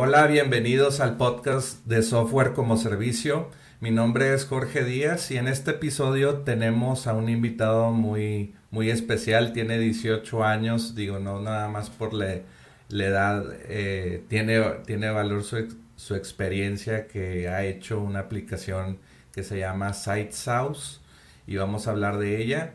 Hola, 0.00 0.28
bienvenidos 0.28 1.00
al 1.00 1.16
podcast 1.16 1.84
de 1.84 2.04
Software 2.04 2.52
como 2.52 2.76
Servicio. 2.76 3.50
Mi 3.80 3.90
nombre 3.90 4.32
es 4.32 4.44
Jorge 4.44 4.84
Díaz 4.84 5.32
y 5.32 5.38
en 5.38 5.48
este 5.48 5.72
episodio 5.72 6.42
tenemos 6.42 7.08
a 7.08 7.14
un 7.14 7.28
invitado 7.28 7.90
muy, 7.90 8.54
muy 8.70 8.90
especial. 8.90 9.52
Tiene 9.52 9.76
18 9.76 10.44
años, 10.44 10.94
digo, 10.94 11.18
no 11.18 11.40
nada 11.40 11.66
más 11.66 11.90
por 11.90 12.14
la, 12.14 12.42
edad, 12.90 13.44
eh, 13.64 14.22
tiene, 14.28 14.60
tiene 14.86 15.10
valor 15.10 15.42
su, 15.42 15.76
su, 15.96 16.14
experiencia 16.14 17.08
que 17.08 17.48
ha 17.48 17.64
hecho 17.64 18.00
una 18.00 18.20
aplicación 18.20 19.00
que 19.32 19.42
se 19.42 19.58
llama 19.58 19.94
SiteSauce 19.94 21.00
y 21.44 21.56
vamos 21.56 21.88
a 21.88 21.90
hablar 21.90 22.18
de 22.18 22.40
ella. 22.40 22.74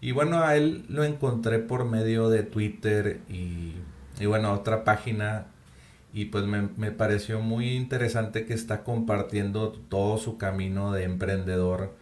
Y 0.00 0.12
bueno, 0.12 0.44
a 0.44 0.54
él 0.54 0.84
lo 0.88 1.02
encontré 1.02 1.58
por 1.58 1.84
medio 1.84 2.28
de 2.28 2.44
Twitter 2.44 3.18
y, 3.28 3.74
y 4.20 4.26
bueno, 4.26 4.52
otra 4.52 4.84
página 4.84 5.48
y 6.12 6.26
pues 6.26 6.44
me, 6.44 6.90
pareció 6.90 7.40
muy 7.40 7.70
interesante 7.70 8.44
que 8.44 8.54
está 8.54 8.82
compartiendo 8.82 9.72
todo 9.72 10.18
su 10.18 10.38
camino 10.38 10.92
de 10.92 11.04
emprendedor. 11.04 11.94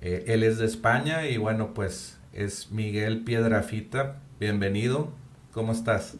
Eh, 0.00 0.24
él 0.28 0.42
es 0.42 0.58
de 0.58 0.66
España 0.66 1.26
y 1.26 1.36
bueno, 1.36 1.74
pues 1.74 2.18
es 2.32 2.70
Miguel 2.70 3.24
Piedrafita. 3.24 4.20
Bienvenido. 4.38 5.10
¿Cómo 5.52 5.72
estás? 5.72 6.16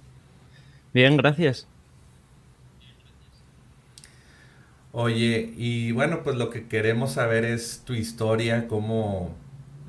Bien, 0.92 1.16
gracias. 1.16 1.68
Oye, 4.92 5.52
y 5.56 5.92
bueno, 5.92 6.22
pues 6.24 6.36
lo 6.36 6.48
que 6.48 6.66
queremos 6.66 7.12
saber 7.12 7.44
es 7.44 7.82
tu 7.84 7.92
historia, 7.92 8.66
cómo, 8.66 9.34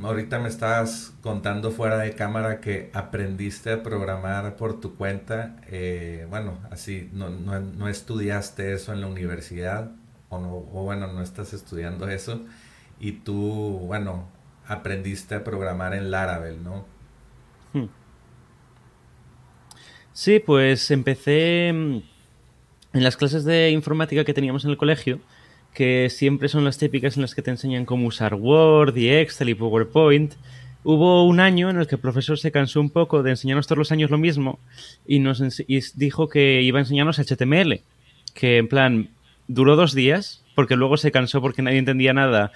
Ahorita 0.02 0.38
me 0.38 0.48
estabas 0.48 1.14
contando 1.22 1.72
fuera 1.72 1.98
de 1.98 2.14
cámara 2.14 2.62
que 2.62 2.92
aprendiste 2.94 3.72
a 3.72 3.82
programar 3.82 4.56
por 4.56 4.80
tu 4.80 4.96
cuenta. 4.96 5.56
Eh, 5.70 6.28
bueno, 6.30 6.60
así, 6.70 7.10
no, 7.14 7.30
no, 7.30 7.60
no, 7.60 7.90
estudiaste 7.90 8.74
eso 8.74 8.94
en 8.94 9.02
la 9.02 9.08
universidad, 9.08 9.92
o, 10.30 10.40
no, 10.40 10.54
o 10.54 10.84
bueno, 10.84 11.08
no 11.08 11.24
estás 11.24 11.54
estudiando 11.54 12.08
eso. 12.10 12.42
Y 13.00 13.14
tú, 13.14 13.82
bueno, 13.88 14.28
aprendiste 14.68 15.34
a 15.34 15.44
programar 15.44 15.96
en 15.96 16.12
Laravel, 16.12 16.64
¿no? 16.64 16.86
Hmm. 17.74 17.88
Sí, 20.14 20.40
pues 20.40 20.92
empecé 20.92 21.70
en 21.70 22.04
las 22.94 23.18
clases 23.18 23.46
de 23.46 23.72
informática 23.72 24.24
que 24.24 24.34
teníamos 24.34 24.64
en 24.64 24.72
el 24.72 24.78
colegio 24.78 25.20
que 25.78 26.10
siempre 26.10 26.50
son 26.50 26.66
las 26.66 26.80
típicas 26.80 27.18
en 27.18 27.22
las 27.22 27.36
que 27.36 27.44
te 27.44 27.52
enseñan 27.52 27.86
cómo 27.86 28.08
usar 28.08 28.34
Word 28.34 28.98
y 28.98 29.10
Excel 29.12 29.50
y 29.50 29.54
PowerPoint. 29.54 30.34
Hubo 30.84 31.24
un 31.24 31.40
año 31.40 31.70
en 31.70 31.78
el 31.78 31.86
que 31.86 31.94
el 31.94 32.02
profesor 32.02 32.40
se 32.40 32.52
cansó 32.52 32.82
un 32.82 32.90
poco 32.90 33.22
de 33.22 33.30
enseñarnos 33.30 33.68
todos 33.68 33.78
los 33.78 33.92
años 33.92 34.10
lo 34.10 34.18
mismo 34.18 34.58
y 35.06 35.20
nos 35.20 35.40
dijo 35.94 36.30
que 36.30 36.64
iba 36.64 36.80
a 36.80 36.82
enseñarnos 36.82 37.20
HTML, 37.20 37.82
que 38.34 38.58
en 38.58 38.68
plan 38.68 39.10
duró 39.48 39.76
dos 39.76 39.94
días, 39.94 40.44
porque 40.56 40.76
luego 40.76 40.98
se 40.98 41.12
cansó 41.12 41.42
porque 41.42 41.62
nadie 41.62 41.78
entendía 41.78 42.12
nada 42.12 42.52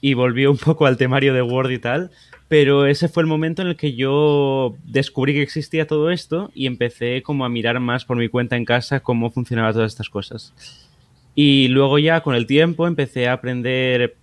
y 0.00 0.14
volvió 0.14 0.52
un 0.52 0.58
poco 0.58 0.86
al 0.86 0.96
temario 0.96 1.34
de 1.34 1.42
Word 1.42 1.72
y 1.72 1.80
tal, 1.80 2.12
pero 2.46 2.86
ese 2.86 3.08
fue 3.08 3.24
el 3.24 3.26
momento 3.26 3.62
en 3.62 3.68
el 3.68 3.76
que 3.76 3.94
yo 3.96 4.76
descubrí 4.84 5.32
que 5.32 5.42
existía 5.42 5.88
todo 5.88 6.12
esto 6.12 6.52
y 6.54 6.68
empecé 6.68 7.22
como 7.24 7.44
a 7.44 7.48
mirar 7.48 7.80
más 7.80 8.04
por 8.04 8.16
mi 8.16 8.28
cuenta 8.28 8.56
en 8.56 8.64
casa 8.64 9.00
cómo 9.00 9.32
funcionaban 9.32 9.72
todas 9.72 9.90
estas 9.90 10.08
cosas. 10.08 10.54
Y 11.34 11.68
luego 11.68 11.98
ya 11.98 12.22
con 12.22 12.34
el 12.34 12.46
tiempo 12.46 12.86
empecé 12.86 13.28
a 13.28 13.34
aprender 13.34 14.16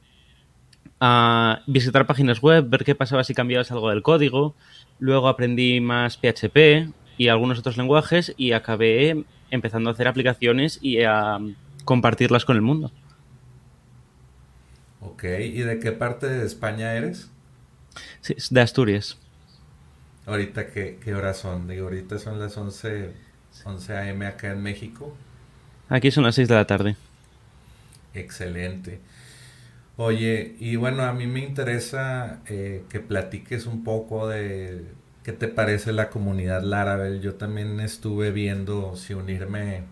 a 1.00 1.62
visitar 1.68 2.08
páginas 2.08 2.42
web, 2.42 2.70
ver 2.70 2.84
qué 2.84 2.96
pasaba 2.96 3.24
si 3.24 3.34
cambiabas 3.34 3.72
algo 3.72 3.90
del 3.90 4.02
código. 4.02 4.56
Luego 5.00 5.28
aprendí 5.28 5.80
más 5.80 6.18
PHP 6.18 6.92
y 7.18 7.28
algunos 7.28 7.60
otros 7.60 7.78
lenguajes 7.78 8.34
y 8.38 8.52
acabé 8.52 9.24
empezando 9.52 9.90
a 9.90 9.94
hacer 9.94 10.08
aplicaciones 10.08 10.80
y 10.82 11.02
a 11.04 11.40
compartirlas 11.86 12.46
con 12.46 12.56
el 12.56 12.62
mundo. 12.62 12.92
Ok, 15.02 15.24
¿y 15.24 15.60
de 15.60 15.80
qué 15.80 15.92
parte 15.92 16.28
de 16.28 16.46
España 16.46 16.94
eres? 16.94 17.30
Sí, 18.22 18.36
de 18.50 18.62
Asturias. 18.62 19.18
Ahorita, 20.26 20.68
¿qué, 20.68 21.00
qué 21.04 21.16
horas 21.16 21.38
son? 21.38 21.68
Digo, 21.68 21.86
ahorita 21.86 22.20
son 22.20 22.40
las 22.40 22.58
11, 22.58 23.14
11 23.64 23.94
a.m. 23.94 24.26
acá 24.26 24.52
en 24.52 24.62
México. 24.62 25.16
Aquí 25.90 26.12
son 26.12 26.24
las 26.24 26.36
6 26.36 26.48
de 26.48 26.56
la 26.56 26.66
tarde. 26.66 26.96
Excelente. 28.14 29.00
Oye, 29.96 30.56
y 30.60 30.76
bueno, 30.76 31.04
a 31.04 31.14
mí 31.14 31.26
me 31.26 31.40
interesa 31.40 32.42
eh, 32.48 32.84
que 32.90 33.00
platiques 33.00 33.66
un 33.66 33.84
poco 33.84 34.28
de 34.28 34.86
qué 35.24 35.34
te 35.34 35.48
parece 35.48 35.92
la 35.92 36.10
comunidad 36.10 36.62
Laravel. 36.62 37.22
Yo 37.22 37.36
también 37.36 37.80
estuve 37.80 38.32
viendo 38.32 38.96
si 38.96 39.14
unirme 39.14 39.84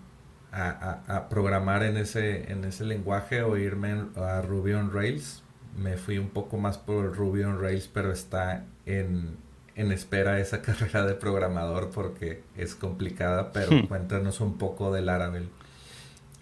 a, 0.51 1.27
programar 1.29 1.83
en 1.83 1.97
ese, 1.97 2.51
en 2.51 2.63
ese 2.63 2.85
lenguaje 2.85 3.41
o 3.41 3.57
irme 3.57 4.05
a 4.15 4.41
Ruby 4.41 4.73
on 4.73 4.93
Rails. 4.93 5.43
Me 5.77 5.97
fui 5.97 6.17
un 6.17 6.29
poco 6.29 6.57
más 6.57 6.77
por 6.77 7.17
Ruby 7.17 7.43
on 7.43 7.59
Rails, 7.59 7.89
pero 7.91 8.11
está 8.11 8.63
en, 8.85 9.37
en 9.75 9.91
espera 9.91 10.39
esa 10.39 10.61
carrera 10.61 11.05
de 11.05 11.15
programador 11.15 11.89
porque 11.89 12.43
es 12.55 12.75
complicada, 12.75 13.51
pero 13.51 13.71
hmm. 13.71 13.87
cuéntanos 13.87 14.39
un 14.39 14.57
poco 14.57 14.93
de 14.93 15.01
Laravel. 15.01 15.49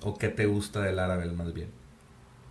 ¿O 0.04 0.18
qué 0.18 0.30
te 0.30 0.46
gusta 0.46 0.82
de 0.82 0.94
Laravel 0.94 1.34
más 1.34 1.54
bien? 1.54 1.70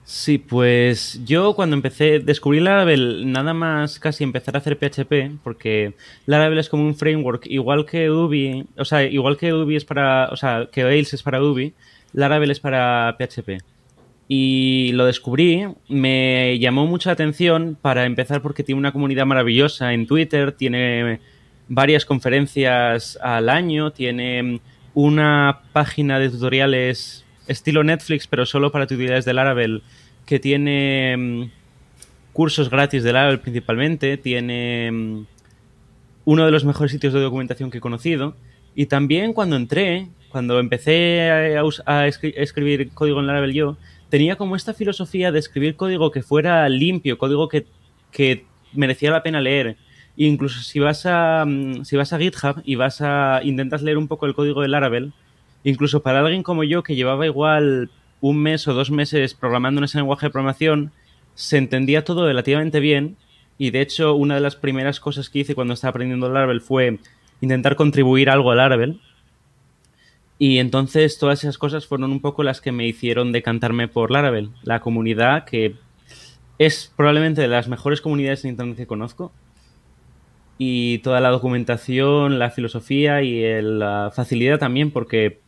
Sí, 0.04 0.38
pues 0.38 1.21
yo 1.24 1.54
cuando 1.54 1.77
empecé, 1.77 2.18
descubrí 2.18 2.59
Laravel 2.59 3.30
nada 3.30 3.54
más 3.54 4.00
casi 4.00 4.24
empezar 4.24 4.56
a 4.56 4.59
hacer 4.59 4.77
PHP, 4.77 5.38
porque 5.44 5.94
Laravel 6.27 6.59
es 6.59 6.68
como 6.68 6.84
un 6.84 6.97
framework, 6.97 7.47
igual 7.47 7.86
que 7.86 8.10
Ubi, 8.10 8.66
o 8.77 8.84
sea, 8.84 9.04
igual 9.04 9.36
que 9.36 9.54
Ubi 9.54 9.77
es 9.77 9.84
para, 9.84 10.28
o 10.30 10.36
sea, 10.36 10.68
que 10.72 10.82
Rails 10.82 11.15
es 11.15 11.22
para 11.22 11.42
Ubi, 11.42 11.72
Laravel 12.12 12.50
es 12.50 12.59
para 12.59 13.16
PHP. 13.16 13.62
Y 14.27 14.91
lo 14.94 15.06
descubrí, 15.06 15.66
me 15.88 16.59
llamó 16.59 16.86
mucha 16.86 17.12
atención 17.12 17.77
para 17.80 18.04
empezar 18.04 18.42
porque 18.42 18.65
tiene 18.65 18.80
una 18.80 18.92
comunidad 18.92 19.27
maravillosa 19.27 19.92
en 19.92 20.06
Twitter, 20.06 20.53
tiene 20.53 21.21
varias 21.68 22.04
conferencias 22.04 23.18
al 23.22 23.48
año, 23.48 23.92
tiene 23.92 24.60
una 24.94 25.60
página 25.72 26.18
de 26.18 26.28
tutoriales 26.30 27.22
estilo 27.47 27.84
Netflix, 27.84 28.27
pero 28.27 28.47
solo 28.47 28.72
para 28.72 28.86
tutoriales 28.86 29.24
de 29.24 29.34
Laravel, 29.34 29.83
que 30.27 30.39
tiene 30.39 31.16
mm, 31.16 31.50
cursos 32.33 32.71
gratis 32.71 33.03
de 33.03 33.12
Laravel 33.12 33.41
principalmente, 33.41 34.16
tiene 34.16 34.91
mm, 34.91 35.27
uno 36.24 36.44
de 36.44 36.50
los 36.50 36.65
mejores 36.65 36.92
sitios 36.92 37.12
de 37.12 37.21
documentación 37.21 37.71
que 37.71 37.78
he 37.78 37.80
conocido. 37.80 38.34
Y 38.74 38.86
también 38.86 39.33
cuando 39.33 39.56
entré, 39.56 40.09
cuando 40.30 40.59
empecé 40.59 41.30
a, 41.86 42.06
escribir 42.06 42.91
código 42.91 43.21
en 43.21 43.27
Laravel 43.27 43.53
yo, 43.53 43.77
tenía 44.09 44.36
como 44.36 44.56
esta 44.56 44.74
filosofía 44.74 45.33
de 45.33 45.39
escribir 45.39 45.77
código 45.77 46.10
que 46.10 46.22
fuera 46.22 46.68
limpio, 46.68 47.18
código 47.18 47.48
que, 47.48 47.66
que 48.10 48.47
merecía 48.72 49.10
la 49.10 49.22
pena 49.22 49.41
leer. 49.41 49.77
incluso 50.16 50.60
si 50.62 50.78
vas 50.78 51.06
a 51.06 51.44
mm, 51.47 51.84
si 51.84 51.97
vas 51.97 52.12
a 52.12 52.18
GitHub 52.18 52.62
y 52.65 52.77
vas 52.77 53.00
a 53.03 53.41
intentas 53.42 53.83
leer 53.83 53.98
un 53.98 54.09
poco 54.09 54.27
el 54.27 54.34
código 54.34 54.62
de 54.62 54.68
Laravel, 54.68 55.12
incluso 55.64 56.03
para 56.03 56.20
alguien 56.20 56.42
como 56.42 56.64
yo 56.64 56.82
que 56.82 56.94
llevaba 56.94 57.26
igual 57.26 57.91
un 58.20 58.38
mes 58.38 58.66
o 58.68 58.74
dos 58.74 58.91
meses 58.91 59.34
programando 59.34 59.80
en 59.80 59.84
ese 59.84 59.98
lenguaje 59.98 60.26
de 60.26 60.30
programación, 60.30 60.92
se 61.34 61.59
entendía 61.59 62.04
todo 62.04 62.26
relativamente 62.26 62.80
bien 62.80 63.16
y 63.59 63.70
de 63.70 63.80
hecho 63.80 64.14
una 64.14 64.34
de 64.34 64.41
las 64.41 64.56
primeras 64.56 65.00
cosas 65.00 65.28
que 65.28 65.41
hice 65.41 65.54
cuando 65.54 65.74
estaba 65.74 65.91
aprendiendo 65.91 66.28
Laravel 66.28 66.60
fue 66.60 66.98
intentar 67.41 67.76
contribuir 67.76 68.30
algo 68.30 68.50
a 68.50 68.54
Laravel. 68.54 69.00
Y 70.38 70.59
entonces 70.59 71.18
todas 71.18 71.44
esas 71.44 71.59
cosas 71.59 71.86
fueron 71.86 72.10
un 72.10 72.20
poco 72.20 72.42
las 72.42 72.60
que 72.60 72.72
me 72.72 72.86
hicieron 72.86 73.30
decantarme 73.30 73.86
por 73.86 74.10
Laravel, 74.10 74.50
la 74.62 74.80
comunidad 74.80 75.44
que 75.44 75.76
es 76.58 76.92
probablemente 76.97 77.41
de 77.41 77.48
las 77.48 77.68
mejores 77.68 78.00
comunidades 78.00 78.44
en 78.44 78.53
Internet 78.53 78.76
que 78.76 78.86
conozco. 78.86 79.32
Y 80.58 80.98
toda 80.98 81.20
la 81.20 81.30
documentación, 81.30 82.38
la 82.38 82.50
filosofía 82.50 83.22
y 83.22 83.42
la 83.62 84.12
facilidad 84.15 84.58
también, 84.58 84.91
porque 84.91 85.41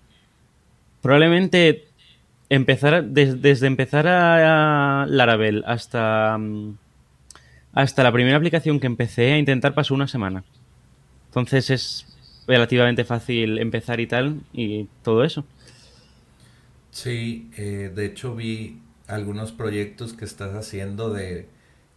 probablemente 1.04 1.84
empezar 2.48 3.04
desde 3.04 3.66
empezar 3.66 4.06
a, 4.08 5.04
Laravel 5.06 5.62
hasta 5.66 6.38
mm, 6.38 6.78
hasta 7.74 8.02
la 8.02 8.10
primera 8.10 8.38
aplicación 8.38 8.80
que 8.80 8.86
empecé 8.86 9.32
a 9.32 9.38
intentar 9.38 9.74
pasó 9.74 9.92
una 9.92 10.08
semana. 10.08 10.44
Entonces 11.26 11.68
es 11.68 12.06
relativamente 12.46 13.04
fácil 13.04 13.58
empezar 13.58 14.00
y 14.00 14.06
tal 14.06 14.40
y 14.54 14.88
todo 15.02 15.24
eso. 15.24 15.44
Sí, 16.90 17.50
eh, 17.58 17.92
de 17.94 18.06
hecho 18.06 18.34
vi 18.34 18.80
algunos 19.06 19.52
proyectos 19.52 20.14
que 20.14 20.24
estás 20.24 20.54
haciendo 20.54 21.12
de 21.12 21.48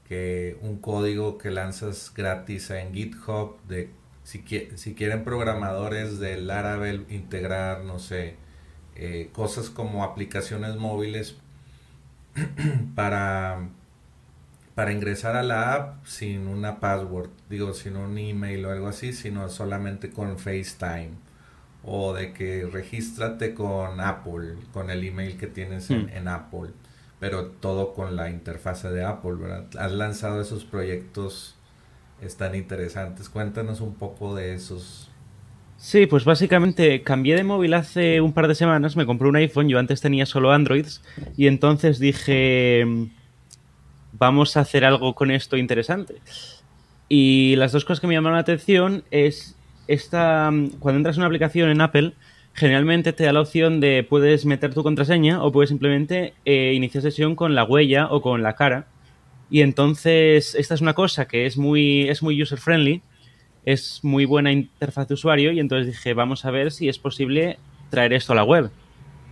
que 0.09 0.57
un 0.61 0.79
código 0.79 1.37
que 1.37 1.49
lanzas 1.49 2.11
gratis 2.13 2.71
en 2.71 2.93
GitHub 2.93 3.55
de 3.69 3.89
si, 4.23 4.43
si 4.75 4.95
quieren 4.95 5.23
programadores 5.23 6.19
de 6.19 6.41
Laravel 6.41 7.05
integrar, 7.09 7.85
no 7.85 7.99
sé, 7.99 8.35
eh, 8.99 9.29
cosas 9.31 9.69
como 9.69 10.03
aplicaciones 10.03 10.75
móviles 10.75 11.35
para, 12.95 13.69
para 14.73 14.91
ingresar 14.91 15.35
a 15.35 15.43
la 15.43 15.75
app 15.75 16.05
sin 16.05 16.47
una 16.47 16.79
password, 16.79 17.29
digo, 17.47 17.75
sin 17.75 17.95
un 17.95 18.17
email 18.17 18.65
o 18.65 18.71
algo 18.71 18.87
así, 18.87 19.13
sino 19.13 19.49
solamente 19.49 20.09
con 20.09 20.39
FaceTime. 20.39 21.11
O 21.83 22.13
de 22.13 22.33
que 22.33 22.65
regístrate 22.65 23.53
con 23.53 24.01
Apple, 24.01 24.55
con 24.73 24.89
el 24.89 25.03
email 25.03 25.37
que 25.37 25.45
tienes 25.45 25.91
en, 25.91 26.07
hmm. 26.07 26.09
en 26.09 26.27
Apple, 26.27 26.71
pero 27.19 27.45
todo 27.45 27.93
con 27.93 28.15
la 28.15 28.31
interfase 28.31 28.89
de 28.89 29.03
Apple, 29.05 29.35
¿verdad? 29.35 29.65
Has 29.77 29.91
lanzado 29.91 30.41
esos 30.41 30.65
proyectos, 30.65 31.55
están 32.19 32.55
interesantes. 32.55 33.29
Cuéntanos 33.29 33.79
un 33.79 33.93
poco 33.93 34.33
de 34.33 34.55
esos 34.55 35.11
Sí, 35.77 36.07
pues 36.07 36.25
básicamente 36.25 37.03
cambié 37.03 37.35
de 37.35 37.43
móvil 37.43 37.75
hace 37.75 38.19
un 38.19 38.33
par 38.33 38.47
de 38.47 38.55
semanas, 38.55 38.95
me 38.95 39.05
compré 39.05 39.27
un 39.27 39.35
iPhone, 39.35 39.69
yo 39.69 39.77
antes 39.77 40.01
tenía 40.01 40.25
solo 40.25 40.51
Androids 40.51 41.03
y 41.37 41.45
entonces 41.45 41.99
dije, 41.99 42.83
vamos 44.13 44.57
a 44.57 44.61
hacer 44.61 44.83
algo 44.83 45.13
con 45.13 45.29
esto 45.29 45.55
interesante. 45.55 46.15
Y 47.09 47.55
las 47.57 47.71
dos 47.71 47.85
cosas 47.85 48.01
que 48.01 48.07
me 48.07 48.15
llamaron 48.15 48.35
la 48.35 48.41
atención 48.41 49.03
es 49.11 49.55
esta, 49.87 50.51
cuando 50.79 50.97
entras 50.97 51.15
en 51.15 51.21
una 51.21 51.27
aplicación 51.27 51.69
en 51.69 51.81
Apple, 51.81 52.13
generalmente 52.53 53.13
te 53.13 53.25
da 53.25 53.31
la 53.33 53.41
opción 53.41 53.79
de 53.79 54.03
puedes 54.03 54.45
meter 54.47 54.73
tu 54.73 54.81
contraseña 54.81 55.43
o 55.43 55.51
puedes 55.51 55.69
simplemente 55.69 56.33
eh, 56.43 56.73
iniciar 56.73 57.03
sesión 57.03 57.35
con 57.35 57.53
la 57.53 57.63
huella 57.63 58.07
o 58.09 58.23
con 58.23 58.41
la 58.41 58.53
cara. 58.53 58.87
Y 59.51 59.61
entonces 59.61 60.55
esta 60.55 60.73
es 60.73 60.81
una 60.81 60.95
cosa 60.95 61.27
que 61.27 61.45
es 61.45 61.55
muy, 61.55 62.09
es 62.09 62.23
muy 62.23 62.41
user 62.41 62.57
friendly 62.57 63.03
es 63.67 63.99
muy 64.01 64.23
buena 64.23 64.53
interfaz 64.53 65.09
de 65.09 65.15
usuario 65.15 65.51
y 65.51 65.59
entonces 65.59 65.87
dije, 65.87 66.13
vamos 66.13 66.45
a 66.45 66.51
ver 66.51 66.71
si 66.71 66.87
es 66.87 66.97
posible 66.99 67.57
traer 67.89 68.13
esto 68.13 68.31
a 68.31 68.35
la 68.37 68.45
web. 68.45 68.71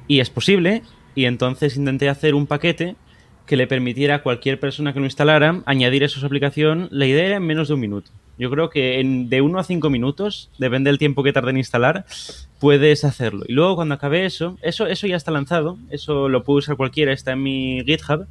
Y 0.10 0.20
es 0.20 0.30
posible, 0.30 0.82
y 1.16 1.24
entonces 1.24 1.78
intenté 1.78 2.10
hacer 2.10 2.36
un 2.36 2.46
paquete 2.46 2.98
que 3.46 3.56
le 3.56 3.66
permitiera 3.66 4.16
a 4.16 4.24
cualquier 4.24 4.60
persona 4.60 4.92
que 4.92 5.00
lo 5.00 5.06
instalara 5.06 5.62
añadir 5.66 6.04
eso 6.04 6.18
a 6.18 6.20
su 6.20 6.26
aplicación. 6.26 6.90
La 6.92 7.06
idea 7.06 7.28
era 7.28 7.38
en 7.38 7.46
menos 7.46 7.70
de 7.70 7.76
un 7.76 7.80
minuto. 7.80 8.12
Yo 8.38 8.50
creo 8.50 8.70
que 8.70 9.00
en, 9.00 9.30
de 9.30 9.40
uno 9.40 9.58
a 9.58 9.64
cinco 9.64 9.90
minutos, 9.90 10.50
depende 10.60 10.90
del 10.90 10.98
tiempo 10.98 11.24
que 11.24 11.32
tarde 11.32 11.52
en 11.52 11.58
instalar, 11.58 12.06
puedes 12.60 13.06
hacerlo. 13.06 13.46
Y 13.48 13.54
luego 13.54 13.76
cuando 13.76 13.96
acabe 13.96 14.26
eso, 14.26 14.58
eso, 14.62 14.86
eso 14.86 15.08
ya 15.08 15.16
está 15.16 15.32
lanzado, 15.32 15.78
eso 15.92 16.28
lo 16.28 16.44
puede 16.44 16.58
usar 16.58 16.76
cualquiera, 16.76 17.14
está 17.14 17.32
en 17.32 17.44
mi 17.44 17.84
GitHub. 17.86 18.28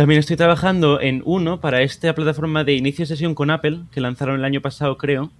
También 0.00 0.20
estoy 0.20 0.36
trabajando 0.36 0.98
en 0.98 1.20
uno 1.26 1.60
para 1.60 1.82
esta 1.82 2.14
plataforma 2.14 2.64
de 2.64 2.72
inicio 2.72 3.02
de 3.02 3.08
sesión 3.08 3.34
con 3.34 3.50
Apple, 3.50 3.80
que 3.92 4.00
lanzaron 4.00 4.36
el 4.36 4.46
año 4.46 4.62
pasado, 4.62 4.96
creo. 4.96 5.30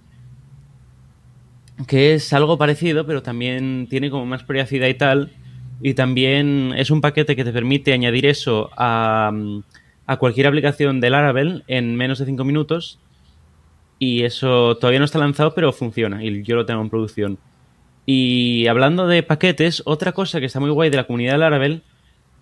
Que 1.86 2.12
es 2.12 2.30
algo 2.34 2.58
parecido, 2.58 3.06
pero 3.06 3.22
también 3.22 3.86
tiene 3.88 4.10
como 4.10 4.26
más 4.26 4.44
privacidad 4.44 4.86
y 4.88 4.92
tal. 4.92 5.32
Y 5.80 5.94
también 5.94 6.74
es 6.76 6.90
un 6.90 7.00
paquete 7.00 7.36
que 7.36 7.42
te 7.42 7.54
permite 7.54 7.94
añadir 7.94 8.26
eso 8.26 8.68
a, 8.76 9.32
a 10.06 10.16
cualquier 10.18 10.46
aplicación 10.46 11.00
de 11.00 11.08
Laravel 11.08 11.64
en 11.66 11.96
menos 11.96 12.18
de 12.18 12.26
5 12.26 12.44
minutos. 12.44 12.98
Y 13.98 14.24
eso 14.24 14.76
todavía 14.76 14.98
no 14.98 15.06
está 15.06 15.18
lanzado, 15.18 15.54
pero 15.54 15.72
funciona. 15.72 16.22
Y 16.22 16.42
yo 16.42 16.54
lo 16.54 16.66
tengo 16.66 16.82
en 16.82 16.90
producción. 16.90 17.38
Y 18.04 18.66
hablando 18.66 19.06
de 19.06 19.22
paquetes, 19.22 19.82
otra 19.86 20.12
cosa 20.12 20.38
que 20.38 20.44
está 20.44 20.60
muy 20.60 20.68
guay 20.68 20.90
de 20.90 20.98
la 20.98 21.04
comunidad 21.04 21.32
de 21.32 21.38
Laravel 21.38 21.82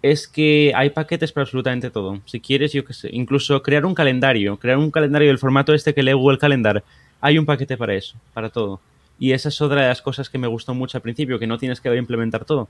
es 0.02 0.28
que 0.28 0.72
hay 0.74 0.90
paquetes 0.90 1.32
para 1.32 1.42
absolutamente 1.42 1.90
todo. 1.90 2.20
Si 2.24 2.40
quieres, 2.40 2.72
yo 2.72 2.82
sé, 2.90 3.10
incluso 3.12 3.62
crear 3.62 3.84
un 3.84 3.94
calendario, 3.94 4.56
crear 4.56 4.78
un 4.78 4.90
calendario 4.90 5.28
del 5.28 5.38
formato 5.38 5.74
este 5.74 5.94
que 5.94 6.02
lee 6.02 6.12
Google 6.12 6.38
Calendar, 6.38 6.84
hay 7.20 7.38
un 7.38 7.46
paquete 7.46 7.76
para 7.76 7.94
eso, 7.94 8.16
para 8.32 8.50
todo. 8.50 8.80
Y 9.18 9.32
esa 9.32 9.48
es 9.48 9.60
otra 9.60 9.82
de 9.82 9.88
las 9.88 10.00
cosas 10.00 10.30
que 10.30 10.38
me 10.38 10.46
gustó 10.46 10.74
mucho 10.74 10.96
al 10.96 11.02
principio, 11.02 11.38
que 11.38 11.46
no 11.46 11.58
tienes 11.58 11.80
que 11.80 11.94
implementar 11.96 12.44
todo. 12.44 12.68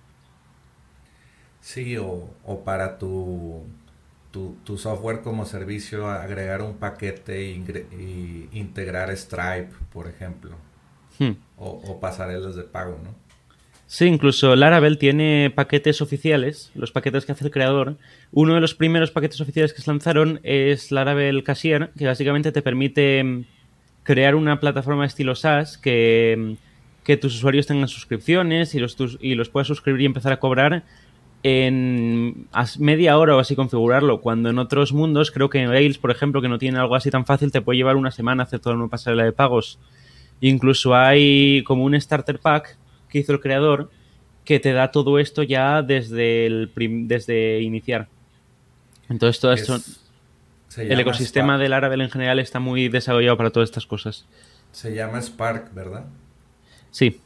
Sí, 1.60 1.98
o, 1.98 2.30
para 2.64 2.98
tu, 2.98 3.62
tu, 4.32 4.78
software 4.78 5.20
como 5.20 5.44
servicio, 5.44 6.08
agregar 6.08 6.62
un 6.62 6.78
paquete 6.78 7.44
y, 7.44 8.48
integrar 8.52 9.14
Stripe, 9.14 9.72
por 9.92 10.08
ejemplo. 10.08 10.52
Hmm. 11.18 11.32
O, 11.58 11.68
o 11.70 12.00
pasarelas 12.00 12.54
de 12.54 12.62
pago, 12.62 12.98
¿no? 13.02 13.27
Sí, 13.90 14.04
incluso 14.04 14.54
Laravel 14.54 14.98
tiene 14.98 15.50
paquetes 15.50 16.02
oficiales, 16.02 16.70
los 16.74 16.92
paquetes 16.92 17.24
que 17.24 17.32
hace 17.32 17.46
el 17.46 17.50
creador. 17.50 17.96
Uno 18.32 18.54
de 18.54 18.60
los 18.60 18.74
primeros 18.74 19.10
paquetes 19.10 19.40
oficiales 19.40 19.72
que 19.72 19.80
se 19.80 19.90
lanzaron 19.90 20.40
es 20.42 20.92
Laravel 20.92 21.42
Cashier, 21.42 21.90
que 21.96 22.06
básicamente 22.06 22.52
te 22.52 22.60
permite 22.60 23.24
mm, 23.24 23.44
crear 24.02 24.34
una 24.34 24.60
plataforma 24.60 25.06
estilo 25.06 25.34
SaaS 25.34 25.78
que, 25.78 26.36
mm, 26.38 27.02
que 27.02 27.16
tus 27.16 27.34
usuarios 27.34 27.66
tengan 27.66 27.88
suscripciones 27.88 28.74
y 28.74 28.78
los, 28.78 28.94
y 29.22 29.34
los 29.34 29.48
puedas 29.48 29.68
suscribir 29.68 30.02
y 30.02 30.04
empezar 30.04 30.34
a 30.34 30.38
cobrar 30.38 30.84
en 31.42 32.46
media 32.78 33.16
hora 33.16 33.36
o 33.36 33.38
así 33.38 33.56
configurarlo, 33.56 34.20
cuando 34.20 34.50
en 34.50 34.58
otros 34.58 34.92
mundos, 34.92 35.30
creo 35.30 35.48
que 35.48 35.60
en 35.60 35.70
Rails, 35.70 35.96
por 35.96 36.10
ejemplo, 36.10 36.42
que 36.42 36.48
no 36.48 36.58
tiene 36.58 36.78
algo 36.78 36.94
así 36.94 37.10
tan 37.10 37.24
fácil, 37.24 37.52
te 37.52 37.62
puede 37.62 37.78
llevar 37.78 37.96
una 37.96 38.10
semana 38.10 38.42
hacer 38.42 38.60
toda 38.60 38.76
una 38.76 38.88
pasarela 38.88 39.24
de 39.24 39.32
pagos. 39.32 39.78
Incluso 40.42 40.94
hay 40.94 41.62
como 41.64 41.84
un 41.84 41.98
starter 41.98 42.38
pack 42.38 42.76
que 43.08 43.18
hizo 43.18 43.32
el 43.32 43.40
creador 43.40 43.90
que 44.44 44.60
te 44.60 44.72
da 44.72 44.90
todo 44.90 45.18
esto 45.18 45.42
ya 45.42 45.82
desde, 45.82 46.46
el 46.46 46.72
desde 47.06 47.60
iniciar. 47.60 48.08
Entonces, 49.08 49.40
todo 49.40 49.52
esto. 49.52 49.78
El 50.76 51.00
ecosistema 51.00 51.58
del 51.58 51.70
Laravel 51.70 52.00
en 52.02 52.10
general 52.10 52.38
está 52.38 52.60
muy 52.60 52.88
desarrollado 52.88 53.36
para 53.36 53.50
todas 53.50 53.68
estas 53.68 53.86
cosas. 53.86 54.26
Se 54.72 54.94
llama 54.94 55.20
Spark, 55.20 55.74
¿verdad? 55.74 56.06
Sí, 56.90 57.20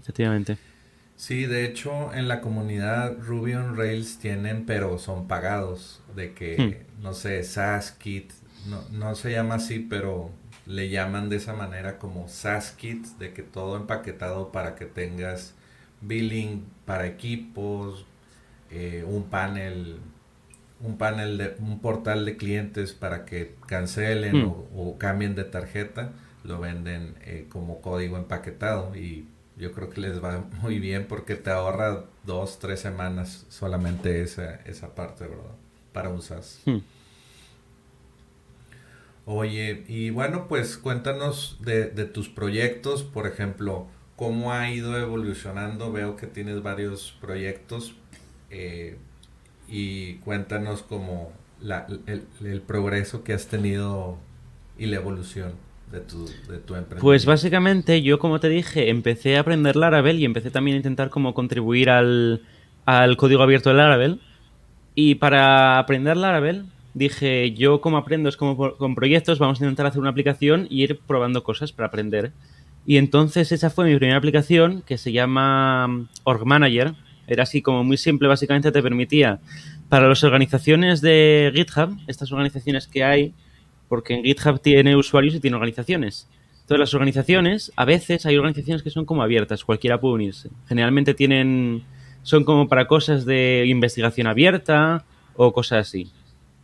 efectivamente. 0.00 0.56
Sí, 1.16 1.46
de 1.46 1.64
hecho, 1.64 2.12
en 2.14 2.28
la 2.28 2.40
comunidad 2.40 3.16
Ruby 3.18 3.54
on 3.54 3.76
Rails 3.76 4.18
tienen, 4.18 4.66
pero 4.66 4.98
son 4.98 5.26
pagados. 5.26 6.00
De 6.14 6.32
que, 6.32 6.84
hmm. 6.98 7.02
no 7.02 7.14
sé, 7.14 7.42
SaaSkit, 7.42 8.30
no, 8.66 8.82
no 8.90 9.14
se 9.14 9.32
llama 9.32 9.56
así, 9.56 9.78
pero 9.78 10.30
le 10.66 10.88
llaman 10.88 11.28
de 11.28 11.36
esa 11.36 11.52
manera 11.52 11.98
como 11.98 12.28
SaaS 12.28 12.72
Kits, 12.72 13.18
de 13.18 13.32
que 13.32 13.42
todo 13.42 13.76
empaquetado 13.76 14.50
para 14.50 14.74
que 14.74 14.84
tengas 14.84 15.54
billing 16.00 16.64
para 16.84 17.06
equipos, 17.06 18.04
eh, 18.70 19.04
un 19.06 19.24
panel, 19.24 19.98
un 20.80 20.98
panel 20.98 21.38
de, 21.38 21.56
un 21.60 21.80
portal 21.80 22.24
de 22.24 22.36
clientes 22.36 22.92
para 22.92 23.24
que 23.24 23.54
cancelen 23.66 24.46
hmm. 24.46 24.54
o, 24.76 24.98
cambien 24.98 25.34
de 25.34 25.44
tarjeta, 25.44 26.12
lo 26.44 26.60
venden 26.60 27.14
eh, 27.22 27.46
como 27.48 27.80
código 27.80 28.16
empaquetado 28.16 28.94
y 28.96 29.26
yo 29.56 29.72
creo 29.72 29.88
que 29.88 30.00
les 30.00 30.22
va 30.22 30.44
muy 30.62 30.80
bien 30.80 31.06
porque 31.08 31.36
te 31.36 31.50
ahorra 31.50 32.04
dos, 32.24 32.58
tres 32.58 32.80
semanas 32.80 33.46
solamente 33.48 34.22
esa, 34.22 34.56
esa 34.66 34.94
parte, 34.94 35.26
¿verdad? 35.26 35.54
Para 35.92 36.08
un 36.08 36.22
SaaS. 36.22 36.60
Hmm. 36.66 36.78
Oye, 39.26 39.84
y 39.88 40.10
bueno, 40.10 40.46
pues 40.48 40.78
cuéntanos 40.78 41.58
de, 41.60 41.90
de, 41.90 42.04
tus 42.04 42.28
proyectos, 42.28 43.02
por 43.02 43.26
ejemplo, 43.26 43.88
cómo 44.14 44.52
ha 44.52 44.70
ido 44.70 44.96
evolucionando. 44.98 45.92
Veo 45.92 46.16
que 46.16 46.28
tienes 46.28 46.62
varios 46.62 47.16
proyectos. 47.20 47.96
Eh, 48.50 48.96
y 49.68 50.14
cuéntanos 50.18 50.82
como 50.82 51.32
el, 52.40 52.60
progreso 52.60 53.24
que 53.24 53.32
has 53.32 53.48
tenido 53.48 54.18
y 54.78 54.86
la 54.86 54.96
evolución 54.96 55.52
de 55.90 56.00
tu, 56.00 56.26
de 56.26 56.58
tu 56.58 56.74
emprendimiento. 56.74 57.00
Pues 57.00 57.26
básicamente 57.26 58.02
yo, 58.02 58.18
como 58.18 58.40
te 58.40 58.48
dije, 58.48 58.90
empecé 58.90 59.36
a 59.36 59.40
aprender 59.40 59.76
Laravel 59.76 60.20
y 60.20 60.24
empecé 60.24 60.50
también 60.50 60.76
a 60.76 60.78
intentar 60.78 61.10
como 61.10 61.34
contribuir 61.34 61.90
al, 61.90 62.42
al 62.84 63.16
código 63.16 63.42
abierto 63.42 63.70
de 63.70 63.76
Laravel. 63.76 64.20
Y 64.94 65.16
para 65.16 65.78
aprender 65.78 66.16
Laravel, 66.16 66.66
dije, 66.96 67.52
yo 67.52 67.82
como 67.82 67.98
aprendo 67.98 68.30
es 68.30 68.38
como 68.38 68.56
con 68.56 68.94
proyectos, 68.94 69.38
vamos 69.38 69.60
a 69.60 69.64
intentar 69.64 69.84
hacer 69.84 70.00
una 70.00 70.08
aplicación 70.08 70.66
y 70.70 70.82
ir 70.82 70.98
probando 71.06 71.44
cosas 71.44 71.70
para 71.70 71.88
aprender. 71.88 72.32
Y 72.86 72.96
entonces 72.96 73.52
esa 73.52 73.68
fue 73.68 73.84
mi 73.84 73.94
primera 73.96 74.16
aplicación 74.16 74.80
que 74.80 74.96
se 74.96 75.12
llama 75.12 75.86
mm, 75.88 76.08
Org 76.24 76.46
Manager. 76.46 76.94
Era 77.26 77.42
así 77.42 77.60
como 77.60 77.84
muy 77.84 77.98
simple, 77.98 78.28
básicamente 78.28 78.72
te 78.72 78.82
permitía 78.82 79.40
para 79.90 80.08
las 80.08 80.24
organizaciones 80.24 81.02
de 81.02 81.52
GitHub, 81.54 81.98
estas 82.06 82.32
organizaciones 82.32 82.86
que 82.86 83.04
hay, 83.04 83.34
porque 83.88 84.14
en 84.14 84.24
GitHub 84.24 84.60
tiene 84.60 84.96
usuarios 84.96 85.34
y 85.34 85.40
tiene 85.40 85.56
organizaciones. 85.56 86.28
Todas 86.66 86.80
las 86.80 86.94
organizaciones, 86.94 87.72
a 87.76 87.84
veces 87.84 88.24
hay 88.24 88.38
organizaciones 88.38 88.82
que 88.82 88.90
son 88.90 89.04
como 89.04 89.22
abiertas, 89.22 89.64
cualquiera 89.64 90.00
puede 90.00 90.14
unirse. 90.14 90.48
Generalmente 90.66 91.12
tienen, 91.12 91.82
son 92.22 92.44
como 92.44 92.68
para 92.68 92.86
cosas 92.86 93.26
de 93.26 93.64
investigación 93.66 94.28
abierta 94.28 95.04
o 95.34 95.52
cosas 95.52 95.88
así. 95.88 96.10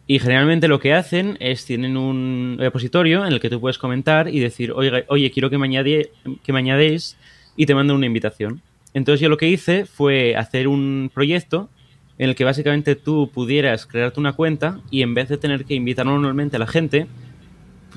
Y 0.06 0.18
generalmente 0.18 0.68
lo 0.68 0.80
que 0.80 0.94
hacen 0.94 1.37
es 1.40 1.64
tienen 1.64 1.97
un 1.97 2.56
repositorio 2.59 3.25
en 3.25 3.32
el 3.32 3.40
que 3.40 3.49
tú 3.50 3.61
puedes 3.61 3.78
comentar 3.78 4.28
y 4.28 4.40
decir, 4.40 4.73
oye, 4.73 5.04
oye 5.09 5.30
quiero 5.30 5.49
que 5.49 5.59
me, 5.59 5.66
añade, 5.66 6.11
que 6.42 6.52
me 6.52 6.59
añadéis 6.59 7.16
y 7.56 7.66
te 7.66 7.75
mando 7.75 7.94
una 7.94 8.06
invitación. 8.06 8.61
Entonces 8.94 9.21
yo 9.21 9.28
lo 9.28 9.37
que 9.37 9.49
hice 9.49 9.87
fue 9.87 10.37
hacer 10.37 10.68
un 10.68 11.11
proyecto 11.12 11.71
en 12.18 12.28
el 12.28 12.35
que 12.35 12.44
básicamente 12.44 12.94
tú 12.94 13.30
pudieras 13.32 13.87
crearte 13.87 14.21
una 14.21 14.35
cuenta 14.35 14.80
y 14.90 15.02
en 15.02 15.14
vez 15.14 15.28
de 15.28 15.38
tener 15.38 15.64
que 15.64 15.75
invitar 15.75 16.04
normalmente 16.04 16.56
a 16.56 16.59
la 16.59 16.66
gente, 16.66 17.06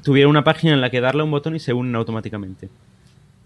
tuviera 0.03 0.29
una 0.29 0.43
página 0.43 0.73
en 0.73 0.81
la 0.81 0.89
que 0.89 1.01
darle 1.01 1.23
un 1.23 1.31
botón 1.31 1.55
y 1.55 1.59
se 1.59 1.73
unen 1.73 1.95
automáticamente. 1.95 2.69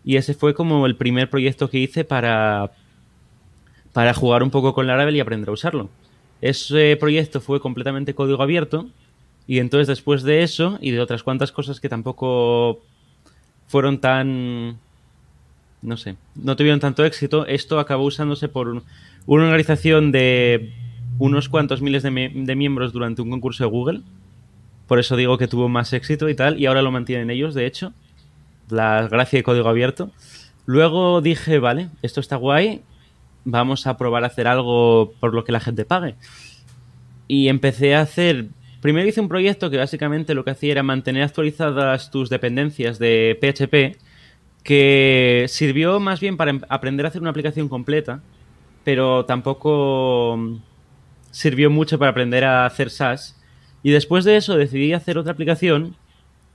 Y 0.03 0.17
ese 0.17 0.33
fue 0.33 0.53
como 0.53 0.85
el 0.85 0.95
primer 0.95 1.29
proyecto 1.29 1.69
que 1.69 1.79
hice 1.79 2.03
para, 2.03 2.71
para 3.93 4.13
jugar 4.13 4.43
un 4.43 4.51
poco 4.51 4.73
con 4.73 4.87
Laravel 4.87 5.15
y 5.15 5.19
aprender 5.19 5.49
a 5.49 5.53
usarlo. 5.53 5.89
Ese 6.41 6.95
proyecto 6.99 7.41
fue 7.41 7.59
completamente 7.59 8.13
código 8.13 8.41
abierto 8.41 8.87
y 9.47 9.59
entonces 9.59 9.87
después 9.87 10.23
de 10.23 10.43
eso 10.43 10.77
y 10.81 10.91
de 10.91 10.99
otras 11.01 11.23
cuantas 11.23 11.51
cosas 11.51 11.79
que 11.79 11.89
tampoco 11.89 12.79
fueron 13.67 13.99
tan 13.99 14.77
no 15.81 15.97
sé, 15.97 16.15
no 16.35 16.55
tuvieron 16.55 16.79
tanto 16.79 17.05
éxito, 17.05 17.45
esto 17.45 17.79
acabó 17.79 18.03
usándose 18.03 18.49
por 18.49 18.67
una 18.67 19.45
organización 19.45 20.11
de 20.11 20.73
unos 21.19 21.49
cuantos 21.49 21.81
miles 21.81 22.03
de, 22.03 22.11
miembros 22.11 22.93
durante 22.93 23.21
un 23.21 23.29
concurso 23.29 23.63
de 23.63 23.69
Google. 23.69 24.01
Por 24.87 24.99
eso 24.99 25.15
digo 25.15 25.37
que 25.37 25.47
tuvo 25.47 25.69
más 25.69 25.93
éxito 25.93 26.29
y 26.29 26.35
tal, 26.35 26.59
y 26.59 26.65
ahora 26.65 26.81
lo 26.81 26.91
mantienen 26.91 27.29
ellos, 27.29 27.53
de 27.53 27.65
hecho. 27.65 27.93
La 28.69 29.07
gracia 29.07 29.39
de 29.39 29.43
código 29.43 29.67
abierto. 29.67 30.11
Luego 30.65 31.21
dije, 31.21 31.59
vale, 31.59 31.89
esto 32.01 32.19
está 32.19 32.35
guay, 32.35 32.81
vamos 33.51 33.87
a 33.87 33.97
probar 33.97 34.23
a 34.23 34.27
hacer 34.27 34.47
algo 34.47 35.13
por 35.19 35.33
lo 35.33 35.43
que 35.43 35.51
la 35.51 35.59
gente 35.59 35.85
pague. 35.85 36.15
Y 37.27 37.47
empecé 37.49 37.95
a 37.95 38.01
hacer. 38.01 38.47
Primero 38.81 39.07
hice 39.07 39.21
un 39.21 39.29
proyecto 39.29 39.69
que 39.69 39.77
básicamente 39.77 40.33
lo 40.33 40.43
que 40.43 40.51
hacía 40.51 40.71
era 40.71 40.83
mantener 40.83 41.23
actualizadas 41.23 42.11
tus 42.11 42.29
dependencias 42.29 42.97
de 42.99 43.37
PHP, 43.39 44.01
que 44.63 45.45
sirvió 45.47 45.99
más 45.99 46.19
bien 46.19 46.37
para 46.37 46.51
em-, 46.51 46.61
aprender 46.69 47.05
a 47.05 47.09
hacer 47.09 47.21
una 47.21 47.31
aplicación 47.31 47.67
completa 47.67 48.21
pero 48.83 49.25
tampoco 49.25 50.35
mm, 50.37 50.55
sirvió 51.31 51.69
mucho 51.69 51.99
para 51.99 52.11
aprender 52.11 52.43
a 52.43 52.65
hacer 52.65 52.89
SaaS. 52.89 53.39
Y 53.83 53.91
después 53.91 54.25
de 54.25 54.35
eso 54.37 54.57
decidí 54.57 54.93
hacer 54.93 55.17
otra 55.17 55.33
aplicación, 55.33 55.95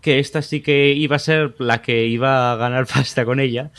que 0.00 0.18
esta 0.18 0.42
sí 0.42 0.60
que 0.60 0.92
iba 0.92 1.16
a 1.16 1.20
ser 1.20 1.54
la 1.58 1.80
que 1.80 2.06
iba 2.06 2.52
a 2.52 2.56
ganar 2.56 2.86
pasta 2.92 3.24
con 3.24 3.40
ella, 3.40 3.70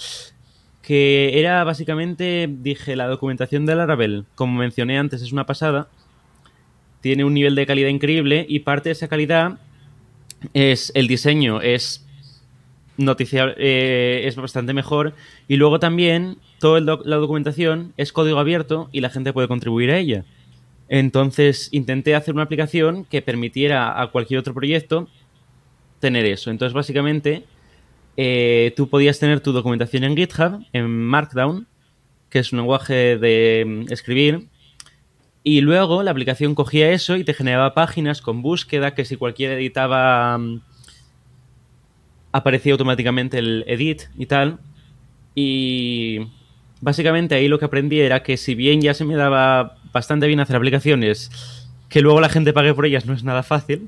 que 0.85 1.39
era 1.39 1.63
básicamente, 1.63 2.47
dije, 2.47 2.95
la 2.95 3.07
documentación 3.07 3.65
de 3.65 3.75
Laravel, 3.75 4.25
como 4.35 4.59
mencioné 4.59 4.99
antes, 4.99 5.23
es 5.23 5.31
una 5.31 5.47
pasada, 5.47 5.87
tiene 7.01 7.23
un 7.23 7.33
nivel 7.33 7.55
de 7.55 7.65
calidad 7.65 7.89
increíble 7.89 8.45
y 8.47 8.59
parte 8.59 8.89
de 8.89 8.93
esa 8.93 9.07
calidad 9.07 9.57
es 10.53 10.91
el 10.93 11.07
diseño, 11.07 11.59
es 11.61 12.05
noticia 12.97 13.53
eh, 13.57 14.21
es 14.25 14.35
bastante 14.35 14.73
mejor 14.73 15.15
y 15.47 15.55
luego 15.55 15.79
también 15.79 16.37
toda 16.59 16.79
la 16.79 17.15
documentación 17.17 17.93
es 17.97 18.13
código 18.13 18.37
abierto 18.37 18.87
y 18.91 19.01
la 19.01 19.09
gente 19.09 19.33
puede 19.33 19.47
contribuir 19.47 19.89
a 19.89 19.97
ella. 19.97 20.23
Entonces 20.87 21.69
intenté 21.71 22.13
hacer 22.13 22.35
una 22.35 22.43
aplicación 22.43 23.05
que 23.05 23.23
permitiera 23.23 23.99
a 23.99 24.11
cualquier 24.11 24.39
otro 24.39 24.53
proyecto 24.53 25.07
tener 25.99 26.25
eso. 26.25 26.51
Entonces 26.51 26.73
básicamente 26.73 27.43
eh, 28.17 28.73
tú 28.75 28.89
podías 28.89 29.19
tener 29.19 29.39
tu 29.41 29.51
documentación 29.51 30.03
en 30.03 30.15
GitHub, 30.15 30.65
en 30.73 30.89
Markdown, 30.89 31.67
que 32.29 32.39
es 32.39 32.51
un 32.51 32.59
lenguaje 32.59 33.17
de 33.17 33.63
mm, 33.65 33.93
escribir, 33.93 34.47
y 35.43 35.61
luego 35.61 36.01
la 36.01 36.09
aplicación 36.11 36.55
cogía 36.55 36.89
eso 36.91 37.17
y 37.17 37.23
te 37.23 37.35
generaba 37.35 37.75
páginas 37.75 38.21
con 38.21 38.41
búsqueda 38.41 38.95
que 38.95 39.05
si 39.05 39.15
cualquiera 39.15 39.53
editaba 39.53 40.37
mm, 40.37 40.61
aparecía 42.31 42.73
automáticamente 42.73 43.37
el 43.37 43.63
edit 43.67 44.03
y 44.17 44.25
tal. 44.25 44.57
Y 45.35 46.21
básicamente 46.81 47.35
ahí 47.35 47.47
lo 47.47 47.59
que 47.59 47.65
aprendí 47.65 47.99
era 47.99 48.23
que 48.23 48.37
si 48.37 48.55
bien 48.55 48.81
ya 48.81 48.93
se 48.93 49.05
me 49.05 49.15
daba 49.15 49.77
bastante 49.93 50.25
bien 50.27 50.39
hacer 50.39 50.55
aplicaciones, 50.55 51.29
que 51.89 52.01
luego 52.01 52.19
la 52.21 52.29
gente 52.29 52.51
pague 52.51 52.73
por 52.73 52.85
ellas 52.85 53.05
no 53.05 53.13
es 53.13 53.23
nada 53.23 53.43
fácil. 53.43 53.87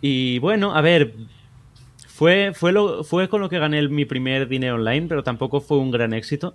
Y 0.00 0.38
bueno, 0.38 0.76
a 0.76 0.80
ver, 0.80 1.12
fue, 2.14 2.52
fue, 2.54 2.70
lo, 2.70 3.02
fue 3.02 3.28
con 3.28 3.40
lo 3.40 3.48
que 3.48 3.58
gané 3.58 3.88
mi 3.88 4.04
primer 4.04 4.46
dinero 4.46 4.76
online, 4.76 5.08
pero 5.08 5.24
tampoco 5.24 5.60
fue 5.60 5.78
un 5.78 5.90
gran 5.90 6.14
éxito. 6.14 6.54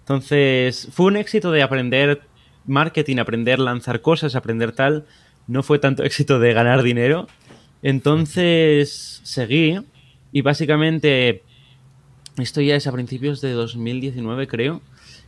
Entonces, 0.00 0.88
fue 0.90 1.06
un 1.06 1.16
éxito 1.16 1.52
de 1.52 1.62
aprender 1.62 2.22
marketing, 2.66 3.18
aprender 3.18 3.60
lanzar 3.60 4.00
cosas, 4.00 4.34
aprender 4.34 4.72
tal. 4.72 5.04
No 5.46 5.62
fue 5.62 5.78
tanto 5.78 6.02
éxito 6.02 6.40
de 6.40 6.52
ganar 6.52 6.82
dinero. 6.82 7.28
Entonces, 7.82 9.20
seguí 9.22 9.78
y 10.32 10.42
básicamente 10.42 11.44
esto 12.36 12.60
ya 12.60 12.74
es 12.74 12.88
a 12.88 12.92
principios 12.92 13.40
de 13.40 13.52
2019, 13.52 14.48
creo. 14.48 14.82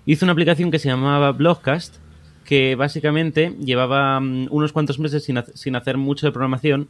Hice 0.07 0.25
una 0.25 0.33
aplicación 0.33 0.73
que 0.73 0.81
se 0.81 0.89
llamaba 0.89 1.31
Blogcast, 1.31 1.99
que 2.45 2.75
básicamente 2.75 3.55
llevaba 3.61 4.19
mm, 4.19 4.49
unos 4.51 4.73
cuantos 4.73 4.99
meses 4.99 5.23
sin, 5.23 5.77
hacer 5.77 5.99
mucho 5.99 6.27
de 6.27 6.33
programación 6.33 6.89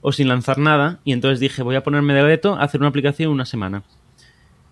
o 0.00 0.12
sin 0.12 0.28
lanzar 0.28 0.58
nada. 0.58 1.00
Y 1.04 1.12
entonces 1.12 1.40
dije, 1.40 1.62
voy 1.62 1.76
a 1.76 1.82
ponerme 1.82 2.14
de 2.14 2.22
reto 2.22 2.54
a 2.54 2.62
hacer 2.62 2.80
una 2.80 2.88
aplicación 2.88 3.30
una 3.30 3.44
semana. 3.44 3.82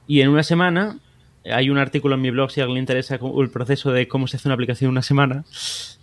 Y 0.06 0.20
en 0.20 0.28
una 0.28 0.42
semana, 0.42 0.98
hay 1.44 1.70
un 1.70 1.78
artículo 1.78 2.14
en 2.14 2.20
mi 2.20 2.30
blog 2.30 2.50
si 2.50 2.60
a 2.60 2.64
alguien 2.64 2.76
le 2.76 2.80
interesa 2.80 3.16
el 3.16 3.50
proceso 3.50 3.92
de 3.92 4.08
cómo 4.08 4.26
se 4.26 4.36
hace 4.36 4.48
una 4.48 4.54
aplicación 4.54 4.90
una 4.90 5.02
semana. 5.02 5.44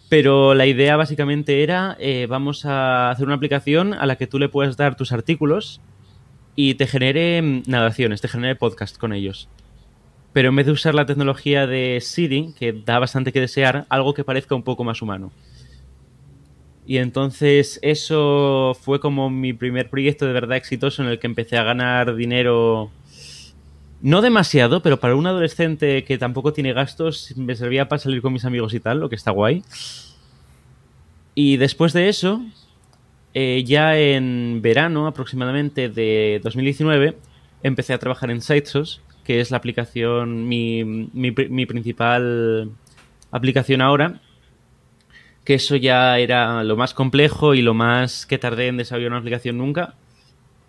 Pero 0.09 0.53
la 0.53 0.65
idea 0.65 0.95
básicamente 0.95 1.63
era, 1.63 1.97
eh, 1.99 2.27
vamos 2.29 2.65
a 2.65 3.09
hacer 3.09 3.25
una 3.25 3.35
aplicación 3.35 3.93
a 3.93 4.05
la 4.05 4.15
que 4.15 4.27
tú 4.27 4.37
le 4.37 4.49
puedes 4.49 4.77
dar 4.77 4.95
tus 4.95 5.11
artículos 5.11 5.81
y 6.55 6.75
te 6.75 6.87
genere 6.87 7.41
mm, 7.41 7.63
nadaciones, 7.67 8.21
te 8.21 8.27
genere 8.27 8.55
podcast 8.55 8.97
con 8.97 9.13
ellos. 9.13 9.49
Pero 10.33 10.49
en 10.49 10.55
vez 10.55 10.65
de 10.65 10.71
usar 10.71 10.95
la 10.95 11.05
tecnología 11.05 11.67
de 11.67 11.99
Siri, 12.01 12.53
que 12.57 12.73
da 12.73 12.99
bastante 12.99 13.31
que 13.31 13.39
desear, 13.39 13.85
algo 13.89 14.13
que 14.13 14.23
parezca 14.23 14.55
un 14.55 14.63
poco 14.63 14.83
más 14.83 15.01
humano. 15.01 15.31
Y 16.85 16.97
entonces 16.97 17.79
eso 17.81 18.75
fue 18.79 18.99
como 18.99 19.29
mi 19.29 19.53
primer 19.53 19.89
proyecto 19.89 20.25
de 20.25 20.33
verdad 20.33 20.57
exitoso 20.57 21.01
en 21.01 21.09
el 21.09 21.19
que 21.19 21.27
empecé 21.27 21.57
a 21.57 21.63
ganar 21.63 22.15
dinero. 22.15 22.91
No 24.01 24.21
demasiado, 24.21 24.81
pero 24.81 24.99
para 24.99 25.15
un 25.15 25.25
adolescente 25.27 26.03
que 26.03 26.17
tampoco 26.17 26.51
tiene 26.51 26.73
gastos, 26.73 27.33
me 27.37 27.55
servía 27.55 27.87
para 27.87 27.99
salir 27.99 28.21
con 28.21 28.33
mis 28.33 28.43
amigos 28.43 28.73
y 28.73 28.81
tal, 28.81 28.99
lo 28.99 29.09
que 29.09 29.15
está 29.15 29.31
guay. 29.31 29.63
Y 31.35 31.55
después 31.57 31.93
de 31.93 32.09
eso, 32.09 32.41
eh, 33.33 33.63
ya 33.65 33.97
en 33.97 34.61
verano 34.61 35.07
aproximadamente 35.07 35.89
de 35.89 36.39
2019 36.43 37.17
empecé 37.63 37.93
a 37.93 37.97
trabajar 37.97 38.29
en 38.29 38.41
SiteSource, 38.41 38.99
que 39.23 39.39
es 39.39 39.49
la 39.49 39.57
aplicación, 39.57 40.47
mi, 40.47 40.83
mi, 40.83 41.65
principal 41.65 42.69
aplicación 43.31 43.81
ahora, 43.81 44.21
que 45.43 45.55
eso 45.55 45.75
ya 45.75 46.17
era 46.19 46.63
lo 46.63 46.77
más 46.77 46.93
complejo 46.93 47.53
y 47.53 47.62
lo 47.62 47.73
más 47.73 48.25
que 48.25 48.38
tardé 48.38 48.67
en 48.67 48.77
desarrollar 48.77 49.12
una 49.12 49.19
aplicación 49.19 49.57
nunca 49.57 49.95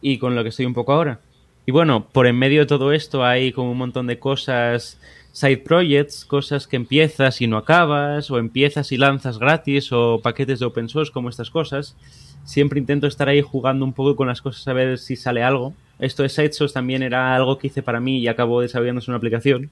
y 0.01 0.19
con 0.19 0.35
lo 0.35 0.43
que 0.43 0.49
estoy 0.51 0.67
un 0.67 0.75
poco 0.75 0.93
ahora. 0.93 1.21
Y 1.67 1.73
bueno, 1.73 2.09
por 2.13 2.27
en 2.27 2.37
medio 2.37 2.61
de 2.61 2.67
todo 2.67 2.93
esto 2.93 3.25
hay 3.25 3.53
como 3.53 3.73
un 3.73 3.79
montón 3.79 4.07
de 4.07 4.19
cosas, 4.19 5.01
side 5.33 5.59
projects, 5.59 6.25
cosas 6.25 6.67
que 6.67 6.77
empiezas 6.77 7.41
y 7.41 7.47
no 7.47 7.57
acabas, 7.57 8.31
o 8.31 8.39
empiezas 8.39 8.93
y 8.93 8.99
lanzas 8.99 9.39
gratis, 9.39 9.91
o 9.93 10.21
paquetes 10.23 10.61
de 10.61 10.67
open 10.67 10.89
source 10.89 11.13
como 11.13 11.31
estas 11.31 11.51
cosas 11.51 11.97
siempre 12.45 12.79
intento 12.79 13.07
estar 13.07 13.29
ahí 13.29 13.43
jugando 13.43 13.85
un 13.85 13.93
poco 13.93 14.17
con 14.17 14.29
las 14.29 14.41
cosas 14.41 14.67
a 14.69 14.73
ver 14.73 14.99
si 14.99 15.17
sale 15.17 15.43
algo. 15.43 15.75
Esto 15.99 16.23
de 16.23 16.29
SiteSource 16.29 16.75
también 16.75 17.03
era 17.03 17.35
algo 17.35 17.59
que 17.59 17.69
hice 17.69 17.83
para 17.83 18.01
mí 18.01 18.19
y 18.19 18.29
acabó 18.29 18.61
desarrollándose 18.61 19.11
una 19.11 19.19
aplicación. 19.19 19.71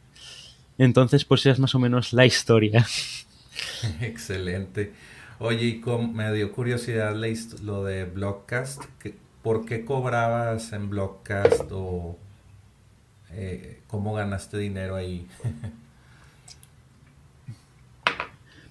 Entonces, 0.78 1.24
pues 1.24 1.44
es 1.46 1.58
más 1.58 1.74
o 1.74 1.78
menos 1.78 2.12
la 2.12 2.26
historia. 2.26 2.86
Excelente. 4.00 4.92
Oye, 5.38 5.66
y 5.66 5.82
me 6.12 6.32
dio 6.32 6.52
curiosidad 6.52 7.16
lo 7.62 7.84
de 7.84 8.04
Blockcast. 8.04 8.84
¿Por 9.42 9.66
qué 9.66 9.84
cobrabas 9.84 10.72
en 10.72 10.88
Blockcast 10.88 11.64
o 11.72 12.16
eh, 13.32 13.80
cómo 13.88 14.14
ganaste 14.14 14.58
dinero 14.58 14.94
ahí? 14.94 15.26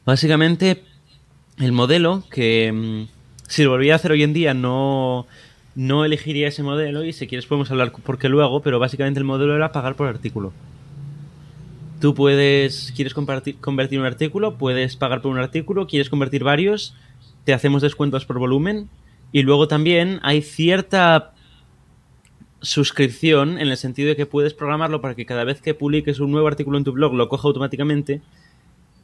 Básicamente, 0.06 0.82
el 1.58 1.74
modelo 1.74 2.24
que 2.32 2.72
mm, 2.72 3.08
si 3.50 3.64
lo 3.64 3.72
volviera 3.72 3.96
a 3.96 3.98
hacer 3.98 4.14
hoy 4.14 4.24
en 4.24 4.34
día 4.34 4.54
no, 4.54 5.28
no 5.76 6.06
elegiría 6.06 6.48
ese 6.48 6.64
modelo 6.64 7.04
y 7.04 7.12
si 7.12 7.28
quieres 7.28 7.46
podemos 7.46 7.70
hablar 7.70 7.92
por 7.92 8.18
qué 8.18 8.30
luego, 8.30 8.62
pero 8.62 8.80
básicamente 8.80 9.20
el 9.20 9.26
modelo 9.26 9.56
era 9.56 9.72
pagar 9.72 9.96
por 9.96 10.08
artículo. 10.08 10.54
Tú 12.02 12.16
puedes, 12.16 12.92
quieres 12.96 13.14
convertir 13.14 14.00
un 14.00 14.06
artículo, 14.06 14.58
puedes 14.58 14.96
pagar 14.96 15.22
por 15.22 15.32
un 15.32 15.38
artículo, 15.38 15.86
quieres 15.86 16.10
convertir 16.10 16.44
varios, 16.44 16.96
te 17.44 17.54
hacemos 17.54 17.84
descuentos 17.84 18.26
por 18.26 18.40
volumen 18.40 18.90
y 19.32 19.44
luego 19.44 19.68
también 19.68 20.20
hay 20.24 20.42
cierta 20.42 21.36
suscripción 22.62 23.60
en 23.60 23.68
el 23.68 23.78
sentido 23.78 24.10
de 24.10 24.16
que 24.16 24.26
puedes 24.26 24.56
programarlo 24.56 25.00
para 25.00 25.14
que 25.14 25.28
cada 25.28 25.44
vez 25.44 25.62
que 25.62 25.76
publiques 25.76 26.20
un 26.20 26.32
nuevo 26.32 26.48
artículo 26.48 26.80
en 26.80 26.84
tu 26.84 26.92
blog 26.92 27.14
lo 27.14 27.30
coja 27.30 27.48
automáticamente, 27.48 28.22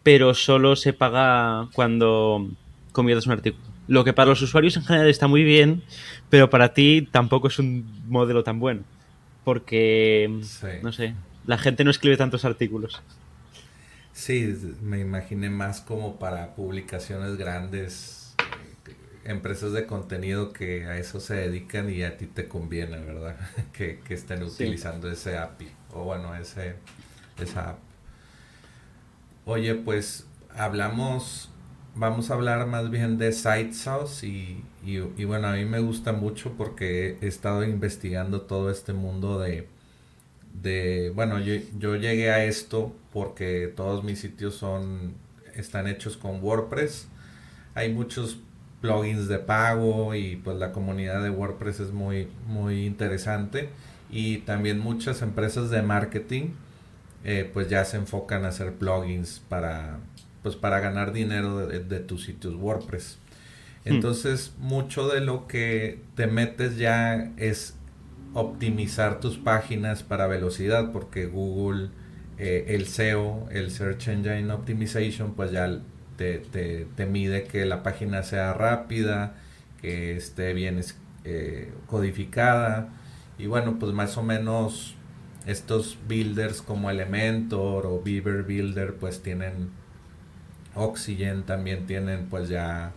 pero 0.01 0.33
solo 0.33 0.75
se 0.75 0.91
paga 0.91 1.69
cuando 1.73 2.49
conviertes 2.93 3.27
un 3.27 3.33
artículo. 3.33 3.63
Lo 3.87 4.05
que 4.05 4.13
para 4.13 4.29
los 4.29 4.41
usuarios 4.41 4.75
en 4.75 4.83
general 4.83 5.07
está 5.07 5.27
muy 5.27 5.43
bien, 5.43 5.83
pero 6.31 6.49
para 6.49 6.73
ti 6.73 7.07
tampoco 7.11 7.47
es 7.47 7.59
un 7.59 7.85
modelo 8.07 8.43
tan 8.43 8.59
bueno. 8.59 8.81
Porque, 9.43 10.41
no 10.81 10.91
sé, 10.91 11.13
la 11.47 11.57
gente 11.57 11.83
no 11.83 11.89
escribe 11.89 12.17
tantos 12.17 12.45
artículos. 12.45 13.01
Sí, 14.13 14.75
me 14.81 14.99
imaginé 14.99 15.49
más 15.49 15.81
como 15.81 16.19
para 16.19 16.55
publicaciones 16.55 17.37
grandes, 17.37 18.35
empresas 19.23 19.71
de 19.71 19.85
contenido 19.85 20.51
que 20.51 20.85
a 20.85 20.97
eso 20.97 21.19
se 21.19 21.35
dedican 21.35 21.89
y 21.89 22.03
a 22.03 22.17
ti 22.17 22.27
te 22.27 22.47
conviene, 22.47 22.97
¿verdad? 22.97 23.37
que, 23.73 23.99
estén 24.09 24.43
utilizando 24.43 25.09
ese 25.09 25.37
API, 25.37 25.71
o 25.93 26.03
bueno, 26.03 26.35
ese, 26.35 26.75
esa 27.41 27.69
app. 27.71 27.79
Oye, 29.45 29.75
pues 29.75 30.27
hablamos, 30.53 31.49
vamos 31.95 32.29
a 32.29 32.33
hablar 32.33 32.67
más 32.67 32.89
bien 32.89 33.17
de 33.17 33.31
SiteSauce 33.31 34.27
y, 34.27 34.65
y, 34.83 34.97
y 35.15 35.23
bueno, 35.23 35.47
a 35.47 35.53
mí 35.53 35.63
me 35.63 35.79
gusta 35.79 36.11
mucho 36.11 36.53
porque 36.57 37.17
he 37.21 37.27
estado 37.27 37.63
investigando 37.63 38.41
todo 38.41 38.69
este 38.69 38.91
mundo 38.91 39.39
de 39.39 39.69
de, 40.61 41.11
bueno, 41.13 41.39
yo, 41.39 41.55
yo, 41.77 41.95
llegué 41.95 42.31
a 42.31 42.43
esto 42.45 42.95
porque 43.13 43.71
todos 43.75 44.03
mis 44.03 44.19
sitios 44.19 44.55
son, 44.55 45.13
están 45.55 45.87
hechos 45.87 46.17
con 46.17 46.43
WordPress. 46.43 47.07
Hay 47.75 47.93
muchos 47.93 48.39
plugins 48.81 49.27
de 49.27 49.39
pago 49.39 50.15
y 50.15 50.37
pues 50.37 50.57
la 50.57 50.71
comunidad 50.71 51.23
de 51.23 51.29
WordPress 51.29 51.79
es 51.79 51.91
muy, 51.91 52.27
muy 52.47 52.85
interesante. 52.85 53.69
Y 54.09 54.39
también 54.39 54.79
muchas 54.79 55.21
empresas 55.21 55.69
de 55.69 55.81
marketing 55.81 56.51
eh, 57.23 57.49
pues 57.51 57.69
ya 57.69 57.83
se 57.83 57.97
enfocan 57.97 58.45
a 58.45 58.49
hacer 58.49 58.73
plugins 58.73 59.41
para, 59.49 59.99
pues 60.43 60.55
para 60.55 60.79
ganar 60.79 61.11
dinero 61.11 61.67
de, 61.67 61.79
de 61.79 61.99
tus 61.99 62.23
sitios 62.23 62.55
WordPress. 62.55 63.17
Hmm. 63.83 63.93
Entonces, 63.93 64.53
mucho 64.59 65.07
de 65.07 65.21
lo 65.21 65.47
que 65.47 65.99
te 66.15 66.27
metes 66.27 66.77
ya 66.77 67.31
es 67.37 67.76
optimizar 68.37 69.19
tus 69.19 69.35
páginas 69.37 70.03
para 70.03 70.27
velocidad 70.27 70.91
porque 70.91 71.25
Google, 71.25 71.89
eh, 72.37 72.65
el 72.69 72.85
SEO, 72.85 73.47
el 73.49 73.71
Search 73.71 74.09
Engine 74.09 74.51
Optimization, 74.51 75.33
pues 75.33 75.51
ya 75.51 75.79
te, 76.17 76.37
te, 76.37 77.05
mide 77.07 77.45
que 77.45 77.65
la 77.65 77.81
página 77.81 78.21
sea 78.21 78.53
rápida, 78.53 79.33
que 79.81 80.15
esté 80.15 80.53
bien 80.53 80.79
eh, 81.25 81.73
codificada 81.87 82.89
y 83.39 83.47
bueno, 83.47 83.79
pues 83.79 83.91
más 83.93 84.17
o 84.17 84.23
menos 84.23 84.93
estos 85.47 85.97
builders 86.07 86.61
como 86.61 86.91
Elementor 86.91 87.87
o 87.87 88.01
Beaver 88.03 88.43
Builder 88.43 88.93
pues 88.95 89.23
tienen 89.23 89.71
Oxygen 90.75 91.41
también 91.43 91.87
tienen 91.87 92.27
pues 92.29 92.49
ya 92.49 92.91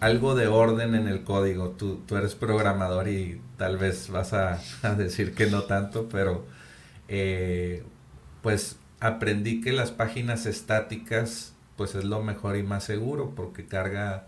algo 0.00 0.34
de 0.34 0.48
orden 0.48 0.94
en 0.94 1.06
el 1.06 1.22
código. 1.22 1.70
Tú, 1.70 2.00
tú 2.06 2.16
eres 2.16 2.34
programador 2.34 3.08
y 3.08 3.40
tal 3.62 3.78
vez 3.78 4.10
vas 4.10 4.32
a, 4.32 4.58
decir 4.96 5.36
que 5.36 5.46
no 5.46 5.62
tanto, 5.62 6.08
pero 6.08 6.44
eh, 7.06 7.84
pues 8.42 8.74
aprendí 8.98 9.60
que 9.60 9.70
las 9.70 9.92
páginas 9.92 10.46
estáticas 10.46 11.52
pues 11.76 11.94
es 11.94 12.02
lo 12.02 12.24
mejor 12.24 12.56
y 12.56 12.64
más 12.64 12.82
seguro 12.82 13.34
porque 13.36 13.66
carga, 13.66 14.26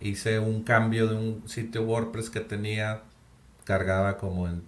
hice 0.00 0.38
un 0.38 0.62
cambio 0.62 1.08
de 1.08 1.16
un 1.16 1.48
sitio 1.48 1.82
WordPress 1.82 2.30
que 2.30 2.38
tenía, 2.38 3.02
cargaba 3.64 4.18
como 4.18 4.46
en 4.46 4.62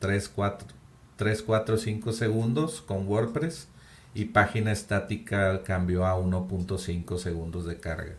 3, 0.00 0.28
4, 0.28 0.68
3, 1.16 1.42
4, 1.42 1.78
5 1.78 2.12
segundos 2.12 2.82
con 2.82 3.08
WordPress 3.08 3.68
y 4.12 4.26
página 4.26 4.72
estática 4.72 5.62
cambió 5.62 6.04
a 6.04 6.18
1.5 6.18 7.16
segundos 7.16 7.64
de 7.64 7.80
carga 7.80 8.16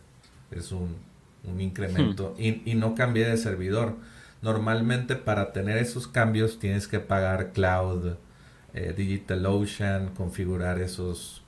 es 0.50 0.72
un, 0.72 0.96
incremento 1.56 2.34
hmm. 2.36 2.68
y, 2.68 2.74
no 2.74 2.96
cambié 2.96 3.28
de 3.28 3.36
servidor. 3.36 3.94
Normalmente 4.42 5.16
para 5.16 5.52
tener 5.52 5.78
esos 5.78 6.06
cambios 6.06 6.58
tienes 6.58 6.86
que 6.86 7.00
pagar 7.00 7.52
Cloud, 7.52 8.14
eh, 8.74 8.94
DigitalOcean, 8.96 10.14
configurar 10.14 10.80
esos, 10.80 11.42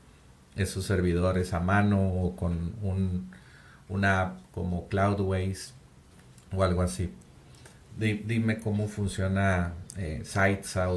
esos 0.56 0.84
servidores 0.84 1.52
a 1.52 1.60
mano 1.60 2.00
o 2.00 2.34
con 2.34 2.74
un, 2.82 3.30
una 3.88 4.20
app 4.20 4.38
como 4.52 4.88
Cloudways 4.88 5.74
o 6.52 6.64
algo 6.64 6.82
así. 6.82 7.10
dime 7.96 8.58
cómo 8.58 8.88
funciona 8.88 9.74
eh, 9.96 10.22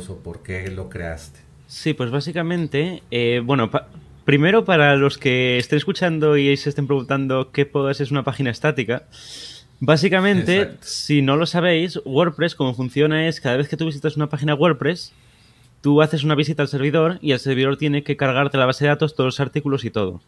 o 0.10 0.18
por 0.18 0.42
qué 0.42 0.70
lo 0.72 0.90
creaste. 0.90 1.40
Sí, 1.68 1.94
pues 1.94 2.12
básicamente, 2.12 3.04
eh, 3.12 3.42
bueno, 3.44 3.70
Primero, 4.26 4.64
para 4.64 4.96
los 4.96 5.18
que 5.18 5.58
estén 5.58 5.78
escuchando 5.78 6.38
y 6.38 6.56
se 6.56 6.70
estén 6.70 6.88
preguntando 6.88 7.52
qué 7.52 7.66
podas 7.66 8.00
es 8.00 8.10
una 8.10 8.24
página 8.24 8.52
estática, 8.52 9.04
básicamente, 9.86 10.78
si 10.80 11.22
no 11.22 11.36
lo 11.36 11.46
sabéis, 11.46 12.00
WordPress, 12.06 12.56
como 12.56 12.74
funciona 12.74 13.28
es 13.28 13.42
cada 13.42 13.58
vez 13.58 13.68
que 13.68 13.76
tú 13.76 13.86
visitas 13.86 14.16
una 14.16 14.30
página 14.30 14.56
WordPress, 14.56 15.12
tú 15.82 16.02
haces 16.02 16.24
una 16.24 16.36
visita 16.36 16.62
al 16.62 16.70
servidor 16.70 17.20
y 17.22 17.34
el 17.34 17.40
servidor 17.40 17.76
tiene 17.76 18.02
que 18.02 18.16
cargarte 18.16 18.58
la 18.58 18.66
base 18.66 18.86
de 18.86 18.90
datos, 18.90 19.14
todos 19.14 19.28
los 19.28 19.40
artículos 19.42 19.84
y 19.84 19.90
todo. 19.90 20.22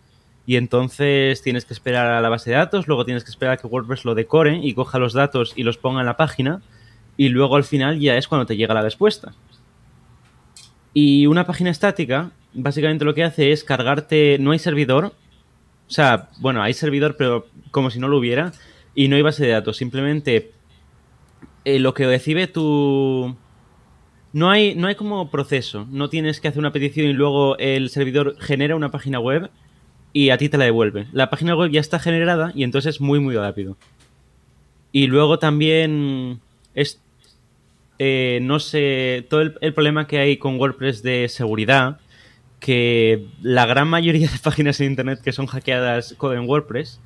Y 0.46 0.58
entonces 0.58 1.42
tienes 1.42 1.64
que 1.64 1.74
esperar 1.74 2.08
a 2.08 2.20
la 2.20 2.28
base 2.28 2.50
de 2.50 2.58
datos, 2.58 2.88
luego 2.88 3.06
tienes 3.06 3.24
que 3.24 3.30
esperar 3.30 3.54
a 3.54 3.58
que 3.58 3.68
WordPress 3.68 4.04
lo 4.04 4.14
decore 4.14 4.60
y 4.62 4.74
coja 4.74 5.00
los 5.00 5.14
datos 5.14 5.54
y 5.56 5.64
los 5.64 5.78
ponga 5.78 6.02
en 6.02 6.06
la 6.06 6.18
página, 6.18 6.62
y 7.16 7.30
luego 7.30 7.56
al 7.56 7.64
final 7.64 7.98
ya 7.98 8.18
es 8.18 8.28
cuando 8.28 8.46
te 8.46 8.58
llega 8.58 8.74
la 8.74 8.82
respuesta. 8.82 9.34
Y 10.94 11.28
una 11.28 11.46
página 11.46 11.72
estática 11.72 12.32
básicamente 12.54 13.06
lo 13.06 13.14
que 13.14 13.24
hace 13.24 13.54
es 13.54 13.64
cargarte, 13.64 14.38
no 14.38 14.52
hay 14.52 14.60
servidor, 14.60 15.14
o 15.88 15.92
sea, 15.92 16.30
bueno, 16.40 16.62
hay 16.62 16.74
servidor, 16.74 17.16
pero 17.18 17.48
como 17.72 17.90
si 17.90 18.00
no 18.00 18.10
lo 18.10 18.18
hubiera, 18.18 18.52
y 18.96 19.10
no 19.10 19.18
hay 19.18 19.22
base 19.22 19.46
de 19.46 19.52
datos, 19.52 19.78
simplemente 19.78 20.52
eh, 21.66 21.80
lo 21.80 21.94
que 21.94 22.08
recibe 22.08 22.48
tu... 22.48 23.36
No 24.32 24.50
hay, 24.50 24.76
no 24.76 24.88
hay 24.88 24.96
como 24.96 25.30
proceso, 25.30 25.88
no 25.92 26.10
tienes 26.10 26.42
que 26.42 26.48
hacer 26.48 26.60
una 26.60 26.74
petición 26.74 27.08
y 27.08 27.14
luego 27.14 27.58
el 27.58 27.90
servidor 27.90 28.36
genera 28.40 28.76
una 28.76 28.92
página 28.92 29.20
web 29.20 29.50
y 30.12 30.30
a 30.30 30.38
ti 30.38 30.50
te 30.50 30.58
la 30.58 30.66
devuelve. 30.66 31.08
La 31.14 31.30
página 31.30 31.56
web 31.56 31.72
ya 31.72 31.80
está 31.80 32.00
generada 32.00 32.52
y 32.54 32.64
entonces 32.64 32.96
es 32.96 33.02
muy, 33.02 33.20
muy 33.20 33.36
rápido. 33.36 33.78
Y 34.92 35.08
luego 35.08 35.40
también 35.40 36.40
es, 36.74 37.02
eh, 38.00 38.40
no 38.42 38.60
sé, 38.60 39.26
todo 39.30 39.42
el, 39.42 39.74
problema 39.74 40.08
que 40.08 40.20
hay 40.20 40.38
con 40.38 40.60
WordPress 40.60 41.02
de 41.02 41.28
seguridad 41.30 42.00
que 42.60 43.26
la 43.42 43.66
gran 43.66 43.88
mayoría 43.88 44.30
de 44.30 44.40
páginas 44.44 44.80
en 44.80 44.88
internet 44.88 45.20
que 45.22 45.34
son 45.34 45.48
hackeadas 45.48 46.16
en 46.22 46.50
WordPress 46.50 47.00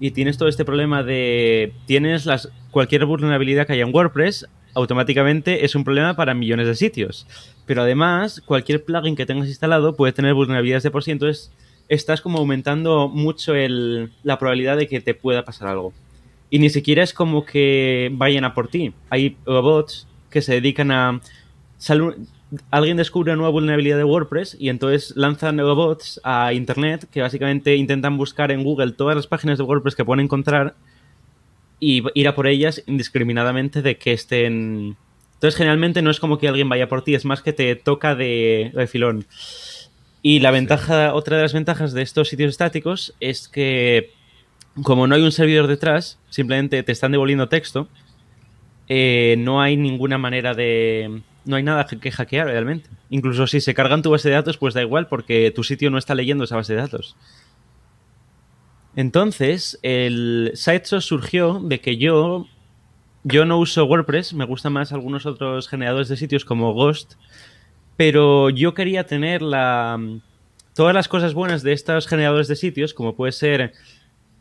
y 0.00 0.12
tienes 0.12 0.38
todo 0.38 0.48
este 0.48 0.64
problema 0.64 1.02
de 1.02 1.72
tienes 1.86 2.26
las 2.26 2.50
cualquier 2.70 3.04
vulnerabilidad 3.06 3.66
que 3.66 3.72
haya 3.72 3.84
en 3.84 3.94
WordPress 3.94 4.46
automáticamente 4.74 5.64
es 5.64 5.74
un 5.74 5.84
problema 5.84 6.14
para 6.14 6.34
millones 6.34 6.66
de 6.66 6.74
sitios. 6.74 7.26
Pero 7.66 7.82
además, 7.82 8.42
cualquier 8.44 8.84
plugin 8.84 9.16
que 9.16 9.26
tengas 9.26 9.48
instalado 9.48 9.96
puede 9.96 10.12
tener 10.12 10.34
vulnerabilidades 10.34 10.84
de 10.84 10.90
por 10.90 11.02
sí, 11.02 11.10
entonces 11.10 11.52
estás 11.88 12.20
como 12.20 12.38
aumentando 12.38 13.08
mucho 13.08 13.54
el, 13.54 14.12
la 14.22 14.38
probabilidad 14.38 14.76
de 14.76 14.86
que 14.86 15.00
te 15.00 15.14
pueda 15.14 15.44
pasar 15.44 15.68
algo. 15.68 15.92
Y 16.50 16.58
ni 16.60 16.70
siquiera 16.70 17.02
es 17.02 17.12
como 17.12 17.44
que 17.44 18.10
vayan 18.12 18.44
a 18.44 18.54
por 18.54 18.68
ti. 18.68 18.92
Hay 19.10 19.36
robots 19.44 20.06
que 20.30 20.40
se 20.40 20.54
dedican 20.54 20.90
a 20.90 21.20
alguien 22.70 22.96
descubre 22.96 23.32
una 23.32 23.36
nueva 23.36 23.50
vulnerabilidad 23.50 23.96
de 23.98 24.04
WordPress 24.04 24.56
y 24.58 24.68
entonces 24.68 25.14
lanzan 25.16 25.58
robots 25.58 26.20
a 26.24 26.52
Internet 26.52 27.06
que 27.10 27.20
básicamente 27.20 27.76
intentan 27.76 28.16
buscar 28.16 28.50
en 28.50 28.64
Google 28.64 28.92
todas 28.92 29.16
las 29.16 29.26
páginas 29.26 29.58
de 29.58 29.64
WordPress 29.64 29.94
que 29.94 30.04
pueden 30.04 30.24
encontrar 30.24 30.74
y 31.80 32.02
ir 32.14 32.28
a 32.28 32.34
por 32.34 32.46
ellas 32.46 32.82
indiscriminadamente 32.86 33.82
de 33.82 33.98
que 33.98 34.12
estén... 34.12 34.96
Entonces 35.34 35.56
generalmente 35.56 36.02
no 36.02 36.10
es 36.10 36.18
como 36.18 36.38
que 36.38 36.48
alguien 36.48 36.68
vaya 36.68 36.88
por 36.88 37.04
ti, 37.04 37.14
es 37.14 37.24
más 37.24 37.42
que 37.42 37.52
te 37.52 37.76
toca 37.76 38.16
de, 38.16 38.88
filón. 38.90 39.26
Y 40.20 40.40
la 40.40 40.50
ventaja, 40.50 41.14
otra 41.14 41.36
de 41.36 41.44
las 41.44 41.52
ventajas 41.52 41.92
de 41.92 42.02
estos 42.02 42.28
sitios 42.28 42.50
estáticos 42.50 43.14
es 43.20 43.48
que 43.48 44.10
como 44.82 45.06
no 45.06 45.14
hay 45.14 45.22
un 45.22 45.32
servidor 45.32 45.68
detrás, 45.68 46.18
simplemente 46.28 46.82
te 46.82 46.92
están 46.92 47.12
devolviendo 47.12 47.48
texto, 47.48 47.88
eh, 48.88 49.36
no 49.38 49.60
hay 49.60 49.76
ninguna 49.76 50.18
manera 50.18 50.54
de... 50.54 51.22
No 51.44 51.56
hay 51.56 51.62
nada 51.62 51.86
que 51.86 52.10
hackear 52.10 52.46
realmente. 52.46 52.90
Incluso 53.10 53.46
si 53.46 53.60
se 53.60 53.74
cargan 53.74 54.02
tu 54.02 54.10
base 54.10 54.28
de 54.28 54.34
datos, 54.34 54.58
pues 54.58 54.74
da 54.74 54.82
igual 54.82 55.06
porque 55.06 55.50
tu 55.54 55.64
sitio 55.64 55.90
no 55.90 55.98
está 55.98 56.14
leyendo 56.14 56.44
esa 56.44 56.56
base 56.56 56.74
de 56.74 56.80
datos. 56.80 57.16
Entonces, 58.96 59.78
el 59.82 60.50
SiteSource 60.54 61.06
surgió 61.06 61.60
de 61.62 61.80
que 61.80 61.98
yo, 61.98 62.46
yo 63.22 63.44
no 63.44 63.58
uso 63.58 63.84
WordPress, 63.84 64.34
me 64.34 64.44
gustan 64.44 64.72
más 64.72 64.92
algunos 64.92 65.24
otros 65.24 65.68
generadores 65.68 66.08
de 66.08 66.16
sitios 66.16 66.44
como 66.44 66.74
Ghost, 66.74 67.14
pero 67.96 68.50
yo 68.50 68.74
quería 68.74 69.06
tener 69.06 69.40
la, 69.40 70.00
todas 70.74 70.94
las 70.94 71.06
cosas 71.06 71.34
buenas 71.34 71.62
de 71.62 71.74
estos 71.74 72.08
generadores 72.08 72.48
de 72.48 72.56
sitios, 72.56 72.92
como 72.92 73.14
puede 73.14 73.32
ser 73.32 73.72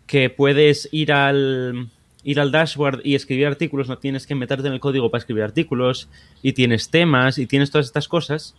que 0.08 0.30
puedes 0.30 0.90
ir 0.92 1.12
al, 1.12 1.90
ir 2.28 2.42
al 2.42 2.52
dashboard 2.52 3.00
y 3.06 3.16
escribir 3.16 3.48
artículos, 3.48 3.88
no 3.88 4.00
tienes 4.00 4.28
que 4.28 4.36
meterte 4.36 4.68
en 4.68 4.74
el 4.74 4.82
código 4.82 5.10
para 5.10 5.20
escribir 5.20 5.46
artículos, 5.46 6.10
y 6.42 6.52
tienes 6.52 6.90
temas, 6.90 7.38
y 7.38 7.48
tienes 7.48 7.72
todas 7.72 7.86
estas 7.86 8.10
cosas 8.10 8.54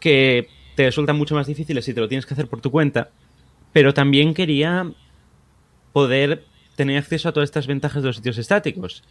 que 0.00 0.48
te 0.76 0.84
resultan 0.84 1.16
mucho 1.16 1.34
más 1.34 1.46
difíciles 1.46 1.86
si 1.86 1.94
te 1.94 2.00
lo 2.02 2.08
tienes 2.08 2.26
que 2.26 2.34
hacer 2.34 2.46
por 2.46 2.60
tu 2.60 2.70
cuenta, 2.70 3.08
pero 3.72 3.94
también 3.94 4.34
quería 4.34 4.92
poder 5.94 6.44
tener 6.76 6.98
acceso 6.98 7.30
a 7.30 7.32
todas 7.32 7.48
estas 7.48 7.66
ventajas 7.66 8.02
de 8.02 8.08
los 8.08 8.16
sitios 8.16 8.36
estáticos, 8.36 9.02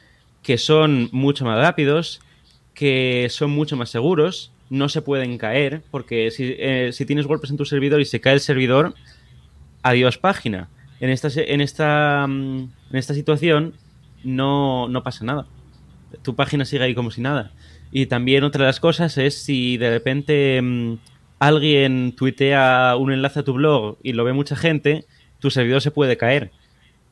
que 0.43 0.59
son 0.59 1.09
mucho 1.11 1.43
más 1.43 1.57
rápidos, 1.57 2.21
que 2.75 3.25
son 3.31 3.49
mucho 3.49 3.75
más 3.75 3.89
seguros, 3.89 4.51
no 4.69 4.87
se 4.87 5.01
pueden 5.01 5.39
caer, 5.39 5.81
porque 5.89 6.29
si, 6.29 6.55
eh, 6.59 6.91
si 6.93 7.07
tienes 7.07 7.25
WordPress 7.25 7.49
en 7.49 7.57
tu 7.57 7.65
servidor 7.65 8.01
y 8.01 8.05
se 8.05 8.21
cae 8.21 8.35
el 8.35 8.39
servidor, 8.39 8.93
adiós 9.81 10.19
página 10.19 10.69
en 10.99 11.09
esta, 11.09 11.29
en 11.35 11.61
esta, 11.61 12.25
mm, 12.27 12.57
en 12.91 12.97
esta 12.97 13.13
situación 13.13 13.73
no, 14.23 14.87
no 14.87 15.03
pasa 15.03 15.25
nada. 15.25 15.45
Tu 16.23 16.35
página 16.35 16.65
sigue 16.65 16.83
ahí 16.83 16.95
como 16.95 17.11
si 17.11 17.21
nada. 17.21 17.51
Y 17.91 18.05
también 18.05 18.43
otra 18.43 18.63
de 18.63 18.69
las 18.69 18.79
cosas 18.79 19.17
es 19.17 19.41
si 19.41 19.77
de 19.77 19.89
repente 19.89 20.61
mm, 20.61 20.95
alguien 21.39 22.13
tuitea 22.15 22.95
un 22.97 23.11
enlace 23.11 23.39
a 23.39 23.43
tu 23.43 23.53
blog 23.53 23.97
y 24.03 24.13
lo 24.13 24.23
ve 24.23 24.33
mucha 24.33 24.55
gente, 24.55 25.05
tu 25.39 25.49
servidor 25.49 25.81
se 25.81 25.91
puede 25.91 26.17
caer. 26.17 26.51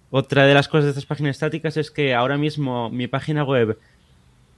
Otra 0.10 0.46
de 0.46 0.54
las 0.54 0.68
cosas 0.68 0.86
de 0.86 0.90
estas 0.92 1.06
páginas 1.06 1.36
estáticas 1.36 1.78
es 1.78 1.92
que 1.92 2.14
ahora 2.14 2.38
mismo 2.38 2.90
mi 2.90 3.08
página 3.08 3.44
web 3.44 3.78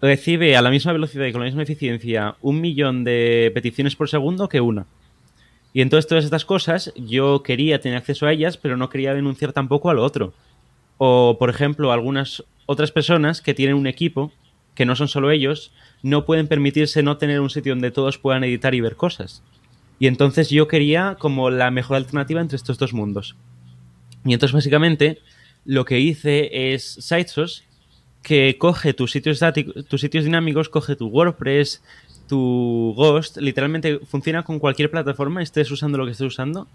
recibe 0.02 0.56
a 0.56 0.62
la 0.62 0.70
misma 0.70 0.94
velocidad 0.94 1.26
y 1.26 1.32
con 1.32 1.42
la 1.42 1.46
misma 1.46 1.64
eficiencia 1.64 2.36
un 2.42 2.62
millón 2.62 3.04
de 3.04 3.52
peticiones 3.54 3.96
por 3.96 4.10
segundo 4.10 4.48
que 4.50 4.62
una. 4.62 4.86
Y 5.74 5.82
entonces 5.82 6.08
todas 6.08 6.26
estas 6.26 6.46
cosas 6.46 6.94
yo 6.96 7.44
quería 7.44 7.80
tener 7.80 7.98
acceso 7.98 8.26
a 8.26 8.32
ellas, 8.32 8.58
pero 8.58 8.78
no 8.78 8.90
quería 8.90 9.14
denunciar 9.14 9.54
tampoco 9.54 9.90
a 9.90 9.94
lo 9.94 10.04
otro. 10.04 10.34
O, 10.98 11.38
por 11.40 11.50
ejemplo, 11.50 11.92
algunas 11.92 12.44
otras 12.66 12.92
personas 12.92 13.42
que 13.42 13.54
tienen 13.54 13.76
un 13.76 13.88
equipo, 13.88 14.32
que 14.76 14.86
no 14.86 14.96
son 14.96 15.08
solo 15.08 15.32
ellos, 15.32 15.72
no 16.02 16.26
pueden 16.26 16.48
permitirse 16.48 17.04
no 17.04 17.18
tener 17.18 17.40
un 17.40 17.50
sitio 17.50 17.74
donde 17.74 17.92
todos 17.92 18.18
puedan 18.18 18.44
editar 18.44 18.74
y 18.74 18.82
ver 18.82 18.96
cosas. 18.96 19.44
Y 20.00 20.08
entonces 20.08 20.50
yo 20.50 20.68
quería 20.68 21.18
como 21.20 21.50
la 21.50 21.72
mejor 21.72 21.98
alternativa 21.98 22.42
entre 22.42 22.56
estos 22.56 22.78
dos 22.78 22.94
mundos. 22.94 23.36
Y 24.26 24.34
entonces 24.34 24.54
básicamente 24.54 25.20
lo 25.66 25.86
que 25.86 26.00
hice 26.00 26.74
es 26.74 26.84
Sitesos, 27.00 27.64
que 28.22 28.58
coge 28.58 28.94
tus 28.94 29.12
sitios, 29.12 29.40
tus 29.88 30.02
sitios 30.02 30.26
dinámicos, 30.26 30.70
coge 30.70 30.96
tu 30.96 31.08
WordPress, 31.08 31.82
tu 32.30 32.94
Ghost 32.96 33.38
literalmente 33.38 34.00
funciona 34.06 34.44
con 34.44 34.60
cualquier 34.60 34.90
plataforma, 34.90 35.42
estés 35.42 35.70
usando 35.72 35.98
lo 35.98 36.06
que 36.06 36.12
estés 36.12 36.28
usando, 36.28 36.68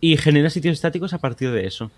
y 0.00 0.16
genera 0.18 0.50
sitios 0.50 0.74
estáticos 0.74 1.14
a 1.14 1.18
partir 1.18 1.50
de 1.50 1.66
eso. 1.66 1.90